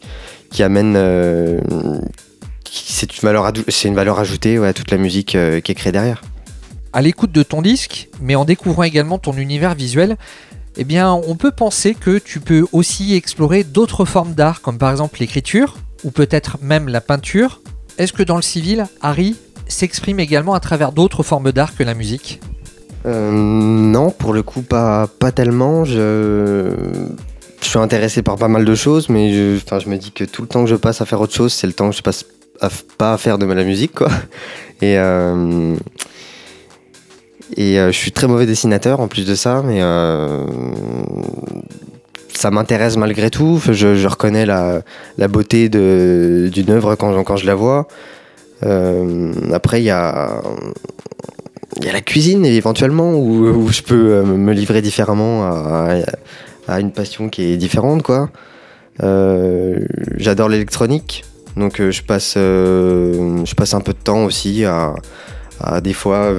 amène. 0.59 0.95
euh, 0.95 1.59
c'est, 2.69 3.21
une 3.21 3.95
valeur 3.95 4.19
ajoutée 4.19 4.57
à 4.57 4.73
toute 4.73 4.91
la 4.91 4.97
musique 4.97 5.35
euh, 5.35 5.61
qui 5.61 5.71
est 5.71 5.75
créée 5.75 5.91
derrière. 5.91 6.21
À 6.93 7.01
l'écoute 7.01 7.31
de 7.31 7.43
ton 7.43 7.61
disque, 7.61 8.09
mais 8.21 8.35
en 8.35 8.45
découvrant 8.45 8.83
également 8.83 9.19
ton 9.19 9.33
univers 9.33 9.75
visuel, 9.75 10.17
eh 10.77 10.83
bien, 10.83 11.11
on 11.11 11.35
peut 11.35 11.51
penser 11.51 11.95
que 11.95 12.17
tu 12.17 12.39
peux 12.39 12.65
aussi 12.71 13.15
explorer 13.15 13.63
d'autres 13.63 14.05
formes 14.05 14.33
d'art, 14.33 14.61
comme 14.61 14.77
par 14.77 14.91
exemple 14.91 15.19
l'écriture, 15.19 15.77
ou 16.03 16.11
peut-être 16.11 16.57
même 16.61 16.87
la 16.87 17.01
peinture. 17.01 17.61
Est-ce 17.97 18.13
que 18.13 18.23
dans 18.23 18.35
le 18.35 18.41
civil, 18.41 18.85
Harry 19.01 19.35
s'exprime 19.67 20.19
également 20.19 20.53
à 20.53 20.59
travers 20.59 20.91
d'autres 20.91 21.23
formes 21.23 21.51
d'art 21.51 21.75
que 21.75 21.83
la 21.83 21.93
musique? 21.93 22.39
Euh, 23.05 23.31
non, 23.31 24.11
pour 24.11 24.33
le 24.33 24.43
coup, 24.43 24.61
pas, 24.61 25.07
pas 25.19 25.31
tellement. 25.31 25.85
Je, 25.85 26.71
suis 27.61 27.79
intéressé 27.79 28.21
par 28.21 28.37
pas 28.37 28.47
mal 28.47 28.65
de 28.65 28.75
choses, 28.75 29.09
mais 29.09 29.33
je, 29.33 29.57
enfin, 29.57 29.79
je 29.79 29.89
me 29.89 29.97
dis 29.97 30.11
que 30.11 30.23
tout 30.23 30.41
le 30.41 30.47
temps 30.47 30.63
que 30.63 30.69
je 30.69 30.75
passe 30.75 31.01
à 31.01 31.05
faire 31.05 31.19
autre 31.21 31.33
chose, 31.33 31.53
c'est 31.53 31.67
le 31.67 31.73
temps 31.73 31.89
que 31.89 31.95
je 31.95 32.01
passe 32.01 32.25
à 32.61 32.69
pas 32.97 33.13
à 33.13 33.17
faire 33.17 33.37
de 33.37 33.45
la 33.45 33.63
musique, 33.63 33.93
quoi. 33.93 34.09
Et, 34.81 34.99
euh, 34.99 35.75
et 37.55 37.79
euh, 37.79 37.91
je 37.91 37.97
suis 37.97 38.11
très 38.11 38.27
mauvais 38.27 38.45
dessinateur 38.45 38.99
en 38.99 39.07
plus 39.07 39.25
de 39.25 39.33
ça, 39.33 39.63
mais 39.65 39.81
ça 42.31 42.51
m'intéresse 42.51 42.95
malgré 42.95 43.31
tout. 43.31 43.59
Je, 43.65 43.95
je 43.95 44.07
reconnais 44.07 44.45
la, 44.45 44.83
la 45.17 45.27
beauté 45.27 45.67
d'une 45.67 46.69
œuvre 46.69 46.93
quand, 46.93 47.23
quand 47.23 47.37
je 47.37 47.47
la 47.47 47.55
vois. 47.55 47.87
Après, 48.61 49.81
il 49.81 49.85
y 49.85 49.89
a, 49.89 50.43
il 51.75 51.85
y 51.85 51.89
a 51.89 51.93
la 51.93 52.01
cuisine 52.01 52.45
éventuellement 52.45 53.13
où, 53.15 53.67
je 53.69 53.81
peux 53.81 54.13
euh, 54.13 54.23
me 54.23 54.53
livrer 54.53 54.81
différemment 54.81 55.43
à, 56.67 56.79
une 56.79 56.91
passion 56.91 57.29
qui 57.29 57.43
est 57.43 57.57
différente 57.57 58.03
quoi. 58.03 58.29
Euh, 59.03 59.79
J'adore 60.17 60.49
l'électronique, 60.49 61.23
donc 61.55 61.79
euh, 61.79 61.91
je 61.91 62.03
passe 62.03 62.33
je 62.35 63.55
passe 63.55 63.73
un 63.73 63.81
peu 63.81 63.93
de 63.93 63.97
temps 63.97 64.23
aussi 64.25 64.65
à, 64.65 64.95
des 65.81 65.93
fois 65.93 66.33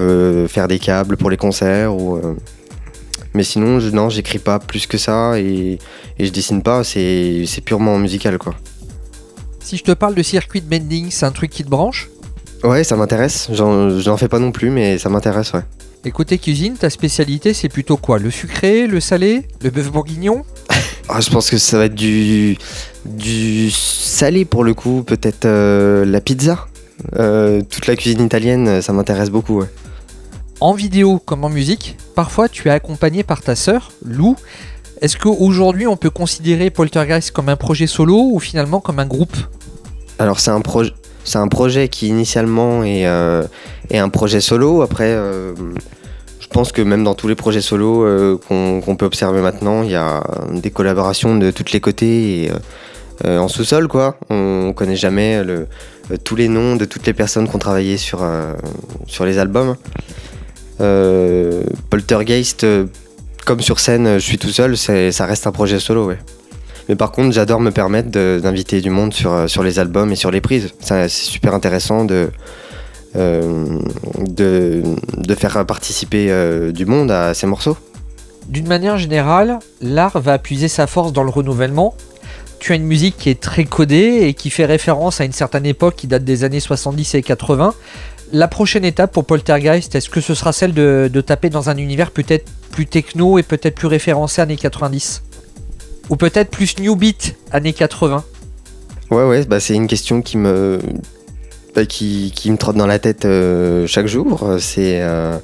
faire 0.47 0.67
des 0.67 0.79
câbles 0.79 1.17
pour 1.17 1.29
les 1.29 1.37
concerts 1.37 1.95
ou 1.95 2.19
mais 3.33 3.43
sinon 3.43 3.79
je, 3.79 3.89
non 3.89 4.09
j'écris 4.09 4.39
pas 4.39 4.59
plus 4.59 4.87
que 4.87 4.97
ça 4.97 5.37
et, 5.37 5.77
je 6.19 6.29
dessine 6.29 6.61
pas 6.61 6.83
c'est 6.83 7.61
purement 7.63 7.97
musical 7.97 8.37
quoi. 8.37 8.55
Si 9.59 9.77
je 9.77 9.83
te 9.83 9.91
parle 9.91 10.15
de 10.15 10.23
circuit 10.23 10.61
bending, 10.61 11.11
c'est 11.11 11.25
un 11.25 11.31
truc 11.31 11.51
qui 11.51 11.63
te 11.63 11.69
branche? 11.69 12.09
Ouais 12.63 12.83
ça 12.83 12.95
m'intéresse, 12.95 13.49
j'en 13.51 14.17
fais 14.17 14.27
pas 14.27 14.39
non 14.39 14.51
plus 14.51 14.69
mais 14.69 14.97
ça 14.97 15.09
m'intéresse 15.09 15.53
ouais. 15.53 15.63
Et 16.05 16.11
côté 16.11 16.37
cuisine, 16.37 16.75
ta 16.75 16.89
spécialité, 16.89 17.53
c'est 17.53 17.67
plutôt 17.67 17.97
quoi? 17.97 18.19
Le 18.19 18.31
sucré, 18.31 18.87
le 18.87 19.01
salé, 19.01 19.45
le 19.61 19.69
bœuf 19.69 19.91
bourguignon? 19.91 20.43
Ah, 21.11 21.21
je 21.21 21.31
pense 21.31 21.49
que 21.49 21.57
ça 21.57 21.79
va 21.79 21.85
être 21.85 21.95
du, 21.95 22.55
du 23.03 23.71
salé 23.71 24.45
pour 24.45 24.63
le 24.63 24.75
coup, 24.75 25.01
peut-être 25.01 25.45
euh, 25.45 26.05
la 26.05 26.21
pizza. 26.21 26.67
Euh, 27.15 27.63
toute 27.67 27.87
la 27.87 27.95
cuisine 27.95 28.21
italienne, 28.21 28.83
ça 28.83 28.93
m'intéresse 28.93 29.31
beaucoup. 29.31 29.61
ouais. 29.61 29.67
En 30.59 30.73
vidéo 30.73 31.17
comme 31.17 31.43
en 31.43 31.49
musique, 31.49 31.97
parfois 32.13 32.47
tu 32.47 32.67
es 32.67 32.71
accompagné 32.71 33.23
par 33.23 33.41
ta 33.41 33.55
sœur, 33.55 33.91
Lou. 34.05 34.35
Est-ce 35.01 35.17
qu'aujourd'hui 35.17 35.87
on 35.87 35.97
peut 35.97 36.11
considérer 36.11 36.69
Poltergeist 36.69 37.31
comme 37.31 37.49
un 37.49 37.55
projet 37.55 37.87
solo 37.87 38.29
ou 38.31 38.39
finalement 38.39 38.79
comme 38.79 38.99
un 38.99 39.07
groupe? 39.07 39.35
Alors 40.19 40.39
c'est 40.39 40.51
un, 40.51 40.61
projet 40.61 40.93
c'est 41.29 41.37
un 41.37 41.47
projet 41.47 41.89
qui 41.89 42.07
initialement 42.07 42.83
est, 42.83 43.05
euh, 43.05 43.43
un 43.93 44.09
projet 44.09 44.41
solo. 44.41 44.81
Après, 44.81 45.11
euh, 45.11 45.53
je 46.39 46.47
pense 46.47 46.71
que 46.71 46.81
même 46.81 47.03
dans 47.03 47.13
tous 47.13 47.27
les 47.27 47.35
projets 47.35 47.61
solo 47.61 48.03
euh, 48.03 48.37
qu'on 48.47 48.95
peut 48.95 49.05
observer 49.05 49.39
maintenant, 49.39 49.83
il 49.83 49.91
y 49.91 49.95
a 49.95 50.23
des 50.51 50.71
collaborations 50.71 51.37
de 51.37 51.51
tous 51.51 51.71
les 51.71 51.79
côtés 51.79 52.45
et, 52.45 52.51
euh, 53.25 53.37
en 53.37 53.47
sous-sol 53.47 53.87
quoi. 53.87 54.17
On 54.31 54.73
connaît 54.75 54.95
jamais 54.95 55.39
tous 56.23 56.35
les 56.35 56.47
noms 56.47 56.75
de 56.75 56.85
toutes 56.85 57.05
les 57.05 57.13
personnes 57.13 57.47
qui 57.47 57.55
ont 57.55 57.59
travaillé 57.59 57.97
sur, 57.97 58.25
les 59.23 59.37
albums. 59.37 59.75
Poltergeist, 60.79 62.65
comme 63.45 63.61
sur 63.61 63.79
scène, 63.79 64.15
je 64.15 64.25
suis 64.25 64.39
tout 64.39 64.49
seul, 64.49 64.75
ça 64.77 65.25
reste 65.27 65.45
un 65.45 65.51
projet 65.51 65.79
solo. 65.79 66.11
Mais 66.89 66.95
par 66.95 67.11
contre, 67.11 67.31
j'adore 67.31 67.61
me 67.61 67.69
permettre 67.69 68.09
d'inviter 68.09 68.81
du 68.81 68.89
monde 68.89 69.13
sur, 69.13 69.31
euh, 69.31 69.47
sur 69.47 69.61
les 69.61 69.77
albums 69.77 70.11
et 70.11 70.15
sur 70.15 70.31
les 70.31 70.41
prises. 70.41 70.73
C'est 70.79 71.07
super 71.07 71.53
intéressant 71.53 72.03
de, 72.03 72.31
euh, 73.15 73.79
de 74.17 75.35
faire 75.35 75.63
participer 75.67 76.31
euh, 76.31 76.71
du 76.71 76.87
monde 76.87 77.11
à 77.11 77.35
ces 77.35 77.45
morceaux. 77.45 77.77
D'une 78.47 78.67
manière 78.67 78.97
générale, 78.97 79.59
l'art 79.81 80.19
va 80.19 80.39
puiser 80.39 80.67
sa 80.67 80.87
force 80.87 81.13
dans 81.13 81.23
le 81.23 81.29
renouvellement. 81.29 81.93
Tu 82.57 82.71
as 82.71 82.75
une 82.75 82.85
musique 82.85 83.17
qui 83.17 83.29
est 83.29 83.39
très 83.39 83.65
codée 83.65 84.21
et 84.23 84.33
qui 84.33 84.49
fait 84.49 84.65
référence 84.65 85.21
à 85.21 85.25
une 85.25 85.31
certaine 85.31 85.67
époque 85.67 85.95
qui 85.95 86.07
date 86.07 86.23
des 86.23 86.43
années 86.43 86.59
70 86.59 87.13
et 87.13 87.21
80. 87.21 87.75
La 88.33 88.47
prochaine 88.47 88.83
étape 88.83 89.11
pour 89.11 89.25
Poltergeist, 89.25 89.93
est-ce 89.93 90.09
que 90.09 90.21
ce 90.21 90.33
sera 90.33 90.53
celle 90.53 90.73
de, 90.73 91.07
de 91.13 91.21
taper 91.21 91.51
dans 91.51 91.69
un 91.69 91.77
univers 91.77 92.09
peut-être 92.09 92.49
plus 92.71 92.87
techno 92.87 93.37
et 93.37 93.43
peut-être 93.43 93.75
plus 93.75 93.87
référencé 93.87 94.41
années 94.41 94.57
90 94.57 95.21
Ou 96.09 96.15
peut-être 96.15 96.49
plus 96.49 96.79
new 96.79 96.95
beat 96.95 97.35
années 97.51 97.73
80 97.73 98.23
Ouais, 99.11 99.23
ouais, 99.25 99.45
bah, 99.45 99.59
c'est 99.59 99.73
une 99.75 99.87
question 99.87 100.21
qui 100.21 100.37
me, 100.37 100.79
bah, 101.75 101.85
qui, 101.85 102.31
me 102.51 102.57
trotte 102.57 102.75
dans 102.75 102.87
la 102.87 102.99
tête 102.99 103.25
euh, 103.25 103.87
chaque 103.87 104.07
jour. 104.07 104.47
C'est, 104.59 105.01
euh, 105.01 105.37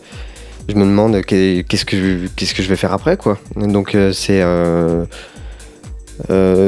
je 0.69 0.75
me 0.75 0.81
demande 0.85 1.21
qu'est- 1.23 1.65
qu'est-ce 1.67 1.85
que 1.85 1.97
je, 1.97 2.27
qu'est-ce 2.35 2.53
que 2.53 2.61
je 2.63 2.69
vais 2.69 2.75
faire 2.75 2.93
après, 2.93 3.17
quoi. 3.17 3.37
Donc 3.55 3.95
euh, 3.95 4.11
c'est, 4.13 4.43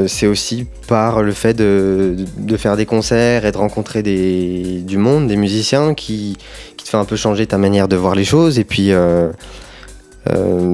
c'est 0.08 0.26
aussi 0.26 0.66
par 0.88 1.22
le 1.22 1.32
fait 1.32 1.54
de, 1.54 2.16
de 2.38 2.56
faire 2.56 2.76
des 2.76 2.86
concerts 2.86 3.46
et 3.46 3.52
de 3.52 3.56
rencontrer 3.56 4.02
des, 4.02 4.80
du 4.82 4.98
monde, 4.98 5.28
des 5.28 5.36
musiciens 5.36 5.94
qui, 5.94 6.36
qui 6.76 6.84
te 6.84 6.90
fait 6.90 6.96
un 6.96 7.04
peu 7.04 7.16
changer 7.16 7.46
ta 7.46 7.58
manière 7.58 7.88
de 7.88 7.96
voir 7.96 8.14
les 8.14 8.24
choses. 8.24 8.58
Et 8.58 8.64
puis 8.64 8.90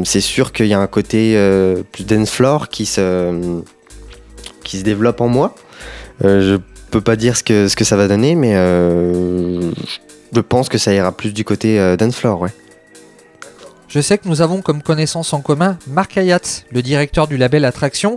c'est 0.04 0.20
sûr 0.20 0.52
qu'il 0.52 0.66
y 0.66 0.74
a 0.74 0.80
un 0.80 0.86
côté 0.86 1.34
euh, 1.36 1.82
plus 1.92 2.04
dance 2.04 2.30
floor 2.30 2.68
qui 2.68 2.86
se, 2.86 3.60
qui 4.64 4.78
se 4.78 4.84
développe 4.84 5.20
en 5.20 5.28
moi. 5.28 5.54
Euh, 6.24 6.40
je 6.40 6.56
peux 6.90 7.00
pas 7.00 7.16
dire 7.16 7.36
ce 7.36 7.42
que, 7.42 7.68
ce 7.68 7.76
que 7.76 7.84
ça 7.84 7.96
va 7.96 8.08
donner, 8.08 8.34
mais 8.34 8.54
euh, 8.54 9.72
je 10.34 10.40
pense 10.40 10.68
que 10.68 10.78
ça 10.78 10.92
ira 10.92 11.12
plus 11.12 11.32
du 11.32 11.44
côté 11.44 11.78
euh, 11.78 11.96
dance 11.96 12.16
floor, 12.16 12.40
ouais. 12.40 12.52
Je 13.88 14.00
sais 14.00 14.18
que 14.18 14.28
nous 14.28 14.40
avons 14.40 14.60
comme 14.60 14.82
connaissance 14.82 15.32
en 15.32 15.40
commun 15.40 15.78
Marc 15.86 16.16
Hayat, 16.18 16.40
le 16.72 16.82
directeur 16.82 17.28
du 17.28 17.36
label 17.36 17.64
Attraction. 17.64 18.16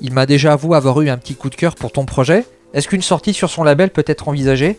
Il 0.00 0.12
m'a 0.12 0.26
déjà 0.26 0.52
avoué 0.54 0.76
avoir 0.76 1.00
eu 1.02 1.08
un 1.08 1.18
petit 1.18 1.36
coup 1.36 1.50
de 1.50 1.54
cœur 1.54 1.76
pour 1.76 1.92
ton 1.92 2.04
projet. 2.04 2.44
Est-ce 2.72 2.88
qu'une 2.88 3.02
sortie 3.02 3.32
sur 3.32 3.48
son 3.48 3.62
label 3.62 3.90
peut 3.90 4.04
être 4.06 4.26
envisagée? 4.26 4.76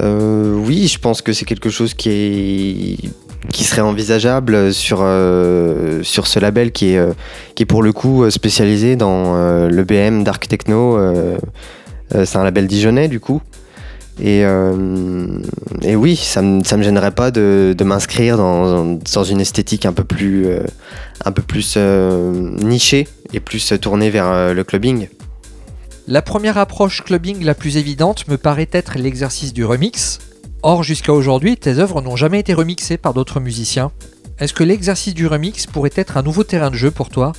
Euh, 0.00 0.54
oui, 0.54 0.88
je 0.88 0.98
pense 0.98 1.20
que 1.20 1.34
c'est 1.34 1.44
quelque 1.44 1.68
chose 1.68 1.92
qui 1.92 2.10
est 2.10 3.10
qui 3.52 3.64
serait 3.64 3.82
envisageable 3.82 4.72
sur 4.72 4.98
euh, 5.02 6.02
sur 6.02 6.26
ce 6.26 6.38
label 6.38 6.72
qui 6.72 6.92
est 6.92 6.98
euh, 6.98 7.12
qui 7.54 7.64
pour 7.64 7.82
le 7.82 7.92
coup 7.92 8.22
euh, 8.22 8.30
spécialisé 8.30 8.96
dans 8.96 9.36
euh, 9.36 9.68
le 9.68 9.84
BM 9.84 10.24
Dark 10.24 10.46
Techno. 10.48 10.98
c'est 12.10 12.36
un 12.36 12.44
label 12.44 12.66
dijonnais 12.66 13.08
du 13.08 13.20
coup. 13.20 13.42
Et, 14.18 14.44
et 15.82 15.94
oui, 15.94 16.16
ça 16.16 16.40
ça 16.64 16.76
me 16.78 16.82
gênerait 16.82 17.10
pas 17.10 17.30
de, 17.30 17.74
de 17.76 17.84
m'inscrire 17.84 18.38
dans, 18.38 18.98
dans 19.14 19.24
une 19.24 19.40
esthétique 19.40 19.84
un 19.84 19.92
peu 19.92 20.04
plus, 20.04 20.46
un 21.24 21.32
peu 21.32 21.42
plus 21.42 21.76
nichée 21.76 23.08
et 23.34 23.40
plus 23.40 23.74
tournée 23.78 24.08
vers 24.08 24.54
le 24.54 24.64
clubbing. 24.64 25.08
La 26.08 26.22
première 26.22 26.56
approche 26.56 27.02
clubbing 27.02 27.44
la 27.44 27.54
plus 27.54 27.76
évidente 27.76 28.28
me 28.28 28.38
paraît 28.38 28.68
être 28.72 28.96
l'exercice 28.96 29.52
du 29.52 29.64
remix. 29.64 30.20
Or, 30.62 30.82
jusqu'à 30.82 31.12
aujourd'hui, 31.12 31.56
tes 31.56 31.78
œuvres 31.78 32.02
n'ont 32.02 32.16
jamais 32.16 32.40
été 32.40 32.54
remixées 32.54 32.96
par 32.96 33.14
d'autres 33.14 33.40
musiciens. 33.40 33.92
Est-ce 34.38 34.52
que 34.52 34.64
l'exercice 34.64 35.14
du 35.14 35.26
remix 35.26 35.66
pourrait 35.66 35.92
être 35.94 36.16
un 36.16 36.22
nouveau 36.22 36.44
terrain 36.44 36.70
de 36.70 36.76
jeu 36.76 36.90
pour 36.90 37.08
toi? 37.08 37.32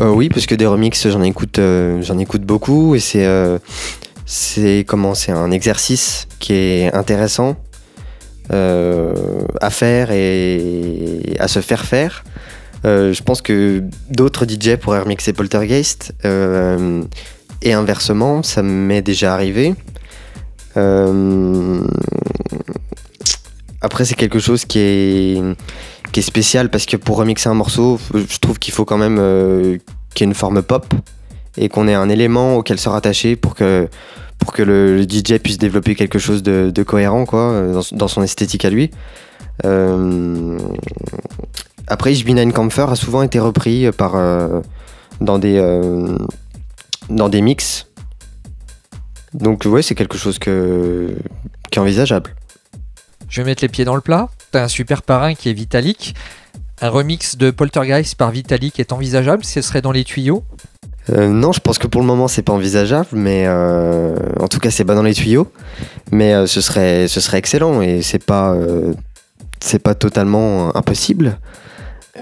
Euh, 0.00 0.10
oui, 0.10 0.28
parce 0.28 0.46
que 0.46 0.54
des 0.54 0.66
remixes, 0.66 1.08
j'en 1.08 1.22
écoute, 1.22 1.58
euh, 1.58 2.02
beaucoup 2.40 2.94
et 2.94 3.00
c'est, 3.00 3.24
euh, 3.24 3.58
c'est 4.26 4.84
un 5.28 5.50
exercice 5.50 6.28
qui 6.38 6.52
est 6.52 6.94
intéressant 6.94 7.56
à 8.50 9.70
faire 9.70 10.10
et 10.10 11.36
à 11.38 11.48
se 11.48 11.60
faire 11.60 11.84
faire. 11.84 12.24
Je 12.84 13.22
pense 13.22 13.42
que 13.42 13.84
d'autres 14.10 14.46
DJ 14.46 14.76
pourraient 14.76 15.00
remixer 15.00 15.34
Poltergeist 15.34 16.14
et 16.24 17.72
inversement, 17.72 18.42
ça 18.42 18.62
m'est 18.62 19.02
déjà 19.02 19.34
arrivé. 19.34 19.74
Euh, 20.78 21.80
après, 23.80 24.04
c'est 24.04 24.14
quelque 24.14 24.38
chose 24.38 24.64
qui 24.64 24.78
est, 24.78 25.42
qui 26.12 26.20
est 26.20 26.22
spécial 26.22 26.70
parce 26.70 26.86
que 26.86 26.96
pour 26.96 27.16
remixer 27.16 27.48
un 27.48 27.54
morceau, 27.54 27.98
je 28.14 28.38
trouve 28.38 28.58
qu'il 28.58 28.72
faut 28.74 28.84
quand 28.84 28.98
même 28.98 29.18
euh, 29.18 29.78
qu'il 30.14 30.24
y 30.24 30.28
ait 30.28 30.30
une 30.30 30.34
forme 30.34 30.62
pop 30.62 30.86
et 31.56 31.68
qu'on 31.68 31.88
ait 31.88 31.94
un 31.94 32.08
élément 32.08 32.56
auquel 32.56 32.78
se 32.78 32.88
rattacher 32.88 33.36
pour 33.36 33.54
que, 33.54 33.88
pour 34.38 34.52
que 34.52 34.62
le, 34.62 35.02
DJ 35.02 35.38
puisse 35.42 35.58
développer 35.58 35.94
quelque 35.94 36.18
chose 36.18 36.42
de, 36.42 36.82
cohérent 36.82 37.24
quoi, 37.24 37.40
euh, 37.40 37.82
dans, 37.92 38.08
son 38.08 38.22
esthétique 38.22 38.64
à 38.64 38.70
lui. 38.70 38.90
Après, 41.90 42.12
Ich 42.12 42.24
bin 42.24 42.36
ein 42.36 42.52
Kampfer 42.52 42.86
a 42.90 42.96
souvent 42.96 43.22
été 43.22 43.40
repris 43.40 43.90
par, 43.92 44.14
dans, 45.20 45.38
des, 45.38 45.58
dans 47.08 47.28
des 47.28 47.40
mix. 47.40 47.87
Donc, 49.34 49.64
ouais, 49.66 49.82
c'est 49.82 49.94
quelque 49.94 50.18
chose 50.18 50.38
que, 50.38 51.14
qui 51.70 51.78
est 51.78 51.82
envisageable. 51.82 52.34
Je 53.28 53.42
vais 53.42 53.46
mettre 53.46 53.62
les 53.62 53.68
pieds 53.68 53.84
dans 53.84 53.94
le 53.94 54.00
plat. 54.00 54.28
T'as 54.50 54.64
un 54.64 54.68
super 54.68 55.02
parrain 55.02 55.34
qui 55.34 55.50
est 55.50 55.52
Vitalik. 55.52 56.14
Un 56.80 56.90
remix 56.90 57.36
de 57.36 57.50
Poltergeist 57.50 58.14
par 58.14 58.30
Vitalik 58.30 58.78
est 58.78 58.92
envisageable, 58.92 59.44
ce 59.44 59.60
serait 59.62 59.82
dans 59.82 59.92
les 59.92 60.04
tuyaux? 60.04 60.44
Euh, 61.10 61.28
non, 61.28 61.52
je 61.52 61.60
pense 61.60 61.78
que 61.78 61.86
pour 61.86 62.00
le 62.00 62.06
moment 62.06 62.28
c'est 62.28 62.42
pas 62.42 62.52
envisageable, 62.52 63.08
mais 63.12 63.44
euh, 63.46 64.14
en 64.38 64.46
tout 64.46 64.60
cas 64.60 64.70
c'est 64.70 64.84
pas 64.84 64.94
dans 64.94 65.02
les 65.02 65.14
tuyaux. 65.14 65.50
Mais 66.12 66.34
euh, 66.34 66.46
ce 66.46 66.60
serait, 66.60 67.08
ce 67.08 67.20
serait 67.20 67.38
excellent 67.38 67.82
et 67.82 68.02
c'est 68.02 68.24
pas, 68.24 68.54
c'est 69.60 69.78
pas 69.80 69.94
totalement 69.94 70.74
impossible. 70.76 71.38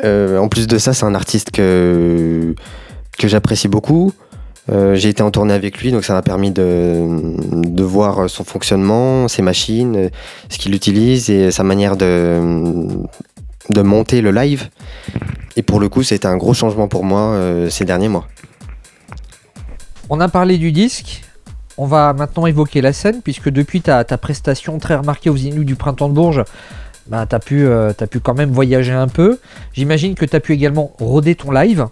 En 0.04 0.48
plus 0.48 0.66
de 0.66 0.78
ça, 0.78 0.92
c'est 0.92 1.04
un 1.04 1.14
artiste 1.14 1.50
que 1.50 2.54
que 3.18 3.28
j'apprécie 3.28 3.68
beaucoup. 3.68 4.12
Euh, 4.70 4.94
J'ai 4.96 5.10
été 5.10 5.22
en 5.22 5.30
tournée 5.30 5.54
avec 5.54 5.78
lui, 5.78 5.92
donc 5.92 6.04
ça 6.04 6.12
m'a 6.12 6.22
permis 6.22 6.50
de, 6.50 7.82
voir 7.82 8.28
son 8.28 8.44
fonctionnement, 8.44 9.28
ses 9.28 9.42
machines, 9.42 9.96
euh, 9.96 10.08
ce 10.48 10.58
qu'il 10.58 10.74
utilise 10.74 11.30
et 11.30 11.50
sa 11.50 11.62
manière 11.62 11.96
de, 11.96 12.40
monter 13.70 14.20
le 14.20 14.32
live. 14.32 14.68
Et 15.56 15.62
pour 15.62 15.80
le 15.80 15.88
coup, 15.88 16.02
c'était 16.02 16.26
un 16.26 16.36
gros 16.36 16.54
changement 16.54 16.88
pour 16.88 17.04
moi 17.04 17.20
euh, 17.20 17.70
ces 17.70 17.84
derniers 17.84 18.08
mois. 18.08 18.26
On 20.08 20.20
a 20.20 20.28
parlé 20.28 20.58
du 20.58 20.72
disque. 20.72 21.22
On 21.78 21.86
va 21.86 22.12
maintenant 22.12 22.46
évoquer 22.46 22.80
la 22.80 22.92
scène, 22.92 23.20
puisque 23.22 23.50
depuis 23.50 23.82
ta, 23.82 24.02
ta 24.04 24.18
prestation 24.18 24.78
très 24.78 24.96
remarquée 24.96 25.30
aux 25.30 25.36
Inuits 25.36 25.64
du 25.64 25.76
Printemps 25.76 26.08
de 26.08 26.14
Bourges, 26.14 26.42
bah, 27.08 27.26
tu 27.26 27.36
as, 27.36 28.06
pu 28.06 28.20
quand 28.20 28.34
même 28.34 28.50
voyager 28.50 28.92
un 28.92 29.08
peu. 29.08 29.38
J'imagine 29.74 30.14
que 30.14 30.24
tu 30.24 30.34
as 30.34 30.40
pu 30.40 30.52
également 30.54 30.92
roder 30.98 31.34
ton 31.34 31.50
live. 31.50 31.86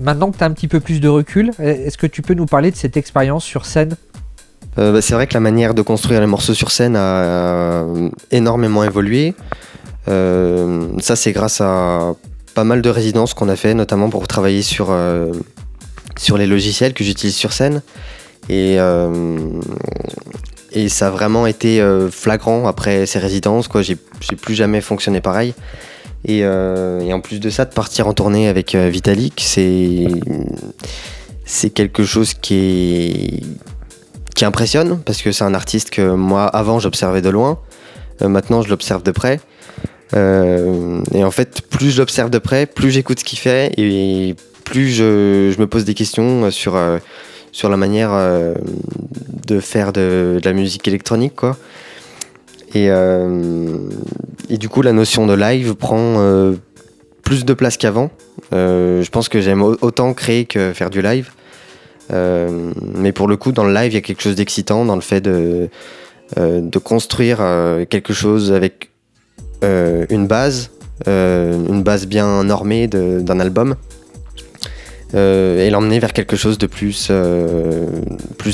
Maintenant 0.00 0.30
que 0.30 0.38
tu 0.38 0.44
as 0.44 0.46
un 0.46 0.52
petit 0.52 0.68
peu 0.68 0.80
plus 0.80 1.00
de 1.00 1.08
recul, 1.08 1.52
est-ce 1.58 1.98
que 1.98 2.06
tu 2.06 2.22
peux 2.22 2.32
nous 2.32 2.46
parler 2.46 2.70
de 2.70 2.76
cette 2.76 2.96
expérience 2.96 3.44
sur 3.44 3.66
scène? 3.66 3.96
Euh, 4.78 4.92
bah, 4.92 5.02
c'est 5.02 5.12
vrai 5.14 5.26
que 5.26 5.34
la 5.34 5.40
manière 5.40 5.74
de 5.74 5.82
construire 5.82 6.20
les 6.20 6.26
morceaux 6.26 6.54
sur 6.54 6.70
scène 6.70 6.96
a 6.96 7.22
euh, 7.22 8.08
énormément 8.30 8.82
évolué. 8.82 9.34
Euh, 10.08 10.86
ça, 11.00 11.16
c'est 11.16 11.32
grâce 11.32 11.60
à 11.60 12.14
pas 12.54 12.64
mal 12.64 12.80
de 12.80 12.88
résidences 12.88 13.34
qu'on 13.34 13.50
a 13.50 13.56
fait, 13.56 13.74
notamment 13.74 14.08
pour 14.08 14.26
travailler 14.26 14.62
sur, 14.62 14.96
les 16.36 16.46
logiciels 16.46 16.94
que 16.94 17.04
j'utilise 17.04 17.36
sur 17.36 17.52
scène. 17.52 17.82
Et, 18.48 18.78
et 20.72 20.88
ça 20.88 21.06
a 21.08 21.10
vraiment 21.10 21.46
été 21.46 21.84
flagrant 22.10 22.66
après 22.66 23.06
ces 23.06 23.18
résidences. 23.18 23.68
J'ai 23.82 23.96
plus 24.36 24.54
jamais 24.54 24.80
fonctionné 24.80 25.20
pareil. 25.20 25.54
Et, 26.24 26.40
euh, 26.44 27.00
et 27.00 27.12
en 27.12 27.20
plus 27.20 27.40
de 27.40 27.48
ça, 27.48 27.64
de 27.64 27.72
partir 27.72 28.06
en 28.06 28.12
tournée 28.12 28.48
avec 28.48 28.74
euh, 28.74 28.88
Vitalik, 28.88 29.40
c'est, 29.44 30.06
c'est 31.44 31.70
quelque 31.70 32.04
chose 32.04 32.34
qui 32.34 33.42
qui 34.34 34.44
impressionne 34.44 35.00
parce 35.04 35.22
que 35.22 35.32
c'est 35.32 35.44
un 35.44 35.54
artiste 35.54 35.90
que 35.90 36.14
moi 36.14 36.46
avant 36.46 36.78
j'observais 36.78 37.22
de 37.22 37.30
loin, 37.30 37.58
Euh, 38.22 38.28
maintenant 38.28 38.62
je 38.62 38.68
l'observe 38.68 39.02
de 39.02 39.12
près. 39.12 39.40
Et 40.12 41.24
en 41.24 41.30
fait, 41.30 41.62
plus 41.70 41.90
je 41.92 41.98
l'observe 41.98 42.30
de 42.30 42.38
près, 42.38 42.66
plus 42.66 42.90
j'écoute 42.90 43.20
ce 43.20 43.24
qu'il 43.24 43.38
fait 43.38 43.72
et 43.78 44.34
plus 44.64 44.90
je, 44.90 45.52
je 45.54 45.60
me 45.60 45.66
pose 45.66 45.84
des 45.84 45.94
questions 45.94 46.50
sur, 46.50 46.76
sur 47.52 47.68
la 47.68 47.76
manière 47.76 48.10
de 49.46 49.60
faire 49.60 49.92
de, 49.92 50.40
de 50.42 50.48
la 50.48 50.52
musique 50.52 50.88
électronique. 50.88 51.36
Quoi. 51.36 51.56
Et, 52.74 52.90
euh, 52.90 53.76
et 54.48 54.58
du 54.58 54.68
coup, 54.68 54.82
la 54.82 54.92
notion 54.92 55.26
de 55.26 55.34
live 55.34 55.74
prend 55.74 56.16
euh, 56.18 56.54
plus 57.22 57.44
de 57.44 57.54
place 57.54 57.76
qu'avant. 57.76 58.10
Euh, 58.52 59.02
je 59.02 59.10
pense 59.10 59.28
que 59.28 59.40
j'aime 59.40 59.62
au- 59.62 59.76
autant 59.80 60.14
créer 60.14 60.44
que 60.44 60.72
faire 60.72 60.90
du 60.90 61.02
live. 61.02 61.30
Mais 62.12 63.12
pour 63.12 63.28
le 63.28 63.36
coup, 63.36 63.52
dans 63.52 63.62
le 63.62 63.72
live, 63.72 63.92
il 63.92 63.94
y 63.94 63.98
a 63.98 64.00
quelque 64.00 64.22
chose 64.22 64.34
d'excitant 64.34 64.84
dans 64.84 64.96
le 64.96 65.00
fait 65.00 65.20
de, 65.20 65.68
construire 66.82 67.38
quelque 67.88 68.12
chose 68.12 68.50
avec 68.50 68.90
une 69.62 70.26
base, 70.26 70.70
une 71.06 71.84
base 71.84 72.06
bien 72.06 72.42
normée 72.42 72.88
d'un 72.88 73.38
album, 73.38 73.76
et 75.14 75.70
l'emmener 75.70 76.00
vers 76.00 76.12
quelque 76.12 76.34
chose 76.34 76.58
de 76.58 76.66
plus, 76.66 77.12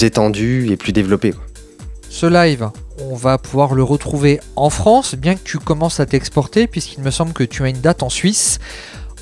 étendu 0.02 0.70
et 0.70 0.76
plus 0.76 0.92
développé. 0.92 1.32
Ce 2.18 2.24
live, 2.24 2.70
on 2.98 3.14
va 3.14 3.36
pouvoir 3.36 3.74
le 3.74 3.82
retrouver 3.82 4.40
en 4.56 4.70
France, 4.70 5.16
bien 5.16 5.34
que 5.34 5.44
tu 5.44 5.58
commences 5.58 6.00
à 6.00 6.06
t'exporter, 6.06 6.66
puisqu'il 6.66 7.02
me 7.02 7.10
semble 7.10 7.34
que 7.34 7.44
tu 7.44 7.62
as 7.62 7.68
une 7.68 7.82
date 7.82 8.02
en 8.02 8.08
Suisse. 8.08 8.58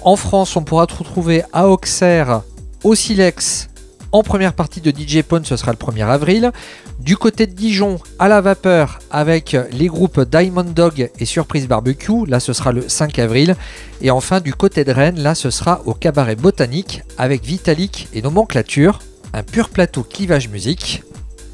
En 0.02 0.14
France, 0.14 0.54
on 0.54 0.62
pourra 0.62 0.86
te 0.86 0.94
retrouver 0.94 1.42
à 1.52 1.66
Auxerre, 1.66 2.42
au 2.84 2.94
Silex, 2.94 3.68
en 4.12 4.22
première 4.22 4.52
partie 4.52 4.80
de 4.80 4.92
DJ 4.92 5.22
Pone, 5.22 5.44
ce 5.44 5.56
sera 5.56 5.72
le 5.72 5.76
1er 5.76 6.06
avril. 6.06 6.52
Du 7.00 7.16
côté 7.16 7.48
de 7.48 7.52
Dijon, 7.52 7.98
à 8.20 8.28
la 8.28 8.40
vapeur, 8.40 9.00
avec 9.10 9.56
les 9.72 9.88
groupes 9.88 10.20
Diamond 10.20 10.62
Dog 10.62 11.10
et 11.18 11.24
Surprise 11.24 11.66
Barbecue, 11.66 12.24
là 12.28 12.38
ce 12.38 12.52
sera 12.52 12.70
le 12.70 12.88
5 12.88 13.18
avril. 13.18 13.56
Et 14.02 14.12
enfin, 14.12 14.38
du 14.38 14.54
côté 14.54 14.84
de 14.84 14.92
Rennes, 14.92 15.18
là 15.18 15.34
ce 15.34 15.50
sera 15.50 15.82
au 15.84 15.94
Cabaret 15.94 16.36
Botanique, 16.36 17.02
avec 17.18 17.42
Vitalik 17.42 18.06
et 18.14 18.22
Nomenclature, 18.22 19.00
un 19.32 19.42
pur 19.42 19.70
plateau 19.70 20.04
clivage 20.04 20.48
musique. 20.48 21.02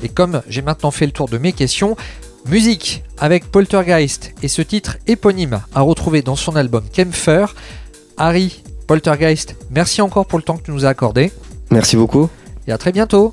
Et 0.02 0.08
comme 0.08 0.42
j'ai 0.48 0.62
maintenant 0.62 0.90
fait 0.90 1.06
le 1.06 1.12
tour 1.12 1.28
de 1.28 1.38
mes 1.38 1.52
questions, 1.52 1.96
musique 2.46 3.04
avec 3.18 3.44
Poltergeist 3.50 4.32
et 4.42 4.48
ce 4.48 4.62
titre 4.62 4.96
éponyme 5.06 5.60
à 5.74 5.80
retrouver 5.82 6.22
dans 6.22 6.36
son 6.36 6.56
album 6.56 6.84
Kempfer. 6.92 7.46
Harry, 8.16 8.62
Poltergeist, 8.86 9.56
merci 9.70 10.02
encore 10.02 10.26
pour 10.26 10.38
le 10.38 10.44
temps 10.44 10.56
que 10.56 10.64
tu 10.64 10.70
nous 10.72 10.84
as 10.84 10.88
accordé 10.88 11.32
Merci 11.70 11.96
beaucoup. 11.96 12.28
et 12.66 12.72
à 12.72 12.78
très 12.78 12.92
bientôt. 12.92 13.32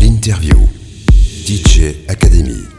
L'interview. 0.00 0.56
DJ 1.46 1.94
Academy. 2.08 2.73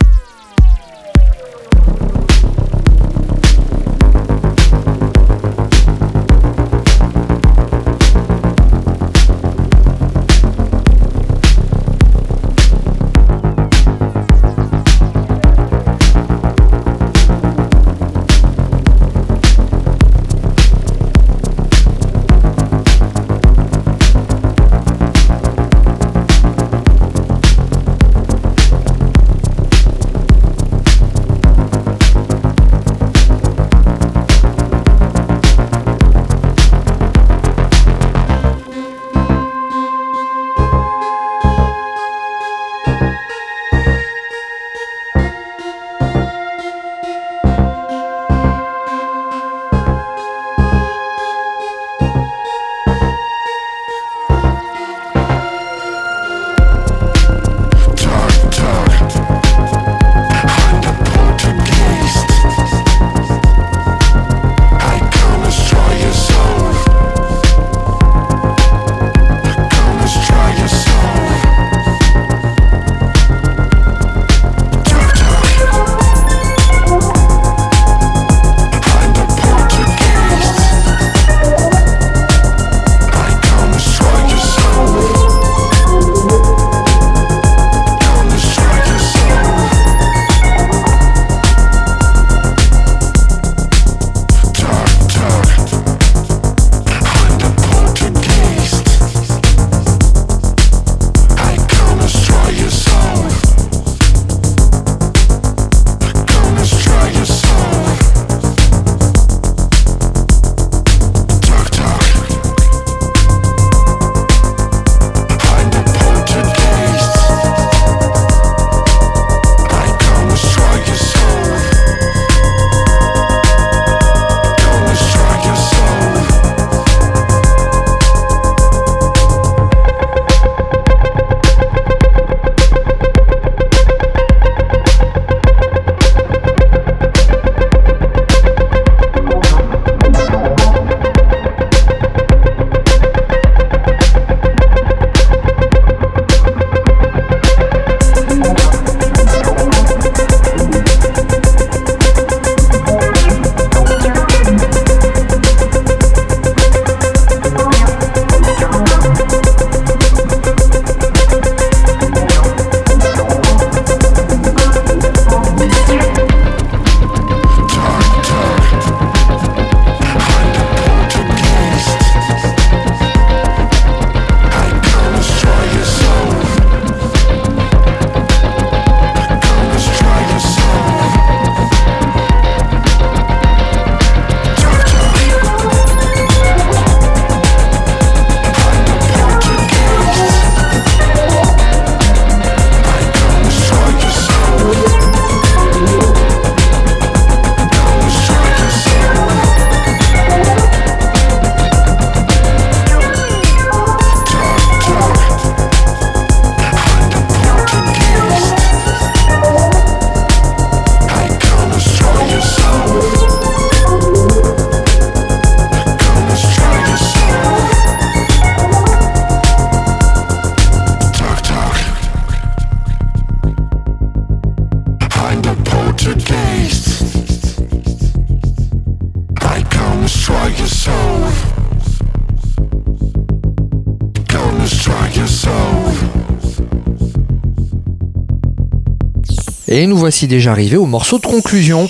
Et 239.78 239.88
nous 239.88 239.98
voici 239.98 240.26
déjà 240.26 240.52
arrivés 240.52 240.78
au 240.78 240.86
morceau 240.86 241.20
de 241.20 241.26
conclusion. 241.26 241.90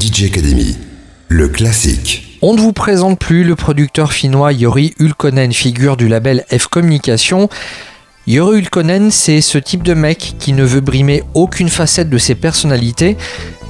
DJ 0.00 0.24
Academy, 0.24 0.76
le 1.28 1.46
classique. 1.46 2.36
On 2.42 2.54
ne 2.54 2.60
vous 2.60 2.72
présente 2.72 3.16
plus 3.16 3.44
le 3.44 3.54
producteur 3.54 4.12
finnois 4.12 4.52
Yori 4.52 4.96
Ulkonen, 4.98 5.52
figure 5.52 5.96
du 5.96 6.08
label 6.08 6.44
F 6.50 6.66
Communication. 6.66 7.48
Yori 8.26 8.58
Ulkonen, 8.58 9.12
c'est 9.12 9.40
ce 9.40 9.56
type 9.56 9.84
de 9.84 9.94
mec 9.94 10.34
qui 10.40 10.52
ne 10.52 10.64
veut 10.64 10.80
brimer 10.80 11.22
aucune 11.34 11.68
facette 11.68 12.10
de 12.10 12.18
ses 12.18 12.34
personnalités. 12.34 13.16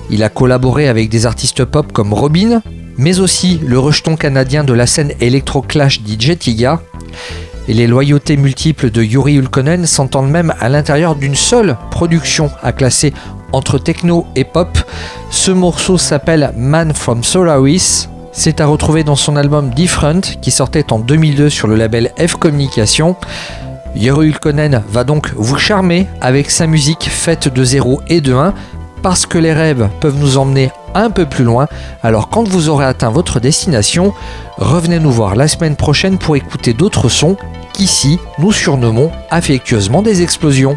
Il 0.08 0.22
a 0.22 0.30
collaboré 0.30 0.88
avec 0.88 1.10
des 1.10 1.26
artistes 1.26 1.66
pop 1.66 1.92
comme 1.92 2.14
Robin, 2.14 2.62
mais 2.96 3.20
aussi 3.20 3.60
le 3.62 3.78
rejeton 3.78 4.16
canadien 4.16 4.64
de 4.64 4.72
la 4.72 4.86
scène 4.86 5.12
électro-clash 5.20 6.00
DJ 6.00 6.38
Tiga. 6.38 6.80
Et 7.68 7.74
les 7.74 7.86
loyautés 7.86 8.38
multiples 8.38 8.90
de 8.90 9.02
Yuri 9.02 9.34
Ulkonen 9.34 9.84
s'entendent 9.84 10.30
même 10.30 10.54
à 10.58 10.70
l'intérieur 10.70 11.14
d'une 11.14 11.34
seule 11.34 11.76
production 11.90 12.50
à 12.62 12.72
classer 12.72 13.12
entre 13.52 13.78
techno 13.78 14.26
et 14.36 14.44
pop. 14.44 14.78
Ce 15.30 15.50
morceau 15.50 15.98
s'appelle 15.98 16.52
Man 16.56 16.94
from 16.94 17.22
Solaris. 17.22 18.08
C'est 18.32 18.62
à 18.62 18.66
retrouver 18.66 19.04
dans 19.04 19.16
son 19.16 19.36
album 19.36 19.70
Different 19.70 20.22
qui 20.40 20.50
sortait 20.50 20.92
en 20.92 20.98
2002 20.98 21.50
sur 21.50 21.68
le 21.68 21.76
label 21.76 22.10
F 22.18 22.36
Communication. 22.36 23.16
Yuri 23.94 24.28
Ulkonen 24.28 24.82
va 24.88 25.04
donc 25.04 25.30
vous 25.36 25.58
charmer 25.58 26.06
avec 26.22 26.50
sa 26.50 26.66
musique 26.66 27.08
faite 27.10 27.52
de 27.52 27.64
0 27.64 28.00
et 28.08 28.22
de 28.22 28.32
1 28.32 28.54
parce 29.02 29.26
que 29.26 29.38
les 29.38 29.52
rêves 29.52 29.88
peuvent 30.00 30.18
nous 30.18 30.38
emmener 30.38 30.70
un 30.94 31.10
peu 31.10 31.26
plus 31.26 31.44
loin. 31.44 31.66
Alors 32.02 32.28
quand 32.28 32.46
vous 32.46 32.68
aurez 32.68 32.84
atteint 32.84 33.10
votre 33.10 33.40
destination, 33.40 34.12
revenez 34.56 34.98
nous 34.98 35.10
voir 35.12 35.36
la 35.36 35.48
semaine 35.48 35.76
prochaine 35.76 36.18
pour 36.18 36.36
écouter 36.36 36.72
d'autres 36.72 37.08
sons 37.08 37.36
qu'ici 37.72 38.18
nous 38.38 38.52
surnommons 38.52 39.10
affectueusement 39.30 40.02
des 40.02 40.22
explosions. 40.22 40.76